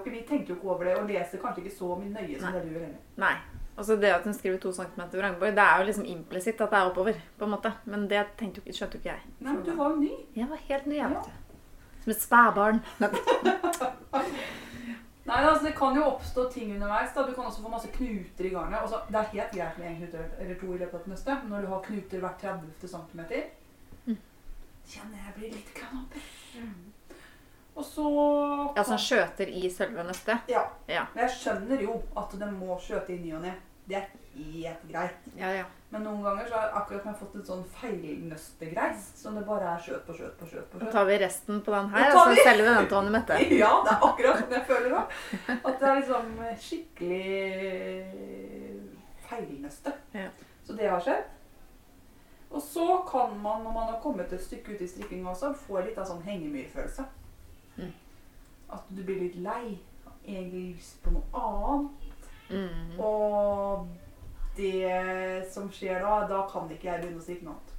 Vi 0.05 0.21
tenker 0.27 0.49
jo 0.49 0.55
ikke 0.55 0.69
over 0.69 0.83
det 0.83 0.95
og 0.97 1.07
leser 1.07 1.37
kanskje 1.39 1.63
ikke 1.63 1.75
så 1.77 1.95
mye 1.95 2.09
nøye 2.09 2.39
som 2.39 2.49
Nei. 2.49 2.53
det 2.57 2.63
du 2.65 2.69
gjør 2.73 2.85
heller. 2.87 3.01
Nei. 3.21 3.35
Altså 3.79 3.95
det 3.95 4.09
at 4.11 4.25
hun 4.27 4.33
skriver 4.33 4.57
to 4.59 4.71
centimeter 4.75 5.21
vrangbord, 5.21 5.55
det 5.55 5.63
er 5.63 5.77
jo 5.79 5.85
liksom 5.87 6.05
implisitt 6.05 6.61
at 6.61 6.71
det 6.73 6.79
er 6.79 6.89
oppover. 6.89 7.13
på 7.37 7.45
en 7.45 7.51
måte. 7.51 7.71
Men 7.85 8.09
det 8.09 8.25
tenkte 8.37 8.59
jo 8.59 8.65
ikke, 8.65 8.77
skjønte 8.77 8.97
jo 8.97 8.99
ikke 9.03 9.13
jeg. 9.13 9.21
Nei, 9.39 9.53
men 9.53 9.63
du 9.63 9.75
var 9.75 9.89
jo 9.89 9.95
ny. 10.01 10.11
Jeg 10.35 10.49
var 10.49 10.57
helt 10.67 10.85
ny, 10.85 10.95
jeg, 10.95 11.09
vet 11.09 11.23
du. 11.23 11.31
Som 12.03 12.11
et 12.11 12.21
spædbarn. 12.21 12.79
Nei, 15.29 15.43
altså 15.45 15.65
Det 15.65 15.75
kan 15.77 15.95
jo 15.95 16.03
oppstå 16.09 16.49
ting 16.51 16.73
underveis. 16.73 17.13
da. 17.15 17.21
Du 17.27 17.33
kan 17.33 17.45
også 17.45 17.61
få 17.61 17.69
masse 17.69 17.87
knuter 17.93 18.45
i 18.45 18.49
garnet. 18.49 18.79
Altså, 18.81 18.99
det 19.07 19.15
er 19.15 19.31
helt 19.33 19.51
greit 19.51 19.77
med 19.77 19.87
én 19.87 19.97
knute 19.97 20.25
eller 20.39 20.55
to 20.59 20.73
i 20.73 20.77
løpet 20.77 20.93
av 20.93 21.01
et 21.01 21.07
neste. 21.07 21.37
Når 21.49 21.61
du 21.61 21.67
har 21.67 21.81
knuter 21.85 22.19
hvert 22.19 22.39
30. 22.41 22.87
cm. 22.87 23.21
Kjenner 24.89 25.17
jeg 25.25 25.33
blir 25.37 25.51
litt 25.57 25.73
knapper. 25.77 26.21
Og 27.79 27.85
så 27.85 28.05
Ja, 28.75 28.83
sånn 28.83 28.99
skjøter 28.99 29.47
i 29.55 29.69
selve 29.71 30.03
nøstet. 30.03 30.49
Ja. 30.51 30.65
Ja. 30.89 31.05
Men 31.15 31.27
jeg 31.27 31.35
skjønner 31.37 31.81
jo 31.85 32.01
at 32.17 32.33
det 32.39 32.49
må 32.53 32.75
skjøte 32.81 33.13
i 33.15 33.19
ny 33.23 33.33
og 33.37 33.41
ne. 33.45 33.53
Det 33.89 33.95
er 33.97 34.07
helt 34.35 34.83
greit. 34.91 35.21
Ja, 35.39 35.47
ja. 35.55 35.63
Men 35.89 36.03
noen 36.05 36.19
ganger 36.21 36.45
så 36.45 36.53
har 36.53 36.65
jeg 36.67 36.75
akkurat 36.77 37.05
jeg 37.09 37.15
fått 37.21 37.35
et 37.39 37.47
sånn 37.49 37.63
feilnøstegreis. 37.79 39.07
Som 39.17 39.35
det 39.39 39.45
bare 39.47 39.71
er 39.71 39.79
skjøt 39.81 40.03
på 40.05 40.13
skjøt 40.13 40.35
på 40.37 40.45
skjøt. 40.51 40.67
på 40.69 40.77
Da 40.77 40.85
skjøt. 40.85 40.91
tar 40.93 41.05
vi 41.09 41.15
resten 41.23 41.61
på 41.65 41.71
den 41.73 41.89
Da 41.89 41.97
her, 41.97 42.11
og 42.11 42.19
så 42.19 42.29
vi- 42.35 42.43
selger 42.43 42.63
vi 42.67 42.75
den 42.75 42.87
til 42.91 42.97
Anne 42.99 43.11
Mette. 43.15 43.33
Ja, 43.63 43.71
det 43.85 43.91
er 43.95 44.05
akkurat 44.09 44.37
sånn 44.43 44.53
jeg 44.53 44.65
føler 44.67 44.89
nå. 44.93 45.01
At 45.65 45.79
det 45.79 45.87
er 45.89 45.95
liksom 46.01 46.25
skikkelig 46.67 47.29
feilnøste. 49.29 49.93
Ja. 50.13 50.29
Så 50.67 50.75
det 50.77 50.89
har 50.89 51.01
skjedd. 51.01 51.25
Og 52.49 52.61
så 52.61 53.05
kan 53.11 53.37
man, 53.41 53.63
når 53.63 53.71
man 53.71 53.87
har 53.93 53.99
kommet 54.01 54.33
et 54.33 54.43
stykke 54.43 54.73
ut 54.73 54.81
i 54.81 54.87
strikkinga 54.87 55.29
også, 55.29 55.53
få 55.53 55.83
litt 55.85 55.97
av 56.01 56.07
sånn 56.09 56.23
hengemyrfølelse. 56.25 57.05
Mm. 57.77 57.91
At 58.73 58.89
du 58.89 59.03
blir 59.03 59.21
litt 59.21 59.37
lei. 59.45 59.77
Egentlig 60.25 60.63
lyst 60.75 60.97
på 61.03 61.13
noe 61.13 61.43
annet. 61.43 62.07
Mm. 62.49 62.99
Og 63.05 63.87
det 64.57 65.45
som 65.53 65.69
skjer 65.73 66.01
da, 66.01 66.23
da 66.29 66.41
kan 66.49 66.71
ikke 66.73 66.89
jeg 66.89 67.03
begynne 67.03 67.21
å 67.21 67.25
strikke 67.27 67.45
noe 67.45 67.57
annet. 67.57 67.75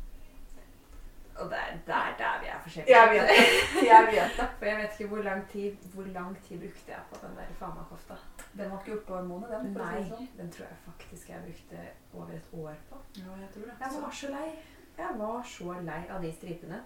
Og 1.41 1.51
det 1.51 1.59
er 1.59 1.77
der, 1.87 2.15
der 2.19 2.41
vi 2.43 2.49
er 2.53 2.63
forskjellige. 2.63 2.97
Jeg 2.97 3.11
vet 3.11 3.29
det. 3.29 3.87
Jeg 3.89 4.07
vet 4.07 4.39
det. 4.39 4.49
For 4.59 4.71
jeg 4.71 4.79
vet 4.79 4.99
ikke 4.99 5.11
hvor 5.15 5.23
lang 5.27 5.45
tid, 5.53 5.91
hvor 5.95 6.09
lang 6.15 6.39
tid 6.47 6.59
brukte 6.59 6.95
jeg 6.95 7.05
på 7.11 7.21
den 7.27 7.37
der 7.37 7.53
Fana-kofta. 7.59 8.19
Den 8.59 8.71
var 8.71 8.79
ikke 8.81 8.91
gjort 8.91 9.07
på 9.07 9.17
en 9.17 9.29
måned, 9.31 9.49
den. 9.53 9.73
Nei, 9.79 10.01
sånn. 10.09 10.29
den 10.37 10.49
tror 10.51 10.67
jeg 10.67 10.79
faktisk 10.85 11.29
jeg 11.31 11.43
brukte 11.45 11.85
over 12.13 12.33
et 12.35 12.49
år 12.53 12.81
på. 12.89 12.97
Ja, 13.21 13.37
jeg 13.39 13.51
tror 13.55 13.69
det. 13.69 13.77
Jeg 13.81 14.03
var 14.03 14.17
så 14.21 14.33
lei. 14.35 14.49
Jeg 14.99 15.19
var 15.21 15.43
så 15.47 15.77
lei 15.87 16.01
av 16.11 16.25
de 16.25 16.33
stripene. 16.35 16.81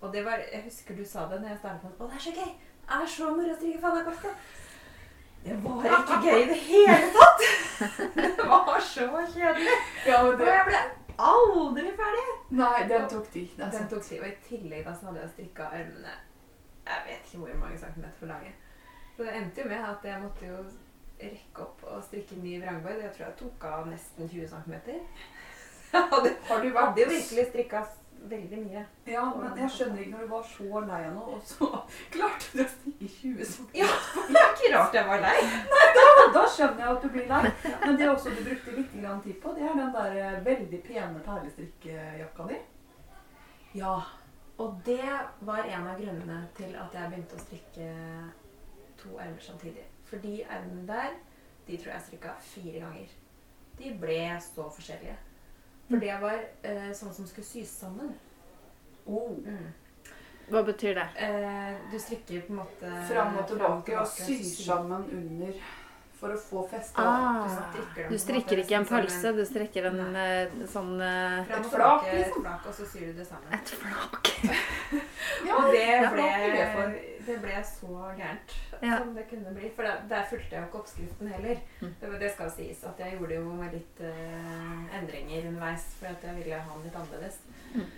Og 0.00 0.12
det 0.12 0.24
var, 0.24 0.42
jeg 0.52 0.64
husker 0.66 0.98
du 0.98 1.04
sa 1.08 1.28
det 1.30 1.40
når 1.40 1.54
jeg 1.54 1.58
startet 1.62 1.94
på 1.96 2.04
Å, 2.04 2.08
det 2.10 2.18
er 2.18 2.24
så 2.26 2.34
gøy! 2.34 2.50
Det 2.84 2.98
er 2.98 3.06
så 3.14 3.28
moro 3.32 3.52
å 3.54 3.56
strikke 3.56 3.80
Fana-kofta. 3.80 4.32
Det 5.44 5.54
var 5.64 5.86
ikke 6.00 6.18
gøy 6.24 6.42
i 6.42 6.50
det 6.50 6.58
hele 6.66 7.08
tatt! 7.14 7.46
Det 8.16 8.48
var 8.48 8.80
så 8.80 9.06
kjedelig. 9.34 9.78
Ja, 10.06 10.18
det... 10.22 10.44
Og 10.44 10.50
jeg 10.50 10.66
ble 10.68 10.82
aldri 11.30 11.94
ferdig. 11.98 12.26
nei, 12.60 12.84
den 12.90 13.08
tok 13.10 13.30
tid. 13.32 13.48
Det 13.56 13.64
er 13.64 13.72
Den 13.78 13.88
tok 13.90 14.04
tid, 14.04 14.20
og 14.20 14.28
i 14.28 14.34
tillegg 14.48 14.84
da 14.86 14.94
så 14.94 15.08
hadde 15.08 15.22
jeg 15.22 15.32
strikka 15.32 15.70
armene 15.78 16.14
Jeg 16.86 17.02
vet 17.08 17.26
ikke 17.28 17.40
hvor 17.42 17.58
mange 17.62 17.78
centimeter 17.78 18.18
for 18.18 18.30
lange. 18.30 18.52
Så 19.16 19.24
det 19.24 19.36
endte 19.40 19.62
jo 19.62 19.68
med 19.70 19.88
at 19.88 20.04
jeg 20.10 20.22
måtte 20.22 20.46
jo 20.50 20.62
rekke 21.32 21.66
opp 21.66 21.84
og 21.88 22.04
strikke 22.06 22.38
ny 22.42 22.58
vrangbord. 22.62 23.02
Jeg 23.02 23.12
tror 23.16 23.26
jeg 23.26 23.36
tok 23.40 23.66
av 23.70 23.90
nesten 23.90 24.30
20 24.30 24.48
cm. 24.52 24.74
Har 26.48 26.64
du 26.64 26.72
vært 26.74 26.96
det 26.98 27.10
virkelig 27.10 27.46
strikka 27.50 27.84
veldig 28.28 28.58
mye. 28.58 28.82
Ja, 29.06 29.24
men 29.36 29.58
jeg 29.58 29.70
skjønner 29.70 30.00
ikke 30.00 30.14
når 30.14 30.24
du 30.24 30.30
var 30.32 30.44
så 30.48 30.80
lei 30.88 31.00
av 31.04 31.14
noe, 31.14 31.36
og 31.36 31.46
så 31.48 31.68
klarte 32.14 32.50
du 32.54 32.62
å 32.64 32.68
stikke 32.72 33.08
20 33.18 33.50
cm. 33.52 33.70
Ja, 33.80 33.88
det 34.30 34.40
er 34.40 34.52
ikke 34.52 34.72
rart 34.74 34.98
jeg 34.98 35.08
var 35.10 35.24
lei. 35.24 35.36
Nei, 35.74 35.86
Da 36.34 36.44
skjønner 36.50 36.84
jeg 36.84 36.90
at 36.94 37.04
du 37.04 37.08
blir 37.14 37.30
lei. 37.30 37.42
Men 37.84 37.98
det 38.00 38.10
også 38.10 38.34
du 38.34 38.42
brukte 38.46 38.76
litt 38.78 38.94
tid 38.96 39.40
på, 39.42 39.54
det 39.56 39.66
er 39.68 39.80
den 39.80 39.96
der 39.96 40.20
eh, 40.22 40.38
veldig 40.48 40.82
pene 40.88 41.24
perlestrikkejakka 41.28 42.48
di. 42.50 42.60
Ja. 43.80 43.96
Og 44.62 44.76
det 44.86 45.10
var 45.42 45.66
en 45.66 45.88
av 45.90 45.98
grunnene 45.98 46.44
til 46.54 46.76
at 46.78 46.94
jeg 46.94 47.10
begynte 47.10 47.34
å 47.34 47.42
strikke 47.42 47.88
to 49.00 49.16
ermer 49.18 49.42
samtidig. 49.42 49.82
For 50.08 50.22
de 50.22 50.42
evnene 50.42 50.86
der, 50.88 51.14
de 51.66 51.78
tror 51.80 51.94
jeg 51.94 52.06
strikka 52.08 52.34
fire 52.40 52.80
ganger. 52.80 53.14
De 53.78 53.94
ble 54.00 54.18
så 54.42 54.68
forskjellige. 54.70 55.16
For 55.88 56.00
det 56.00 56.18
var 56.20 56.36
eh, 56.64 56.90
sånn 56.96 57.14
som 57.14 57.26
skulle 57.28 57.46
sys 57.46 57.72
sammen. 57.82 58.12
Oh. 59.04 59.34
Mm. 59.44 59.72
Hva 60.48 60.60
betyr 60.64 60.98
det? 60.98 61.06
Eh, 61.24 61.72
du 61.92 61.96
strikker 62.00 62.44
på 62.46 62.52
en 62.52 62.60
måte 62.60 62.90
Fram 63.08 63.38
og 63.40 63.48
tilbake 63.48 63.96
og 63.96 64.08
syr 64.08 64.44
sammen 64.44 65.06
under 65.12 65.56
for 66.24 66.32
å 66.32 66.36
få 66.40 66.62
festa. 66.70 67.04
Ah, 67.04 67.48
strikker 67.50 68.12
du 68.12 68.18
strikker 68.20 68.60
ikke 68.62 68.76
en 68.78 68.86
pølse, 68.88 69.32
du 69.36 69.42
strikker 69.48 69.88
en 69.90 69.98
Nei. 70.14 70.66
sånn 70.70 70.94
eh, 71.02 71.40
Et 71.42 71.50
flak, 71.50 71.66
tilbake, 71.72 72.14
liksom. 72.20 72.44
flak, 72.44 72.68
og 72.70 72.76
så 72.78 72.86
syr 72.92 73.10
du 73.10 73.18
det 73.18 73.26
sammen. 73.28 73.56
et 73.56 73.74
flak. 73.82 74.30
Ja, 75.44 75.56
og 75.58 75.72
det 75.74 75.88
ble, 76.14 76.28
det 76.44 76.52
det 76.54 76.68
for? 76.76 76.96
Det 77.26 77.38
ble 77.42 77.60
så 77.66 78.00
gærent 78.18 78.54
Ja. 78.82 78.98
som 78.98 79.14
det 79.14 79.26
kunne 79.30 79.54
bli. 79.54 79.70
For 79.76 79.82
der, 79.86 80.02
der 80.08 80.26
fulgte 80.30 80.56
jeg 80.56 80.60
jo 80.60 80.66
ikke 80.66 80.78
oppskriften 80.82 81.28
heller. 81.28 81.62
Mm. 81.80 81.94
Det, 82.00 82.20
det 82.20 82.30
skal 82.34 82.50
sies 82.50 82.84
at 82.84 83.00
jeg 83.00 83.18
gjorde 83.18 83.34
jo 83.34 83.56
litt 83.72 84.00
uh, 84.00 84.98
endringer 84.98 85.48
underveis 85.48 85.88
for 85.98 86.06
at 86.12 86.24
jeg 86.28 86.36
ville 86.36 86.60
ha 86.60 86.76
den 86.76 86.86
litt 86.88 87.00
annerledes. 87.00 87.40
Mm. 87.74 87.88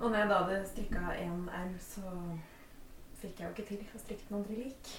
Og 0.00 0.10
når 0.10 0.18
jeg 0.18 0.28
da 0.30 0.40
hadde 0.42 0.64
strikka 0.70 1.04
én 1.20 1.44
erm, 1.60 1.76
så 1.78 2.16
fikk 3.20 3.40
jeg 3.40 3.46
jo 3.46 3.52
ikke 3.54 3.68
til 3.68 3.94
å 3.94 4.02
strikke 4.04 4.28
den 4.28 4.40
andre 4.40 4.58
lik. 4.62 4.92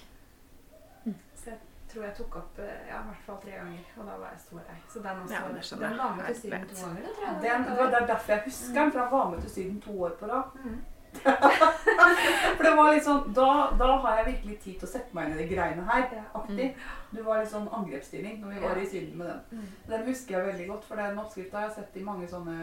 Mm. 1.05 1.15
Så 1.35 1.49
jeg 1.49 1.59
tror 1.91 2.05
jeg 2.05 2.15
tok 2.19 2.35
opp 2.39 2.59
eh, 2.63 2.83
ja, 2.87 3.01
i 3.01 3.07
hvert 3.09 3.23
fall 3.25 3.39
tre 3.43 3.55
ganger, 3.57 3.87
og 3.97 4.05
da 4.07 4.17
var 4.21 4.35
jeg 4.35 4.43
så 4.45 4.59
lei. 4.59 4.77
Så 4.93 5.01
den, 5.03 5.23
også, 5.23 5.33
Ja, 5.33 5.41
det 5.47 5.79
den 5.81 5.97
var 5.97 6.15
med 6.15 6.25
til 6.29 6.37
Syden 6.41 6.67
to 6.69 6.77
ganger. 6.85 7.01
Det 7.01 7.15
tror 7.17 7.27
jeg 7.27 7.41
Den, 7.41 7.65
det 7.67 7.77
var 7.79 8.01
er 8.01 8.07
derfor 8.13 8.33
jeg 8.35 8.43
husker 8.45 8.79
den, 8.79 8.91
for 8.91 9.01
den 9.01 9.11
var 9.11 9.29
med 9.33 9.41
til 9.41 9.53
Syden 9.55 9.81
to 9.81 9.97
år 10.05 10.15
på 10.19 10.29
rad. 10.31 10.57
Mm. 10.63 10.77
For 12.57 12.63
det 12.63 12.71
var 12.77 12.93
litt 12.93 13.05
sånn, 13.05 13.33
da, 13.35 13.47
da 13.79 13.89
har 14.03 14.19
jeg 14.19 14.27
virkelig 14.29 14.57
tid 14.63 14.77
til 14.79 14.87
å 14.87 14.91
sette 14.91 15.15
meg 15.15 15.27
inn 15.27 15.35
i 15.35 15.41
de 15.41 15.47
greiene 15.49 15.85
her. 15.89 16.07
Aktig. 16.37 16.69
Du 17.11 17.21
var 17.25 17.41
litt 17.41 17.51
sånn 17.51 17.67
angrepsstilling 17.67 18.39
når 18.41 18.55
vi 18.55 18.63
var 18.63 18.79
i 18.79 18.87
Syden 18.87 19.17
med 19.19 19.31
den. 19.31 19.41
Mm. 19.51 19.69
Den 19.91 20.07
husker 20.07 20.37
jeg 20.37 20.47
veldig 20.47 20.67
godt, 20.71 20.87
for 20.87 21.01
den 21.01 21.21
oppskrifta 21.21 21.59
har 21.59 21.69
jeg 21.69 21.77
sett 21.79 21.99
i 21.99 22.05
mange 22.07 22.29
sånne 22.31 22.57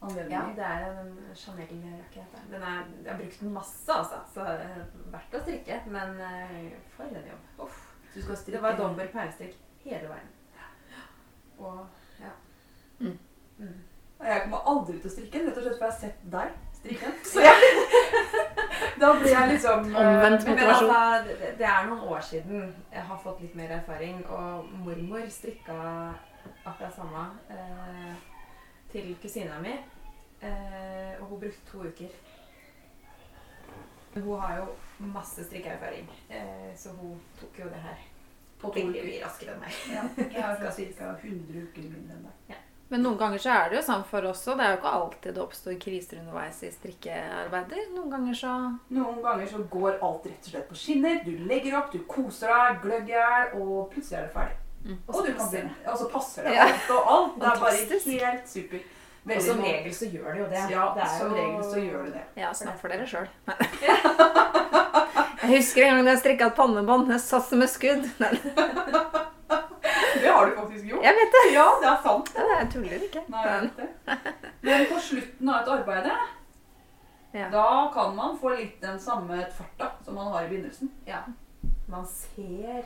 anledninger. 0.00 0.36
Ja, 0.36 0.56
det 0.56 0.66
er 0.66 1.00
en 1.02 1.14
Chanel-rakett. 1.36 2.36
Den 2.50 2.62
er, 2.62 2.82
jeg 3.04 3.12
har 3.12 3.20
brukt 3.20 3.40
den 3.40 3.54
masse, 3.54 3.92
altså. 3.92 4.20
Så 4.34 4.44
det 4.44 4.68
er 4.68 4.84
verdt 5.14 5.38
å 5.38 5.42
strikke. 5.44 5.80
Men 5.92 6.20
eh, 6.26 6.68
for 6.96 7.08
en 7.08 7.32
jobb. 7.32 7.48
Uff. 7.66 7.86
Det 8.46 8.62
var 8.62 8.78
dobbel 8.78 9.08
perlestrikk 9.12 9.56
hele 9.84 10.08
veien. 10.10 10.30
Og 11.60 11.86
ja. 12.20 12.32
Mm. 12.98 13.18
Mm. 13.58 13.76
Jeg 14.20 14.42
kommer 14.42 14.66
aldri 14.72 14.96
til 14.98 15.08
å 15.10 15.12
strikke 15.14 15.42
rett 15.44 15.58
og 15.60 15.64
slett 15.64 15.78
for 15.78 15.86
jeg 15.86 15.92
har 15.92 16.00
sett 16.00 16.24
deg 16.32 16.56
strikke 16.80 17.06
den. 17.06 17.20
Så 17.24 17.40
jeg, 17.46 17.54
da 19.00 19.12
blir 19.20 19.30
jeg 19.32 19.52
liksom 19.54 19.78
Omvendt 19.84 20.00
Omvendt 20.00 20.44
Men 20.46 20.56
motivasjon. 20.56 20.90
altså, 20.90 21.36
det, 21.58 21.68
er 21.68 21.86
noen 21.88 22.00
år 22.00 22.20
siden 22.20 22.74
jeg 22.92 23.06
har 23.12 23.22
fått 23.22 23.40
litt 23.44 23.54
mer 23.54 23.76
erfaring, 23.78 24.20
og 24.26 24.68
mormor 24.84 25.24
strikka 25.28 25.78
akkurat 26.64 26.94
samme 26.96 27.24
eh, 27.52 28.12
til 28.92 29.16
kusina 29.22 29.60
mi. 29.62 29.76
Eh, 30.40 31.20
og 31.20 31.26
hun 31.26 31.40
brukte 31.40 31.66
to 31.70 31.84
uker. 31.84 32.14
Hun 34.14 34.40
har 34.40 34.56
jo 34.56 34.66
masse 34.98 35.44
strikkeerfaring, 35.44 36.08
eh, 36.30 36.72
så 36.76 36.96
hun 36.96 37.20
tok 37.40 37.58
jo 37.58 37.68
det 37.70 37.82
her 37.84 38.00
på 38.60 38.72
to 38.74 38.88
uker. 38.88 39.12
raskere 39.24 39.54
enn 39.54 39.60
meg. 39.60 39.76
Ja, 39.92 40.02
jeg 40.32 40.42
har 40.42 40.56
ca. 40.98 41.12
100 41.22 41.62
uker 41.68 41.82
mindre 41.82 42.16
enn 42.16 42.26
deg. 42.26 42.56
Men 42.90 43.04
noen 43.06 43.18
ganger 43.20 43.38
så 43.38 43.50
er 43.54 43.68
det 43.70 43.76
jo 43.78 43.82
sånn 43.86 44.00
for 44.10 44.24
oss 44.26 44.40
òg. 44.50 44.56
Det 44.58 44.64
er 44.66 44.72
jo 44.72 44.78
ikke 44.80 44.92
alltid 44.98 45.34
det 45.36 45.42
oppstår 45.44 45.76
kriser 45.82 46.18
underveis 46.18 46.58
i 46.66 46.70
strikkearbeider. 46.74 47.84
Noen 47.94 48.10
ganger 48.10 48.34
så 48.40 48.54
Noen 48.96 49.20
ganger 49.22 49.46
så 49.52 49.60
går 49.70 50.00
alt 50.02 50.26
rett 50.26 50.48
og 50.48 50.50
slett 50.54 50.68
på 50.72 50.78
skinner. 50.80 51.20
Du 51.22 51.30
legger 51.46 51.76
opp, 51.78 51.92
du 51.94 52.00
koser 52.10 52.50
deg, 52.50 52.80
gløgg 52.82 53.12
i 53.12 53.14
hjel, 53.14 53.52
og 53.60 53.92
plutselig 53.92 54.18
er 54.18 54.26
det 54.26 54.32
ferdig. 54.34 54.56
Mm. 54.80 54.96
Og, 55.06 55.20
du 55.26 55.30
kan 55.36 55.50
begynne. 55.52 55.74
Og 55.92 55.98
så 56.00 56.08
passer 56.10 56.42
det 56.48 56.54
Ja. 56.56 56.64
alt 56.66 56.90
og 56.96 57.12
alt. 57.14 57.38
Det 57.38 57.46
er 57.46 57.60
bare 57.60 57.76
helt 58.24 58.48
super. 58.48 58.80
Og 59.20 59.28
Veldig 59.28 59.44
som 59.46 59.58
regel 59.60 59.94
så 59.94 60.06
gjør 60.10 60.32
det 60.32 60.38
jo 60.40 60.46
det. 60.50 60.62
Ja, 60.72 60.84
det 60.96 61.02
er 61.04 61.18
som 61.18 61.34
regel 61.36 61.64
så 61.70 61.78
gjør 61.84 62.04
det 62.06 62.12
det. 62.14 62.24
Ja, 62.40 62.52
snakk 62.56 62.78
for 62.80 62.88
dere 62.88 63.06
sjøl. 63.06 63.28
Jeg 65.40 65.56
husker 65.56 65.82
en 65.86 65.96
gang 65.96 66.06
jeg 66.10 66.18
strikka 66.20 66.46
et 66.50 66.56
pannebånd. 66.58 67.08
Jeg 67.10 67.20
satt 67.24 67.46
som 67.48 67.62
et 67.64 67.70
skudd. 67.72 68.04
Har 70.40 70.46
du 70.50 70.56
faktisk 70.56 70.84
gjort. 70.90 71.02
jeg 71.04 71.14
vet 71.20 71.32
det. 71.36 71.44
Ja, 71.54 71.66
det 71.82 71.88
er 71.92 71.98
sant. 72.02 72.28
Ja, 72.36 72.42
Jeg 72.58 72.66
tuller 72.72 73.00
ikke. 73.06 73.22
Nei, 73.28 73.42
jeg 73.46 73.62
vet 73.62 73.76
det. 73.76 73.88
Men 74.66 74.78
på 74.90 74.96
slutten 75.06 75.48
av 75.54 75.58
et 75.62 75.68
arbeid, 75.76 76.06
Ja. 77.34 77.46
da 77.52 77.66
kan 77.94 78.16
man 78.16 78.38
få 78.40 78.48
litt 78.56 78.80
den 78.82 78.98
samme 79.00 79.46
farta 79.54 79.86
som 80.04 80.14
man 80.18 80.32
har 80.32 80.42
i 80.44 80.48
begynnelsen. 80.50 80.88
Ja. 81.06 81.18
Man 81.88 82.06
ser 82.06 82.82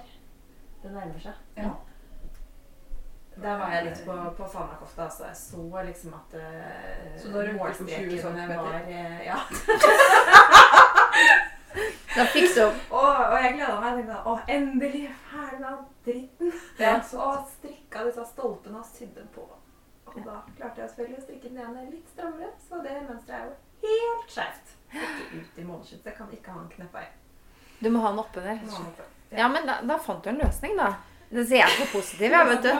det 0.82 0.92
nærmer 0.92 1.20
seg. 1.22 1.32
Ja. 1.56 1.70
Der 3.42 3.56
var 3.58 3.70
jeg 3.72 3.84
litt 3.88 4.04
på, 4.06 4.12
på 4.36 4.46
Fanakofta. 4.52 5.02
Altså. 5.08 5.24
Jeg 5.26 5.36
så 5.36 5.82
liksom 5.86 6.14
at 6.14 6.34
uh, 6.38 6.42
Så 7.18 7.28
da 7.32 7.38
røk 7.48 7.78
du 7.78 7.84
på 7.84 7.90
20 7.90 8.20
centimeter? 8.20 8.62
var 8.62 8.80
eh, 8.86 9.26
Ja. 9.26 9.38
Da 12.14 12.24
du 12.54 12.60
opp. 12.64 12.80
Og, 12.90 13.08
og 13.26 13.36
jeg 13.42 13.54
gleda 13.56 13.80
meg. 13.80 13.88
Jeg 13.98 14.04
tenkte 14.04 14.18
å, 14.30 14.34
endelig 14.54 15.02
ferdig 15.30 15.58
med 15.60 15.68
all 15.70 15.80
dritten. 16.06 16.52
Ja. 16.78 16.92
Så 17.10 17.28
strikka 17.56 18.04
disse 18.08 18.24
stolpene 18.30 18.78
og 18.78 18.86
sydde 18.86 19.26
på. 19.34 19.46
Og 20.14 20.20
da 20.22 20.36
klarte 20.56 20.80
jeg 20.84 20.90
selvfølgelig 20.92 21.18
å 21.18 21.24
strikke 21.24 21.48
den 21.50 21.62
ene 21.64 21.86
litt 21.90 22.10
strammere, 22.12 22.50
så 22.68 22.78
det 22.84 22.92
mønsteret 23.08 23.40
er 23.40 23.48
jo 23.48 23.54
helt 23.88 24.30
skjevt. 24.30 24.74
Ikke 24.94 25.40
ut 25.40 25.58
i 25.58 25.64
måneskinn. 25.66 26.02
Jeg 26.06 26.14
kan 26.20 26.28
ikke 26.36 26.54
ha 26.54 26.60
en 26.62 26.68
kneppa 26.76 27.02
i. 27.02 27.08
Du 27.80 27.88
må 27.90 28.04
ha 28.04 28.12
den 28.12 28.20
jeg- 29.32 29.40
Ja, 29.40 29.48
men 29.50 29.66
da, 29.66 29.80
da 29.82 29.96
fant 29.98 30.22
du 30.22 30.30
en 30.30 30.38
løsning, 30.38 30.76
da. 30.78 30.92
Det 31.30 31.44
sier 31.48 31.62
jeg 31.64 31.78
på 31.80 31.86
positiv, 31.98 32.30
jeg, 32.30 32.46
vet 32.46 32.62
du. 32.62 32.72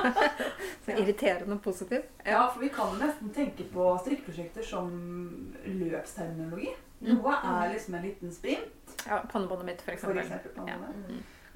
Så 0.86 0.94
irriterende 0.96 1.58
positiv. 1.58 2.02
Ja, 2.24 2.44
for 2.52 2.60
vi 2.62 2.68
kan 2.72 2.94
nesten 3.00 3.32
tenke 3.34 3.64
på 3.72 3.88
strikkeprosjekter 4.04 4.62
som 4.64 4.92
løpsterminologi. 5.66 6.70
Noe 7.06 7.34
er 7.44 7.72
liksom 7.74 7.94
en 7.98 8.06
liten 8.06 8.32
sprint, 8.32 8.94
Ja, 9.06 9.18
Pannebåndet 9.32 9.66
mitt, 9.66 9.82
for 9.82 9.96
for 10.00 10.14
eksempel. 10.16 10.22
eksempel. 10.22 10.52
på 10.56 10.68
Ja. 10.68 10.76
noe. 10.76 10.92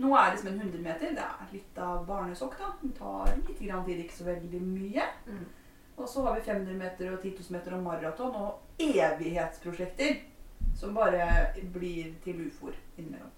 Mm. 0.01 0.12
Er 0.16 0.31
liksom 0.33 0.49
en 0.49 0.61
100 0.61 0.83
meter. 0.83 1.14
Det 1.14 1.25
er 1.25 1.49
litt 1.53 1.79
av 1.79 2.07
barnesokk, 2.07 2.59
da. 2.59 2.73
Det 2.83 2.94
tar 2.99 3.33
litt 3.37 3.59
grann 3.61 3.85
tid, 3.87 3.99
ikke 4.05 4.16
så 4.18 4.25
veldig 4.25 4.61
mye. 4.62 5.03
Mm. 5.27 5.46
Og 5.96 6.09
så 6.09 6.23
har 6.25 6.35
vi 6.35 6.40
500 6.40 6.75
meter 6.79 7.12
og 7.12 7.23
10 7.23 7.31
000 7.38 7.53
meter 7.53 7.75
og 7.77 7.83
maraton 7.83 8.35
og 8.35 8.61
evighetsprosjekter 8.79 10.20
som 10.77 10.94
bare 10.94 11.53
blir 11.73 12.14
til 12.25 12.46
ufor 12.46 12.73
innimellom. 12.99 13.31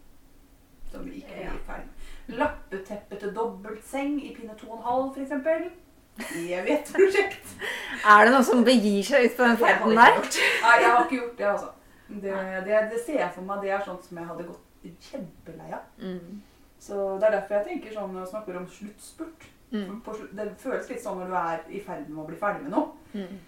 Som 0.93 1.05
vi 1.09 1.23
ikke 1.23 1.35
blir 1.35 1.63
ferdig 1.67 1.87
med. 1.87 2.11
Lappeteppe 2.39 3.19
til 3.21 3.33
dobbeltseng 3.37 4.19
i 4.25 4.33
pinne 4.37 4.57
2,5 4.59 5.13
f.eks. 5.13 6.91
prosjekt 6.93 7.55
Er 8.13 8.27
det 8.27 8.33
noen 8.35 8.45
som 8.45 8.65
begir 8.67 9.05
seg 9.07 9.29
ut 9.29 9.39
på 9.39 9.47
den 9.47 9.61
ferden 9.61 9.97
der? 9.97 10.19
Nei, 10.19 10.75
jeg 10.83 10.91
har 10.91 11.05
ikke 11.07 11.21
gjort 11.21 11.39
det, 11.39 11.49
altså. 11.53 11.71
Det, 12.13 12.35
det, 12.67 12.81
det 12.93 13.01
ser 13.07 13.21
jeg 13.23 13.31
for 13.35 13.47
meg. 13.49 13.63
Det 13.65 13.73
er 13.73 13.85
sånt 13.87 14.05
som 14.05 14.19
jeg 14.21 14.29
hadde 14.29 14.49
gått 14.51 14.99
kjempelei 15.07 15.71
av. 15.73 15.87
Mm. 16.03 16.43
Så 16.83 16.99
det 17.21 17.29
er 17.29 17.37
derfor 17.39 17.61
jeg 17.61 17.69
tenker 17.71 17.95
sånn 17.95 18.19
jeg 18.19 18.31
snakker 18.33 18.59
om 18.59 18.69
sluttspurt. 18.69 19.49
Mm. 19.73 20.03
Det 20.37 20.49
føles 20.61 20.91
litt 20.91 21.03
sånn 21.05 21.23
når 21.23 21.31
du 21.31 21.37
er 21.41 21.61
i 21.73 21.81
ferd 21.81 22.09
med 22.11 22.25
å 22.25 22.29
bli 22.29 22.39
ferdig 22.41 22.67
med 22.67 22.75
noe. 22.75 22.91
Mm. 23.17 23.39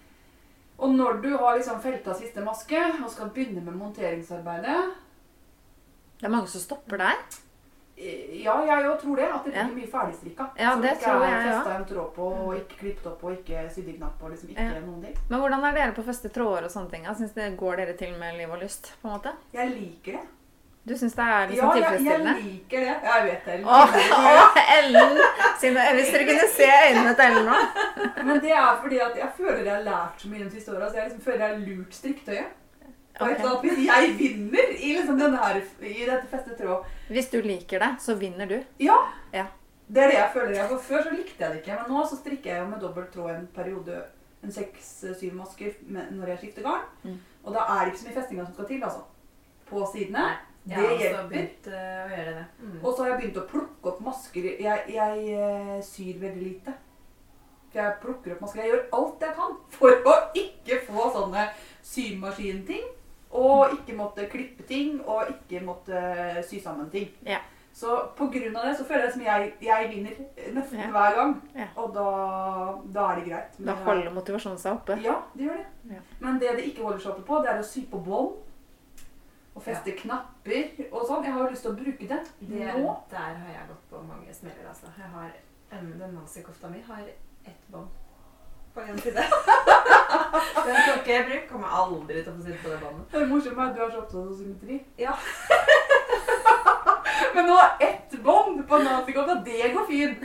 Og 0.75 0.95
når 0.95 1.19
du 1.23 1.29
har 1.37 1.57
liksom 1.57 1.81
felta 1.83 2.15
siste 2.17 2.43
maske 2.43 2.79
og 2.97 3.11
skal 3.11 3.31
begynne 3.35 3.61
med 3.63 3.77
monteringsarbeidet 3.79 4.79
Det 6.19 6.27
er 6.27 6.33
mange 6.33 6.51
som 6.51 6.63
stopper 6.63 6.99
der. 6.99 7.21
Ja, 7.97 8.55
jeg 8.67 8.85
òg 8.89 8.97
tror 9.01 9.15
det. 9.15 9.27
At 9.33 9.45
det 9.45 9.53
Ja. 9.55 9.63
blir 9.67 9.75
mye 9.81 9.87
ferdigstrikka. 9.91 10.49
Ja, 10.59 10.71
Som 10.73 10.81
det 10.81 10.91
ikke 10.91 11.03
tror 11.05 11.23
er 11.23 11.29
jeg, 11.31 11.45
ja. 11.47 11.75
en 11.77 11.85
tråd 11.85 12.09
på, 12.15 12.25
og 12.45 12.55
ikke 12.55 12.77
klippet 12.79 13.05
opp, 13.07 13.23
og 13.23 13.31
ikke 13.31 13.69
sydd 13.71 13.87
i 13.87 13.97
knapp, 13.97 14.21
liksom 14.29 14.49
ikke 14.49 14.61
Ja. 14.73 14.79
noen 14.81 15.01
ting. 15.03 15.15
Men 15.29 15.39
hvordan 15.39 15.63
er 15.63 15.71
dere 15.73 15.91
på 15.93 16.03
første 16.03 16.29
tråder 16.29 16.63
og 16.65 16.71
sånne 16.71 16.89
ting? 16.91 17.03
Jeg 17.05 17.15
Synes 17.15 17.31
det 17.33 17.57
Går 17.57 17.75
dere 17.77 17.93
til 17.97 18.13
med 18.19 18.37
liv 18.37 18.49
og 18.51 18.59
lyst? 18.59 18.93
på 19.01 19.07
en 19.07 19.13
måte? 19.19 19.31
Jeg 19.53 19.69
liker 19.69 20.11
det. 20.11 20.27
Du 20.87 20.93
syns 20.93 21.15
det 21.15 21.23
er 21.25 21.47
liksom 21.47 21.75
Ja, 21.77 21.89
jeg, 21.89 22.03
jeg 22.05 22.43
liker 22.43 22.79
det. 22.79 22.95
Jeg 23.03 23.23
vet 23.25 23.45
det. 23.45 23.65
Åh, 23.65 23.89
åh, 24.11 24.57
Ellen! 24.77 25.17
Sine, 25.59 25.79
hvis 25.95 26.11
dere 26.13 26.25
kunne 26.27 26.47
se 26.51 26.67
øynene 26.89 27.15
til 27.15 27.25
Ellen 27.25 27.45
nå. 27.45 27.55
Men 28.25 28.39
det 28.41 28.51
er 28.51 28.77
fordi 28.81 28.99
at 28.99 29.15
jeg 29.17 29.29
føler 29.37 29.63
jeg 29.63 29.73
har 29.73 29.81
lært 29.83 30.13
så 30.21 30.27
mye 30.29 30.43
de 30.43 30.51
siste 30.51 30.69
åra. 30.75 30.89
Så 30.89 30.95
jeg 30.95 31.03
liksom 31.09 31.21
føler 31.21 31.39
jeg 31.47 31.49
har 31.55 31.65
lurt 31.65 31.93
strikketøyet. 31.93 32.51
Og 33.19 33.29
et 33.31 33.39
eller 33.39 33.61
Hvis 33.61 33.85
jeg 33.85 34.15
vinner 34.19 34.71
i, 34.75 34.89
liksom 34.97 35.19
denne 35.19 35.37
her, 35.37 35.61
i 35.81 36.05
dette 36.05 36.27
feste 36.31 36.55
tråd 36.59 36.83
Hvis 37.09 37.29
du 37.31 37.37
liker 37.41 37.79
det, 37.79 37.91
så 38.03 38.15
vinner 38.19 38.45
du. 38.49 38.57
Ja! 38.83 38.97
Ja. 39.33 39.45
Det 39.87 40.01
er 40.03 40.07
det 40.09 40.17
jeg 40.17 40.29
føler. 40.33 40.55
jeg. 40.57 40.67
For 40.69 40.77
Før 40.87 41.03
så 41.03 41.11
likte 41.13 41.43
jeg 41.43 41.51
det 41.53 41.59
ikke. 41.61 41.75
Men 41.83 41.91
nå 41.95 42.05
så 42.09 42.17
strikker 42.17 42.51
jeg 42.51 42.59
jo 42.63 42.67
med 42.71 42.79
dobbelt 42.81 43.11
tråd 43.13 43.29
en 43.35 43.47
periode. 43.55 43.99
En 44.43 44.51
seks-syv 44.51 45.33
masker 45.37 45.71
med- 45.87 46.11
når 46.11 46.27
jeg 46.33 46.37
skifter 46.39 46.61
garn. 46.65 46.81
Mm. 47.03 47.19
Og 47.43 47.53
da 47.53 47.59
er 47.69 47.85
det 47.85 47.93
ikke 47.93 47.99
så 48.01 48.07
mye 48.09 48.17
festinger 48.21 48.45
som 48.45 48.53
skal 48.53 48.65
til. 48.71 48.83
altså. 48.83 49.03
På 49.69 49.85
sidene. 49.93 50.25
Jeg 50.67 50.75
Det 50.75 50.75
har 50.75 50.93
også 50.95 51.03
hjelper. 51.05 51.29
begynt 51.29 51.67
uh, 51.67 52.01
å 52.01 52.09
gjøre 52.15 52.33
det. 52.39 52.45
Mm. 52.63 52.79
Og 52.83 52.89
så 52.97 53.03
har 53.03 53.09
jeg 53.11 53.19
begynt 53.21 53.37
å 53.37 53.47
plukke 53.51 53.91
opp 53.91 54.01
masker. 54.01 54.43
Jeg, 54.59 54.83
jeg 54.89 55.27
eh, 55.37 55.81
syr 55.85 56.19
veldig 56.25 56.43
lite. 56.43 56.73
For 57.71 57.79
jeg 57.81 57.93
plukker 58.01 58.33
opp 58.35 58.41
masker. 58.41 58.61
Jeg 58.63 58.71
gjør 58.71 58.83
alt 58.97 59.21
jeg 59.27 59.35
kan 59.37 59.55
for 59.69 59.89
å 60.09 60.15
ikke 60.41 60.81
få 60.89 61.11
sånne 61.13 61.47
symaskinting. 61.85 62.85
Og 63.35 63.73
ikke 63.75 63.95
måtte 63.97 64.25
klippe 64.31 64.63
ting, 64.69 65.01
og 65.05 65.27
ikke 65.33 65.59
måtte 65.65 65.99
sy 66.47 66.59
sammen 66.63 66.89
ting. 66.93 67.09
Ja. 67.27 67.39
Så 67.75 67.91
av 68.55 68.63
det 68.69 68.77
så 68.79 68.85
føler 68.87 69.03
jeg 69.09 69.13
som 69.13 69.21
jeg, 69.25 69.53
jeg 69.61 69.89
vinner 69.91 70.11
nesten 70.55 70.79
Ja. 70.79 70.85
hver 70.93 71.15
gang. 71.17 71.33
Ja. 71.55 71.65
Og 71.75 71.89
da, 71.93 72.05
da 72.93 73.09
er 73.11 73.15
det 73.19 73.25
greit. 73.25 73.57
Men 73.59 73.65
Da 73.67 73.73
jeg- 73.75 73.83
holder 73.83 74.11
motivasjonen 74.15 74.57
seg 74.57 74.71
oppe. 74.77 74.95
Ja, 75.03 75.15
det 75.35 75.43
gjør 75.49 75.57
det. 75.57 75.65
Ja. 75.95 75.99
Men 76.21 76.39
det 76.39 76.55
det 76.55 76.65
ikke 76.69 76.83
holder 76.83 76.99
seg 76.99 77.11
oppe 77.11 77.25
på, 77.27 77.41
det 77.43 77.51
er 77.51 77.59
å 77.59 77.63
sy 77.63 77.83
på 77.91 77.99
bånd. 78.05 78.37
Og 79.55 79.63
feste 79.63 79.91
knapper 79.91 80.71
og 80.91 81.03
sånn. 81.07 81.23
Jeg 81.23 81.33
har 81.33 81.43
jo 81.43 81.49
lyst 81.51 81.61
til 81.63 81.71
å 81.71 81.75
bruke 81.75 82.07
det, 82.07 82.21
Det, 82.39 82.73
nå. 82.75 82.95
der 83.09 83.17
har 83.43 83.51
jeg 83.53 83.67
gått 83.67 83.89
på 83.91 84.01
mange 84.07 84.33
smeller, 84.33 84.67
altså. 84.69 84.87
Jeg 84.97 85.07
har, 85.13 85.31
den 85.71 86.15
Nancy-kofta 86.15 86.69
mi 86.69 86.81
har 86.87 87.03
ett 87.45 87.71
bånd 87.71 87.87
på 88.75 88.81
én 88.83 88.97
side. 89.01 89.23
den 90.65 90.75
ikke 90.97 91.13
jeg 91.13 91.25
bruke. 91.29 91.47
Kommer 91.51 91.69
aldri 91.81 92.17
til 92.21 92.31
å 92.31 92.35
få 92.35 92.41
sitte 92.45 92.61
på 92.63 92.69
det 92.73 92.79
båndet. 92.83 93.05
Det 93.11 93.17
er 93.21 93.31
morsomt 93.31 93.63
at 93.65 93.75
du 93.75 93.79
er 93.85 93.89
så 93.93 93.99
opptatt 94.03 94.21
av 94.21 94.25
symmetri. 94.39 94.75
Ja. 94.99 95.13
Men 97.35 97.43
nå 97.49 97.55
er 97.61 97.71
ett 97.89 98.11
bånd 98.23 98.57
på 98.67 98.75
nazikofta, 98.83 99.33
det 99.45 99.73
går 99.73 99.85
fint. 99.89 100.21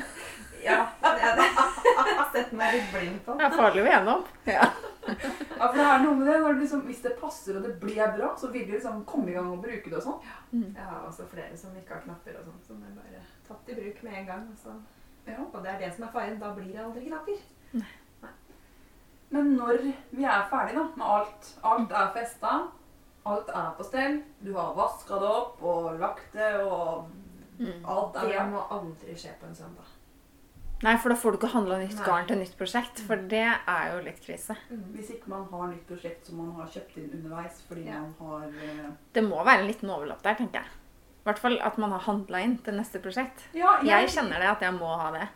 Ja, 0.60 0.80
det 1.00 1.22
er 1.24 1.38
det. 1.38 1.48
Har 1.96 2.26
sett 2.34 2.50
meg 2.56 2.74
litt 2.76 2.88
blind 2.92 3.18
på. 3.24 3.30
Det 3.38 3.46
er 3.46 3.56
farlig 3.56 3.82
å 3.82 3.86
være 3.86 3.96
gjennom. 3.96 4.20
Ja. 4.50 4.66
Ja, 5.10 5.66
for 5.66 5.78
det 5.78 5.86
er 5.86 6.02
noe 6.04 6.16
med 6.18 6.28
det. 6.28 6.36
Når 6.42 6.54
det 6.54 6.62
liksom, 6.64 6.82
hvis 6.88 7.02
det 7.04 7.14
passer 7.20 7.58
og 7.58 7.64
det 7.66 7.72
blir 7.82 8.02
bra, 8.16 8.32
så 8.38 8.50
vil 8.52 8.66
du 8.68 8.74
liksom 8.76 9.00
komme 9.08 9.32
i 9.32 9.36
gang 9.36 9.48
og 9.50 9.62
bruke 9.64 9.88
det 9.88 9.98
og 9.98 10.04
sånn. 10.04 10.20
Jeg 10.52 10.88
har 10.90 11.06
også 11.08 11.26
flere 11.30 11.56
som 11.58 11.76
ikke 11.78 11.96
har 11.96 12.04
knapper 12.04 12.36
og 12.40 12.50
sånn, 12.50 12.60
som 12.66 12.82
er 12.84 12.98
bare 12.98 13.22
tatt 13.48 13.72
i 13.72 13.78
bruk 13.78 14.02
med 14.06 14.18
en 14.20 14.28
gang. 14.28 14.44
Altså. 14.52 14.76
Ja. 15.30 15.40
Og 15.46 15.58
det 15.64 15.72
er 15.72 15.80
det 15.84 15.90
som 15.96 16.06
er 16.06 16.14
faren. 16.14 16.38
Da 16.42 16.52
blir 16.56 16.70
det 16.74 16.84
aldri 16.84 17.06
knapper. 17.08 17.40
Men 19.30 19.56
når 19.56 19.82
vi 20.10 20.24
er 20.24 20.46
ferdig 20.50 20.74
da, 20.74 20.84
med 20.96 21.06
alt, 21.06 21.50
alt 21.62 21.92
er 21.92 22.08
festa, 22.16 22.54
alt 23.30 23.48
er 23.54 23.70
på 23.78 23.84
stell, 23.86 24.22
du 24.42 24.52
har 24.56 24.74
vaska 24.74 25.18
det 25.22 25.28
opp 25.30 25.62
og 25.62 25.98
lagt 26.00 26.32
det, 26.32 26.54
og 26.64 27.08
Mm. 27.60 27.84
alt 27.84 28.14
er 28.16 28.28
Det 28.28 28.44
må 28.50 28.62
aldri 28.72 29.14
skje 29.14 29.34
på 29.40 29.46
en 29.46 29.54
søndag. 29.54 29.84
Nei, 30.82 30.96
for 30.96 31.10
da 31.10 31.14
får 31.14 31.32
du 31.32 31.36
ikke 31.38 31.50
handla 31.52 31.76
nytt 31.78 31.94
Nei. 31.98 32.04
garn 32.06 32.26
til 32.26 32.38
nytt 32.40 32.56
prosjekt, 32.56 33.00
for 33.04 33.16
det 33.16 33.42
er 33.68 33.90
jo 33.92 33.98
litt 34.06 34.22
krise. 34.24 34.56
Hvis 34.70 35.10
ikke 35.10 35.28
man 35.28 35.44
har 35.50 35.66
nytt 35.68 35.86
prosjekt 35.86 36.24
som 36.26 36.38
man 36.38 36.54
har 36.56 36.66
kjøpt 36.72 36.96
inn 36.96 37.10
underveis 37.18 37.60
fordi 37.68 37.84
Ja. 37.84 38.00
man 38.00 38.14
har 38.18 38.46
eh, 38.48 38.90
Det 39.12 39.22
må 39.28 39.44
være 39.44 39.60
en 39.60 39.66
liten 39.66 39.90
overlapp 39.90 40.22
der, 40.22 40.34
tenker 40.36 40.54
jeg. 40.62 40.64
I 40.64 41.22
hvert 41.28 41.38
fall 41.38 41.58
at 41.60 41.76
man 41.76 41.90
har 41.92 41.98
handla 42.00 42.38
inn 42.42 42.56
til 42.64 42.72
neste 42.74 42.98
prosjekt. 42.98 43.44
Ja, 43.52 43.78
Jeg 43.84 44.08
kjenner 44.08 44.38
det 44.40 44.48
at 44.48 44.60
jeg 44.62 44.72
må 44.72 44.96
ha 44.98 45.10
det. 45.12 45.28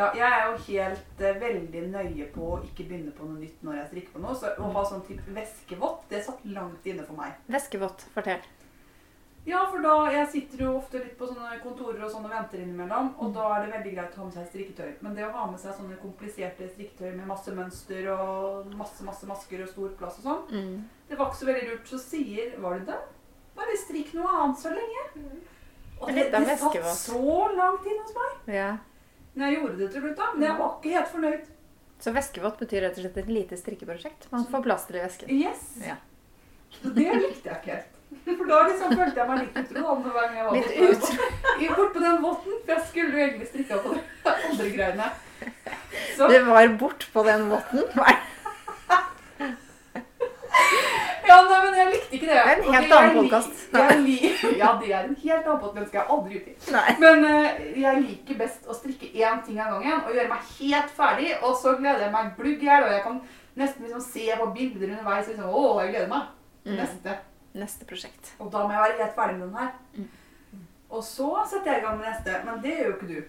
Ja, 0.00 0.06
jeg 0.16 0.30
er 0.36 0.46
jo 0.48 0.60
helt 0.66 1.20
uh, 1.26 1.40
veldig 1.42 1.82
nøye 1.92 2.28
på 2.34 2.46
å 2.54 2.60
ikke 2.64 2.86
begynne 2.88 3.12
på 3.16 3.26
noe 3.28 3.40
nytt 3.42 3.60
når 3.66 3.76
jeg 3.82 3.90
strikker 3.90 4.16
på 4.16 4.22
noe. 4.24 4.36
Så 4.40 4.54
å 4.56 4.70
ha 4.76 4.84
sånn 4.88 5.04
type 5.08 5.34
væskevått, 5.36 6.06
det 6.12 6.22
satt 6.24 6.46
langt 6.56 6.88
inne 6.88 7.04
for 7.04 7.18
meg. 7.20 7.36
Væskevått, 7.52 8.06
fortell. 8.14 8.40
Ja, 9.48 9.62
for 9.72 9.80
da 9.80 10.10
Jeg 10.12 10.26
sitter 10.28 10.60
jo 10.66 10.72
ofte 10.76 10.98
litt 11.00 11.14
på 11.18 11.24
sånne 11.26 11.54
kontorer 11.62 12.02
og 12.04 12.10
sånn 12.12 12.26
og 12.28 12.32
venter 12.32 12.60
innimellom, 12.60 13.14
og 13.24 13.30
da 13.34 13.46
er 13.54 13.62
det 13.64 13.70
veldig 13.72 13.92
greit 13.94 14.16
å 14.16 14.20
ha 14.20 14.26
med 14.28 14.34
seg 14.36 14.50
strikketøy. 14.50 14.90
Men 15.00 15.14
det 15.16 15.24
å 15.24 15.30
ha 15.32 15.46
med 15.50 15.62
seg 15.62 15.72
sånne 15.78 15.96
kompliserte 16.02 16.68
strikketøy 16.74 17.14
med 17.16 17.26
masse 17.30 17.54
mønster 17.56 18.10
og 18.12 18.74
masse 18.76 19.06
masse 19.06 19.26
masker 19.30 19.62
og 19.64 19.70
stor 19.72 19.94
plass 20.00 20.18
og 20.20 20.26
sånn, 20.28 20.42
Mm. 20.52 20.84
det 21.08 21.16
var 21.18 21.30
ikke 21.30 21.40
så 21.40 21.48
veldig 21.48 21.70
lurt. 21.70 21.88
Så 21.88 21.98
sier 21.98 22.52
Var 22.60 22.78
det 22.78 22.86
det? 22.92 23.00
Bare 23.56 23.76
strikk 23.80 24.12
noe 24.14 24.28
annet 24.28 24.58
så 24.60 24.74
lenge. 24.76 25.06
Og 26.00 26.08
det, 26.08 26.30
det, 26.32 26.44
det 26.46 26.58
satt 26.60 26.92
så 26.96 27.48
langt 27.56 27.84
inne 27.88 28.04
hos 28.04 28.14
meg. 28.20 28.54
Ja. 28.54 28.70
Men 29.34 29.46
jeg 29.46 29.60
gjorde 29.60 29.78
det 29.78 29.88
til 29.94 30.04
slutt, 30.04 30.16
da. 30.18 30.28
Men 30.34 30.46
jeg 30.48 30.58
var 30.58 30.74
ikke 30.76 30.94
helt 30.96 31.10
fornøyd. 31.14 31.48
Så 32.00 32.12
væskevått 32.16 32.58
betyr 32.62 32.84
rett 32.86 32.96
og 32.98 33.04
slett 33.04 33.18
et 33.20 33.30
lite 33.30 33.56
strikkeprosjekt. 33.60 34.26
Man 34.32 34.46
får 34.50 34.62
plass 34.64 34.86
til 34.88 34.96
i 34.98 35.02
væsken? 35.04 35.32
Yes. 35.36 35.64
Ja. 35.84 35.96
Det 36.82 37.08
likte 37.20 37.50
jeg 37.50 37.56
ikke 37.60 37.74
helt. 37.76 37.96
For 38.26 38.48
da 38.50 38.60
liksom 38.66 38.94
følte 38.98 39.20
jeg 39.20 39.28
meg 39.30 39.42
litt 39.44 39.58
utro 39.60 39.94
hver 40.02 40.24
gang 40.26 40.38
jeg 40.38 40.46
var 40.46 40.56
Litt 40.56 40.70
utro. 40.86 41.28
bort 41.76 41.92
på 41.94 42.02
den 42.02 42.16
votten. 42.24 42.56
For 42.64 42.72
jeg 42.74 42.86
skulle 42.88 43.12
jo 43.14 43.22
egentlig 43.26 43.48
strikke 43.52 43.78
på 43.84 43.92
de 43.94 44.32
andre 44.50 44.70
greiene. 44.74 45.10
Så 46.16 46.28
Det 46.28 46.40
var 46.48 46.68
bort 46.80 47.06
på 47.14 47.22
den 47.28 47.46
måten. 47.52 47.84
Nei. 48.00 48.16
ja, 51.30 51.36
nei, 51.46 51.69
men 51.80 51.88
jeg 51.88 51.94
likte 51.96 52.16
ikke 52.16 52.28
det. 52.28 52.36
Det 52.36 52.42
er 52.44 52.50
en 52.54 52.74
helt 52.74 52.92
annen 52.96 54.04
li- 54.04 54.30
Ja, 54.60 54.70
det 54.80 54.90
er 54.92 55.04
en 55.08 55.16
helt 55.22 55.46
annen 55.46 55.60
podkast. 55.62 55.76
Den 55.80 55.86
skal 55.88 56.00
jeg 56.00 56.08
aldri 56.16 56.36
ut 56.40 56.48
i. 56.50 56.54
Nei. 56.76 56.94
Men 57.00 57.24
uh, 57.24 57.48
jeg 57.84 58.02
liker 58.04 58.38
best 58.42 58.68
å 58.70 58.76
strikke 58.76 59.10
én 59.16 59.40
ting 59.46 59.58
av 59.60 59.72
gangen 59.78 60.04
og 60.04 60.12
gjøre 60.14 60.28
meg 60.32 60.52
helt 60.60 60.92
ferdig. 60.96 61.30
Og 61.42 61.56
så 61.62 61.74
gleder 61.80 62.04
jeg 62.06 62.12
meg 62.14 62.30
glugg 62.38 62.62
i 62.62 62.68
hjel, 62.70 62.86
og 62.88 62.92
jeg 62.94 63.02
kan 63.08 63.18
nesten 63.60 63.86
liksom 63.88 64.04
se 64.06 64.26
på 64.40 64.46
bilder 64.56 64.88
underveis. 64.92 65.28
Liksom, 65.32 65.48
å, 65.50 65.64
jeg 65.84 65.94
gleder 65.96 66.12
meg 66.12 66.36
Mm. 66.60 66.74
neste. 66.76 67.12
Neste 67.56 67.86
prosjekt. 67.88 68.34
Og 68.38 68.50
da 68.52 68.66
må 68.66 68.74
jeg 68.74 68.82
være 68.82 68.98
helt 69.00 69.14
ferdig 69.16 69.38
med 69.38 69.46
den 69.46 69.56
her. 69.56 69.70
Mm. 69.96 70.08
Og 70.92 71.00
så 71.08 71.28
setter 71.48 71.72
jeg 71.72 71.80
i 71.80 71.84
gang 71.86 71.96
med 71.98 72.10
neste. 72.10 72.34
Men 72.44 72.60
det 72.60 72.74
gjør 72.76 72.90
jo 72.90 72.96
ikke 72.98 73.08
du. 73.08 73.20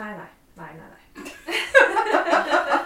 Nei, 0.00 0.08
nei. 0.16 0.30
Nei, 0.56 0.70
nei, 0.78 0.88
nei. 0.88 1.02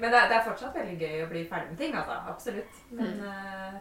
Men 0.00 0.12
det 0.12 0.24
det 0.30 0.36
er 0.36 0.44
fortsatt 0.46 0.76
veldig 0.78 0.98
gøy 1.00 1.22
å 1.24 1.30
bli 1.30 1.44
ferdig 1.48 1.72
med 1.72 1.78
ting, 1.78 1.94
altså. 1.98 2.18
Absolutt. 2.32 2.82
Men 2.90 3.24
eh, 3.30 3.80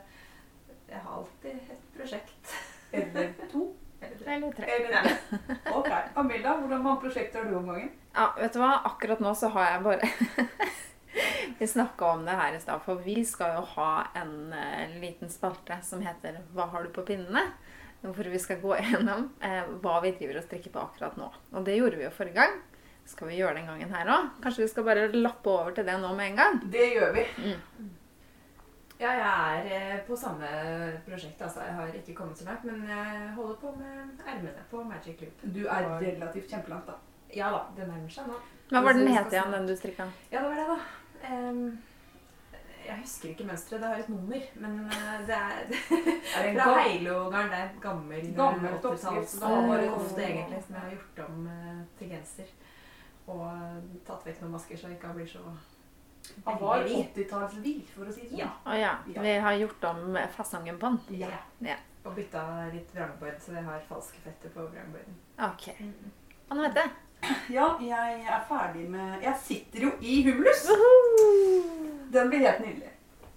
jeg 0.89 1.03
har 1.03 1.20
alltid 1.20 1.74
et 1.76 1.91
prosjekt. 1.97 2.55
Eller 2.91 3.34
to. 3.51 3.68
Eller 4.01 4.36
Eller 4.36 4.51
tre. 4.51 4.65
Eller 4.65 5.18
Ok. 5.78 5.89
Amilda, 6.15 6.57
hvordan 6.57 6.84
mange 6.84 7.01
prosjekter 7.01 7.43
har 7.43 7.49
du 7.49 7.57
om 7.57 7.70
gangen? 7.72 7.91
Ja, 8.13 8.30
vet 8.38 8.53
du 8.53 8.61
hva? 8.61 8.74
Akkurat 8.91 9.24
nå 9.24 9.34
så 9.36 9.49
har 9.55 9.72
jeg 9.72 9.84
bare 9.88 10.11
Vi 11.59 11.68
snakka 11.68 12.11
om 12.13 12.26
det 12.26 12.36
her 12.38 12.53
i 12.53 12.61
stad, 12.61 12.82
for 12.86 13.01
vi 13.01 13.24
skal 13.26 13.55
jo 13.57 13.63
ha 13.74 13.91
en 14.20 14.53
uh, 14.53 14.97
liten 15.01 15.32
spalte 15.34 15.80
som 15.84 16.03
heter 16.05 16.43
'Hva 16.53 16.70
har 16.74 16.86
du 16.86 16.93
på 16.93 17.05
pinnene?' 17.07 17.49
Hvor 18.01 18.30
vi 18.30 18.39
skal 18.39 18.61
gå 18.61 18.76
gjennom 18.86 19.32
uh, 19.41 19.63
hva 19.82 19.99
vi 20.03 20.13
driver 20.20 20.38
og 20.38 20.45
strikker 20.45 20.72
på 20.72 20.84
akkurat 20.84 21.18
nå. 21.18 21.32
Og 21.57 21.65
det 21.65 21.80
gjorde 21.80 21.97
vi 21.97 22.05
jo 22.05 22.13
forrige 22.13 22.38
gang. 22.38 22.59
Skal 23.08 23.32
vi 23.32 23.38
gjøre 23.39 23.55
den 23.55 23.70
gangen 23.70 23.93
her 23.95 24.10
òg? 24.12 24.34
Kanskje 24.43 24.66
vi 24.66 24.72
skal 24.74 24.86
bare 24.88 25.08
lappe 25.16 25.49
over 25.53 25.72
til 25.76 25.88
det 25.88 25.95
nå 26.01 26.12
med 26.18 26.34
en 26.34 26.41
gang? 26.41 26.60
Det 26.74 26.89
gjør 26.91 27.16
vi. 27.16 27.24
Ja, 28.97 29.12
jeg 29.14 29.72
er 29.72 29.91
eh, 29.93 29.99
på 30.08 30.16
samme 30.18 30.47
prosjekt, 31.05 31.41
altså. 31.41 31.62
Jeg 31.62 31.74
har 31.78 31.97
ikke 31.99 32.16
kommet 32.18 32.38
så 32.39 32.47
langt, 32.47 32.64
men 32.66 32.82
jeg 32.89 33.34
holder 33.36 33.55
på 33.62 33.74
med 33.78 34.24
ermene 34.26 34.64
på 34.72 34.84
Magic 34.84 35.22
Loop. 35.22 35.43
Du 35.55 35.68
er 35.68 35.89
relativt 36.01 36.49
kjempelangt, 36.49 36.88
da. 36.89 36.97
Ja 37.36 37.51
da, 37.53 37.60
det 37.78 37.88
nærmer 37.88 38.10
seg 38.10 38.32
nå. 38.32 38.39
Hva 38.72 38.82
var 38.84 38.97
den 38.97 39.12
het 39.14 39.32
igjen, 39.32 39.53
den 39.53 39.68
du 39.70 39.76
strikka? 39.78 40.08
Ja, 40.32 40.41
det 40.41 40.49
var 40.49 40.58
det, 40.58 40.66
da. 40.72 41.30
Um, 41.30 41.78
jeg 42.88 42.97
husker 43.03 43.30
ikke 43.30 43.45
mønsteret. 43.47 43.82
Det 43.84 43.91
har 43.91 44.01
et 44.01 44.10
nummer, 44.10 44.47
men 44.64 44.80
eh, 44.86 45.20
det 45.28 45.36
er 45.36 45.62
Er 46.38 46.43
det 46.43 46.49
en 46.49 46.60
fra 46.62 46.80
Heilogarn. 46.80 47.51
Det 47.51 47.60
er 47.60 47.70
et 47.70 47.82
gammel 47.84 48.32
Gammelt 48.36 48.80
80-talls 48.80 49.05
oppskrift. 49.12 49.41
damekoft, 49.43 50.01
ofte 50.01 50.26
egentlig, 50.26 50.64
som 50.66 50.76
jeg 50.76 50.84
har 50.86 50.95
gjort 50.95 51.24
om 51.28 51.45
uh, 51.51 51.80
til 51.99 52.12
genser. 52.16 52.58
Og 53.28 53.44
eh, 53.48 53.80
tatt 54.08 54.24
vekk 54.28 54.42
noen 54.44 54.54
masker, 54.56 54.78
så 54.80 54.88
jeg 54.92 54.98
ikke 55.00 55.14
blir 55.18 55.28
så 55.28 55.42
Han 56.46 56.60
var 56.62 56.80
veldig 56.84 56.96
vid. 56.96 57.10
80-tallsvid, 57.16 57.82
for 57.96 58.08
å 58.08 58.14
si 58.16 58.22
det 58.26 58.30
sånn. 58.32 58.40
Ja. 58.44 58.50
Oh, 58.66 58.76
ja. 58.78 58.94
Ja. 59.14 59.22
Vi 59.26 59.34
har 59.48 59.58
gjort 59.62 59.84
om 59.92 60.18
fasongen 60.36 60.80
på 60.80 60.92
den. 60.94 61.20
Ja. 61.24 61.34
Ja. 61.64 61.76
Og 62.08 62.16
bytta 62.16 62.44
litt 62.72 62.94
vrangbord, 62.96 63.36
så 63.44 63.58
jeg 63.58 63.64
har 63.68 63.84
falske 63.90 64.22
fetter 64.24 64.52
på 64.56 64.64
vrangborden. 64.72 65.18
OK. 65.50 65.70
Anette? 66.56 66.86
Ja, 67.52 67.72
jeg 67.82 68.20
er 68.30 68.44
ferdig 68.48 68.84
med 68.94 69.24
Jeg 69.26 69.34
sitter 69.42 69.88
jo 69.88 69.90
i 70.06 70.20
Humulus! 70.28 70.68
Den 72.14 72.30
blir 72.30 72.44
helt 72.46 72.60
nydelig. 72.64 72.92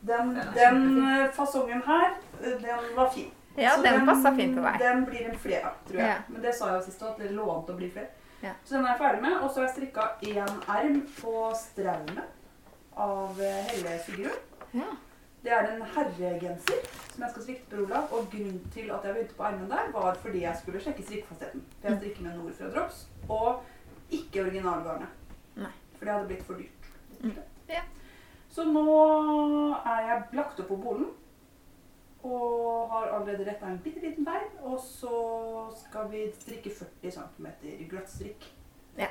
Den, 0.06 0.34
Den 0.34 0.52
den 0.54 1.08
eh, 1.08 1.30
fasongen 1.34 1.82
her, 1.86 2.14
eh, 2.42 2.54
den 2.62 2.90
var 2.96 3.10
fin. 3.10 3.30
Ja, 3.56 3.70
Så 3.76 3.82
den 3.82 4.06
passa 4.06 4.30
fint 4.36 4.56
på 4.56 4.62
deg. 4.62 4.78
Den 4.78 5.04
blir 5.08 5.26
en 5.30 5.38
flere, 5.38 5.72
tror 5.88 5.98
jeg. 5.98 6.06
Ja. 6.08 6.18
Men 6.28 6.42
det 6.44 6.54
sa 6.54 6.68
jeg 6.70 6.78
jo 6.78 6.84
sist, 6.86 7.02
at 7.02 7.18
det 7.18 7.32
lånte 7.34 7.74
å 7.74 7.76
bli 7.80 7.90
flere. 7.90 8.08
Ja. 8.42 8.54
Så 8.64 8.76
den 8.76 8.84
er 8.84 8.94
jeg 8.94 9.02
ferdig 9.02 9.22
med. 9.22 9.36
Og 9.40 9.50
så 9.50 9.60
har 9.60 9.68
jeg 9.68 9.76
strikka 9.76 10.06
én 10.22 10.56
erm 10.76 11.00
på 11.20 11.34
straumet 11.60 12.96
av 12.96 13.40
eh, 13.40 13.62
Helle 13.70 13.98
Sigrun. 14.06 14.42
Ja. 14.74 14.90
Det 15.40 15.52
er 15.56 15.70
en 15.70 15.82
herregenser 15.94 16.82
som 17.14 17.22
jeg 17.24 17.30
skal 17.30 17.42
strikke 17.42 17.70
til 17.70 17.84
Olav. 17.86 18.10
Og 18.12 18.28
grunnen 18.32 18.60
til 18.74 18.90
at 18.92 19.04
jeg 19.04 19.14
begynte 19.14 19.38
på 19.38 19.46
ermen 19.48 19.70
der, 19.70 19.92
var 19.94 20.18
fordi 20.22 20.42
jeg 20.44 20.56
skulle 20.60 20.82
sjekke 20.84 21.06
strikkefastheten. 21.06 21.64
For 21.80 21.88
jeg 21.88 22.02
strikker 22.02 22.26
med 22.26 22.36
Nord 22.36 22.58
fra 22.58 22.72
Drops, 22.74 23.06
og 23.28 23.62
ikke 24.10 24.44
originalgarnet. 24.44 25.16
For 26.00 26.08
det 26.08 26.14
hadde 26.14 26.26
blitt 26.26 26.44
for 26.48 26.54
dyrt. 26.54 26.92
Mm. 27.20 27.34
Ja. 27.68 27.82
Så 28.50 28.64
nå 28.64 28.84
er 29.84 30.06
jeg 30.06 30.22
lagt 30.38 30.60
opp 30.62 30.70
på 30.72 30.78
bolen. 30.80 31.10
Og 32.22 32.88
har 32.92 33.06
allerede 33.16 33.46
retta 33.50 33.66
en 33.66 33.78
bitte 33.84 34.00
liten 34.04 34.24
bein. 34.24 34.48
Og 34.62 34.80
så 34.80 35.12
skal 35.86 36.10
vi 36.12 36.26
strikke 36.40 36.70
40 37.02 37.10
cm 37.16 37.46
glattstrikk. 37.90 38.44
Ja. 38.98 39.06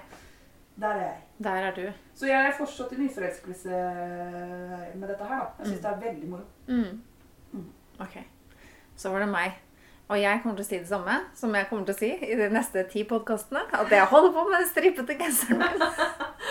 Der 0.80 0.88
er 0.96 1.02
jeg. 1.04 1.22
Der 1.44 1.52
er 1.70 1.72
du. 1.76 1.86
Så 2.16 2.28
jeg 2.30 2.46
er 2.48 2.54
fortsatt 2.58 2.92
i 2.94 3.00
nyforelskelse 3.02 3.70
med 4.96 5.08
dette 5.10 5.26
her, 5.28 5.40
da. 5.40 5.48
Jeg 5.60 5.68
syns 5.68 5.80
Mm. 5.80 5.82
det 5.82 5.92
er 5.92 6.12
veldig 6.12 6.30
moro. 6.30 6.44
Mm. 6.68 7.02
Mm. 7.52 7.66
Ok. 8.00 8.16
Så 8.96 9.10
var 9.12 9.20
det 9.20 9.30
meg. 9.30 9.58
Og 10.10 10.18
jeg 10.22 10.40
kommer 10.44 10.56
til 10.58 10.66
å 10.66 10.68
si 10.70 10.78
det 10.80 10.88
samme 10.90 11.16
som 11.38 11.54
jeg 11.56 11.68
kommer 11.70 11.86
til 11.86 11.94
å 11.96 11.98
si 12.00 12.08
i 12.32 12.36
de 12.36 12.48
neste 12.50 12.84
ti 12.90 13.04
podkastene. 13.04 13.60
At 13.74 13.92
jeg 13.92 14.06
holder 14.10 14.32
på 14.34 14.44
med 14.50 14.58
den 14.60 14.70
stripete 14.72 15.18
genseren 15.20 15.60
min. 15.60 15.84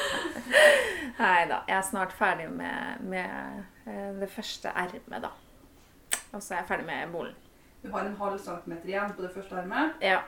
Nei 1.19 1.47
da. 1.51 1.63
Jeg 1.67 1.77
er 1.79 1.83
snart 1.89 2.13
ferdig 2.15 2.51
med, 2.55 3.01
med 3.03 3.65
eh, 3.87 4.13
det 4.21 4.29
første 4.31 4.69
ermet, 4.75 5.23
da. 5.25 5.33
Og 6.33 6.43
så 6.43 6.55
er 6.55 6.59
jeg 6.63 6.69
ferdig 6.69 6.87
med 6.87 7.13
bolen. 7.13 7.35
Du 7.83 7.91
har 7.93 8.01
en 8.05 8.17
halv 8.19 8.39
centimeter 8.43 8.89
igjen 8.91 9.13
på 9.17 9.23
det 9.23 9.31
første 9.35 9.57
armet, 9.57 9.93
Ja. 10.03 10.19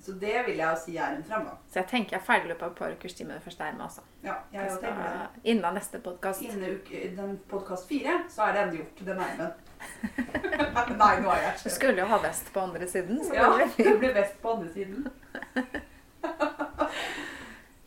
så 0.00 0.12
det 0.18 0.46
vil 0.46 0.56
jeg 0.56 0.78
si 0.78 0.96
er 0.96 1.16
en 1.16 1.24
fremgang. 1.24 1.58
Så 1.68 1.78
jeg 1.82 1.86
tenker 1.90 2.10
jeg 2.16 2.20
er 2.20 2.24
ferdig 2.26 2.44
i 2.44 2.48
løpet 2.48 2.62
av 2.62 2.70
et 2.72 2.76
par 2.78 2.90
ukers 2.96 3.14
tid 3.14 3.26
med 3.26 3.34
det 3.36 3.42
første 3.44 3.64
ermet 3.64 3.82
også. 3.86 4.00
Ja, 4.24 4.34
jeg 4.52 4.62
Jeg 4.64 4.78
tenker 4.80 5.02
det. 5.02 5.28
innen 5.44 5.74
neste 5.74 5.98
podkast. 6.00 6.42
Innen 6.42 7.38
podkast 7.48 7.88
fire, 7.88 8.22
så 8.28 8.42
er 8.42 8.52
det 8.52 8.62
endelig 8.62 8.78
gjort, 8.84 9.06
den 9.06 9.20
armen. 9.20 9.52
Nei, 10.98 11.20
nå 11.20 11.28
er 11.30 11.40
jeg 11.42 11.52
Du 11.64 11.70
skulle 11.70 12.00
jo 12.00 12.06
ha 12.06 12.16
vest 12.22 12.52
på 12.52 12.60
andre 12.60 12.88
siden. 12.88 13.24
Så 13.24 13.34
Ja, 13.34 13.56
det 13.58 13.74
blir 13.76 13.84
det 13.92 13.98
blir 13.98 14.14
best 14.14 14.42
på 14.42 14.50
andre 14.56 14.72
siden. 14.72 15.08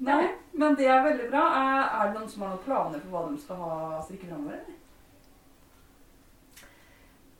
Nei, 0.02 0.28
men 0.58 0.76
det 0.76 0.88
er 0.90 1.04
veldig 1.06 1.28
bra. 1.30 1.42
Er, 1.58 1.84
er 2.02 2.08
det 2.08 2.16
noen 2.20 2.30
som 2.30 2.42
har 2.42 2.50
noen 2.56 2.64
planer 2.66 3.00
for 3.04 3.10
hva 3.14 3.22
de 3.30 3.38
skal 3.42 3.56
ha 3.62 4.00
strikke 4.06 4.28
framover? 4.32 4.60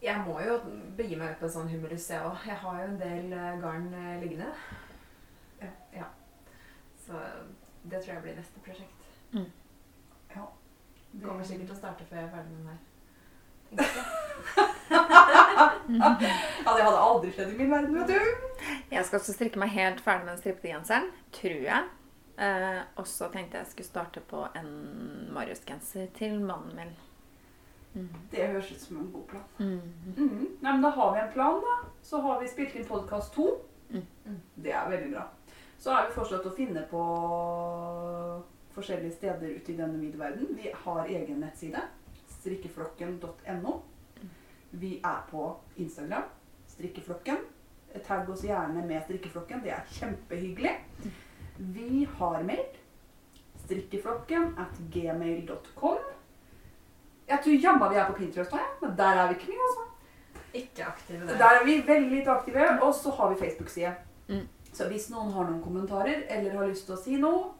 Jeg 0.02 0.24
må 0.26 0.40
jo 0.42 0.58
begi 0.98 1.16
meg 1.16 1.36
ut 1.36 1.42
på 1.42 1.46
en 1.46 1.54
sånn 1.56 1.70
humulus, 1.70 2.10
jeg 2.10 2.26
òg. 2.26 2.46
Jeg 2.48 2.58
har 2.64 2.80
jo 2.82 2.88
en 2.90 3.00
del 3.02 3.34
eh, 3.38 3.60
garn 3.62 3.92
eh, 3.94 4.16
liggende. 4.24 4.50
Ja. 5.62 5.70
ja. 5.94 6.08
Så 7.06 7.22
det 7.84 8.02
tror 8.02 8.16
jeg 8.16 8.24
blir 8.26 8.40
neste 8.40 8.64
prosjekt. 8.66 9.12
Det 11.12 11.28
Kommer 11.28 11.44
sikkert 11.44 11.68
til 11.68 11.76
å 11.76 11.80
starte 11.80 12.06
før 12.08 12.22
jeg 12.22 12.28
er 12.28 12.32
ferdig 12.32 12.52
med 12.56 12.60
den 12.62 12.72
her. 12.72 12.80
Ja, 15.92 16.10
det 16.20 16.84
hadde 16.86 17.00
aldri 17.00 17.32
skjedd 17.36 17.52
i 17.54 17.58
min 17.58 17.72
verden, 17.72 17.96
vet 18.00 18.12
du. 18.12 18.68
Jeg 18.92 19.06
skal 19.08 19.20
også 19.20 19.34
strikke 19.36 19.60
meg 19.60 19.74
helt 19.74 20.02
ferdig 20.04 20.26
med 20.26 20.34
den 20.34 20.42
strippete 20.42 20.72
genseren, 20.72 21.08
tror 21.36 21.64
jeg. 21.66 21.90
Eh, 22.42 22.82
og 23.00 23.08
så 23.10 23.28
tenkte 23.34 23.60
jeg 23.60 23.72
skulle 23.72 23.90
starte 23.90 24.24
på 24.28 24.44
en 24.58 24.72
Marius-genser 25.36 26.12
til 26.18 26.40
mannen 26.40 26.76
min. 26.78 26.94
Det 28.32 28.48
høres 28.48 28.72
ut 28.72 28.80
som 28.80 28.98
en 29.02 29.12
god 29.12 29.26
plan. 29.28 29.44
Mm. 29.60 29.82
Mhm. 30.16 30.48
Nei, 30.62 30.72
men 30.72 30.82
da 30.82 30.90
har 30.96 31.14
vi 31.14 31.20
en 31.20 31.34
plan, 31.34 31.62
da. 31.62 31.90
Så 32.02 32.22
har 32.22 32.40
vi 32.42 32.48
spilt 32.48 32.76
inn 32.76 32.86
podkast 32.88 33.34
to. 33.36 33.48
Mm. 33.90 34.06
Det 34.56 34.72
er 34.72 34.90
veldig 34.90 35.12
bra. 35.14 35.26
Så 35.82 35.92
er 35.92 36.08
vi 36.08 36.14
fortsatt 36.16 36.46
å 36.46 36.54
finne 36.56 36.86
på 36.92 37.02
forskjellige 38.76 39.16
steder 39.18 39.56
ute 39.58 39.74
i 39.74 39.78
denne 39.78 40.00
vide 40.00 40.20
verden. 40.20 40.54
Vi 40.56 40.72
har 40.84 41.10
egen 41.10 41.42
nettside. 41.44 41.82
Strikkeflokken.no. 42.38 43.74
Vi 44.72 44.94
er 45.04 45.26
på 45.32 45.50
Instagram. 45.76 46.30
Strikkeflokken. 46.72 47.44
Tagg 48.08 48.30
oss 48.32 48.46
gjerne 48.48 48.86
med 48.88 49.04
Strikkeflokken. 49.04 49.64
Det 49.66 49.74
er 49.76 49.84
kjempehyggelig. 49.98 50.78
Vi 51.58 52.06
har 52.18 52.44
mail. 52.48 52.64
Strikkeflokken 53.66 54.54
at 54.60 54.80
gmail.com. 54.94 56.11
Jeg 57.32 57.44
tror 57.44 57.64
jammen 57.66 57.92
vi 57.94 58.00
er 58.02 58.10
på 58.10 58.18
Pinterest 58.20 58.56
òg, 58.56 58.72
men 58.82 58.96
der 59.00 59.22
er 59.22 59.30
vi 59.30 59.38
ikke 59.40 59.54
mye. 59.54 59.68
altså. 59.68 59.88
Ikke 60.54 60.86
aktive 60.86 61.28
der. 61.28 61.38
Der 61.40 61.60
er 61.60 61.66
vi 61.66 61.78
veldig 61.88 62.12
lite 62.12 62.32
aktive, 62.32 62.68
og 62.84 62.94
så 62.96 63.14
har 63.18 63.32
vi 63.32 63.40
Facebook-side. 63.40 63.94
Mm. 64.28 64.48
Så 64.74 64.88
hvis 64.88 65.10
noen 65.12 65.32
har 65.32 65.48
noen 65.48 65.64
kommentarer 65.64 66.26
eller 66.32 66.58
har 66.58 66.68
lyst 66.68 66.88
til 66.88 66.96
å 66.96 67.00
si 67.00 67.20
noe, 67.20 67.54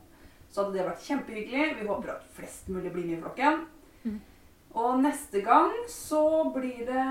så 0.52 0.64
hadde 0.64 0.76
det 0.76 0.88
vært 0.90 1.06
kjempehyggelig. 1.08 1.70
Vi 1.80 1.88
håper 1.88 2.14
at 2.16 2.28
flest 2.36 2.68
mulig 2.72 2.92
blir 2.92 3.08
med 3.08 3.18
i 3.18 3.22
flokken. 3.22 3.66
Mm. 4.04 4.20
Og 4.82 5.02
neste 5.04 5.42
gang 5.44 5.72
så 5.92 6.24
blir 6.56 6.86
det 6.88 7.06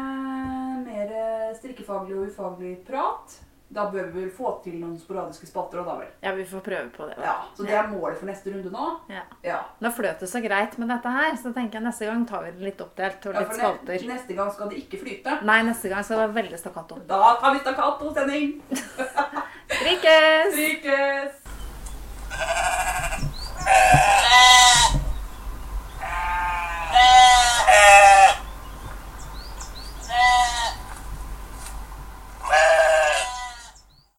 mer 0.84 1.14
strikkefaglig 1.56 2.16
og 2.16 2.28
ufaglig 2.28 2.74
prat. 2.88 3.40
Da 3.70 3.84
bør 3.86 4.08
vi 4.10 4.24
vel 4.24 4.30
få 4.34 4.56
til 4.64 4.80
noen 4.80 4.96
sporadiske 4.98 5.46
spatter 5.46 5.78
òg, 5.78 5.86
da 5.86 5.92
vel. 6.00 6.08
Ja, 6.24 6.32
vi 6.34 6.42
får 6.50 6.62
prøve 6.66 6.88
på 6.90 7.06
det. 7.06 7.14
Vel. 7.20 7.26
Ja, 7.28 7.36
Så 7.54 7.62
det 7.68 7.76
er 7.78 7.86
målet 7.86 8.18
for 8.18 8.26
neste 8.26 8.50
runde 8.50 8.72
nå. 8.74 8.86
Ja. 9.12 9.22
ja. 9.46 9.60
Nå 9.78 9.92
fløt 9.94 10.24
det 10.24 10.28
så 10.32 10.40
greit 10.42 10.74
med 10.82 10.90
dette 10.90 11.12
her, 11.14 11.36
så 11.38 11.52
tenker 11.54 11.78
jeg 11.78 11.86
neste 11.86 12.08
gang 12.10 12.24
tar 12.26 12.42
vi 12.48 12.50
det 12.56 12.66
litt 12.66 12.82
oppdelt 12.82 13.28
og 13.30 13.36
litt 13.36 13.44
ja, 13.44 13.46
litt 13.46 13.60
spalter. 13.60 14.06
Neste 14.10 14.38
gang 14.40 14.50
skal 14.56 14.72
det 14.72 14.80
ikke 14.82 14.98
flyte. 15.04 15.36
Nei, 15.46 15.60
neste 15.70 15.92
gang 15.92 16.02
skal 16.02 16.18
det 16.18 16.24
være 16.26 16.38
veldig 16.40 16.58
stakkato. 16.64 16.98
Da 17.10 17.20
tar 17.44 17.54
vi 17.54 17.62
stakkato-sending! 17.62 18.58
Strikkes! 19.76 20.58
Strikkes! 20.58 21.38
Strikkes. 23.60 24.90